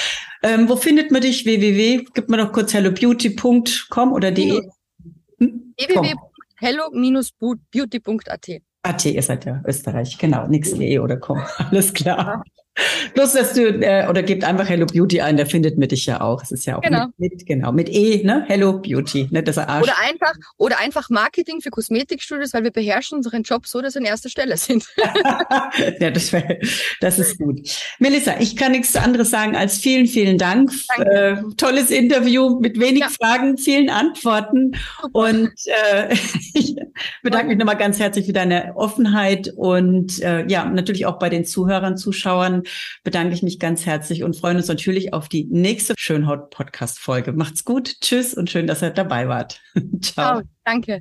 Ähm, 0.42 0.66
wo 0.68 0.76
findet 0.76 1.10
man 1.10 1.20
dich? 1.20 1.44
www, 1.44 2.06
gib 2.14 2.30
mir 2.30 2.38
noch 2.38 2.52
kurz 2.52 2.72
hellobeauty.com 2.72 4.12
oder 4.12 4.30
de? 4.30 4.62
Hm? 5.38 5.74
www.hello-beauty.at. 5.76 8.48
AT, 8.82 9.04
ihr 9.06 9.22
seid 9.22 9.44
ja 9.44 9.62
Österreich, 9.66 10.16
genau, 10.18 10.46
nix 10.46 10.72
de 10.74 10.98
oder 10.98 11.16
com. 11.16 11.42
Alles 11.58 11.92
klar. 11.92 12.42
Bloß, 13.14 13.32
dass 13.32 13.52
du, 13.52 13.68
äh, 13.68 14.08
oder 14.08 14.22
gebt 14.22 14.42
einfach 14.42 14.68
Hello 14.68 14.86
Beauty 14.86 15.20
ein, 15.20 15.36
der 15.36 15.46
findet 15.46 15.78
mit 15.78 15.92
dich 15.92 16.06
ja 16.06 16.20
auch. 16.20 16.42
Es 16.42 16.50
ist 16.50 16.66
ja 16.66 16.76
auch 16.76 16.82
genau. 16.82 17.06
Mit, 17.18 17.32
mit, 17.32 17.46
genau, 17.46 17.72
mit 17.72 17.88
E, 17.88 18.22
ne? 18.24 18.44
Hello 18.48 18.80
Beauty, 18.80 19.28
ne? 19.30 19.42
Das 19.42 19.58
Arsch. 19.58 19.84
Oder 19.84 19.94
einfach, 20.02 20.34
oder 20.56 20.78
einfach 20.80 21.08
Marketing 21.08 21.60
für 21.60 21.70
Kosmetikstudios, 21.70 22.52
weil 22.52 22.64
wir 22.64 22.72
beherrschen 22.72 23.18
unseren 23.18 23.42
Job 23.42 23.66
so, 23.66 23.80
dass 23.80 23.94
wir 23.94 24.00
an 24.00 24.06
erster 24.06 24.28
Stelle 24.28 24.56
sind. 24.56 24.86
ja, 26.00 26.10
das, 26.10 26.32
wär, 26.32 26.58
das 27.00 27.18
ist 27.18 27.38
gut. 27.38 27.60
Melissa, 28.00 28.34
ich 28.40 28.56
kann 28.56 28.72
nichts 28.72 28.96
anderes 28.96 29.30
sagen 29.30 29.54
als 29.54 29.78
vielen, 29.78 30.06
vielen 30.06 30.38
Dank. 30.38 30.72
Äh, 30.98 31.36
tolles 31.56 31.90
Interview 31.90 32.58
mit 32.58 32.80
wenig 32.80 33.02
ja. 33.02 33.08
Fragen, 33.08 33.56
vielen 33.56 33.88
Antworten. 33.88 34.72
Und 35.12 35.52
äh, 35.92 36.12
ich 36.54 36.74
bedanke 37.22 37.48
mich 37.48 37.58
nochmal 37.58 37.76
ganz 37.76 38.00
herzlich 38.00 38.26
für 38.26 38.32
deine 38.32 38.72
Offenheit 38.74 39.52
und 39.56 40.20
äh, 40.22 40.44
ja, 40.46 40.64
natürlich 40.64 41.06
auch 41.06 41.18
bei 41.18 41.28
den 41.28 41.44
Zuhörern, 41.44 41.96
Zuschauern 41.96 42.63
bedanke 43.02 43.34
ich 43.34 43.42
mich 43.42 43.58
ganz 43.58 43.86
herzlich 43.86 44.22
und 44.22 44.36
freuen 44.36 44.56
uns 44.56 44.68
natürlich 44.68 45.12
auf 45.12 45.28
die 45.28 45.44
nächste 45.44 45.94
Schönhaut-Podcast-Folge. 45.96 47.32
Macht's 47.32 47.64
gut, 47.64 48.00
tschüss 48.00 48.34
und 48.34 48.50
schön, 48.50 48.66
dass 48.66 48.82
ihr 48.82 48.90
dabei 48.90 49.28
wart. 49.28 49.60
Ciao. 50.02 50.40
Ciao. 50.40 50.53
Danke. 50.64 51.00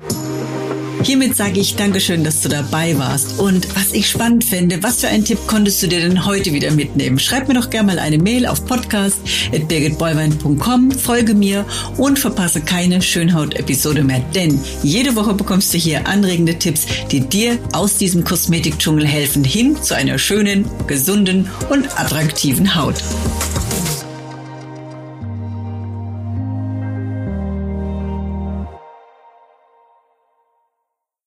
Hiermit 1.04 1.36
sage 1.36 1.60
ich 1.60 1.76
Dankeschön, 1.76 2.23
dass 2.23 2.41
du 2.41 2.47
dabei 2.47 2.97
warst. 2.97 3.38
Und 3.39 3.76
was 3.76 3.91
ich 3.91 4.10
spannend 4.10 4.45
finde, 4.45 4.82
was 4.84 5.02
für 5.02 5.10
einen 5.10 5.26
Tipp 5.26 5.39
konntest 5.47 5.84
du 5.84 5.88
dir 5.88 5.99
denn 5.99 6.26
heute 6.26 6.54
wieder 6.54 6.71
mitnehmen? 6.71 7.19
Schreib 7.19 7.49
mir 7.49 7.56
doch 7.56 7.69
gerne 7.69 7.88
mal 7.88 7.99
eine 7.99 8.17
Mail 8.17 8.45
auf 8.45 8.65
podcast.birgitbollwein.com, 8.65 10.91
folge 10.91 11.34
mir 11.34 11.65
und 11.97 12.19
verpasse 12.19 12.62
keine 12.62 13.02
Schönhaut-Episode 13.02 14.02
mehr. 14.04 14.21
Denn 14.34 14.58
jede 14.82 15.17
Woche 15.17 15.34
bekommst 15.34 15.73
du 15.73 15.78
hier 15.78 16.08
anregende 16.08 16.58
Tipps, 16.58 16.86
die 17.12 17.19
dir 17.19 17.60
aus 17.73 17.97
diesem 17.97 18.23
Kosmetikdschungel 18.23 19.06
helfen, 19.06 19.43
hin 19.43 19.76
zu 19.82 19.93
einer 19.95 20.17
schönen, 20.17 20.69
gesunden 20.88 21.49
und 21.69 21.99
attraktiven 21.99 22.76
Haut. 22.76 23.04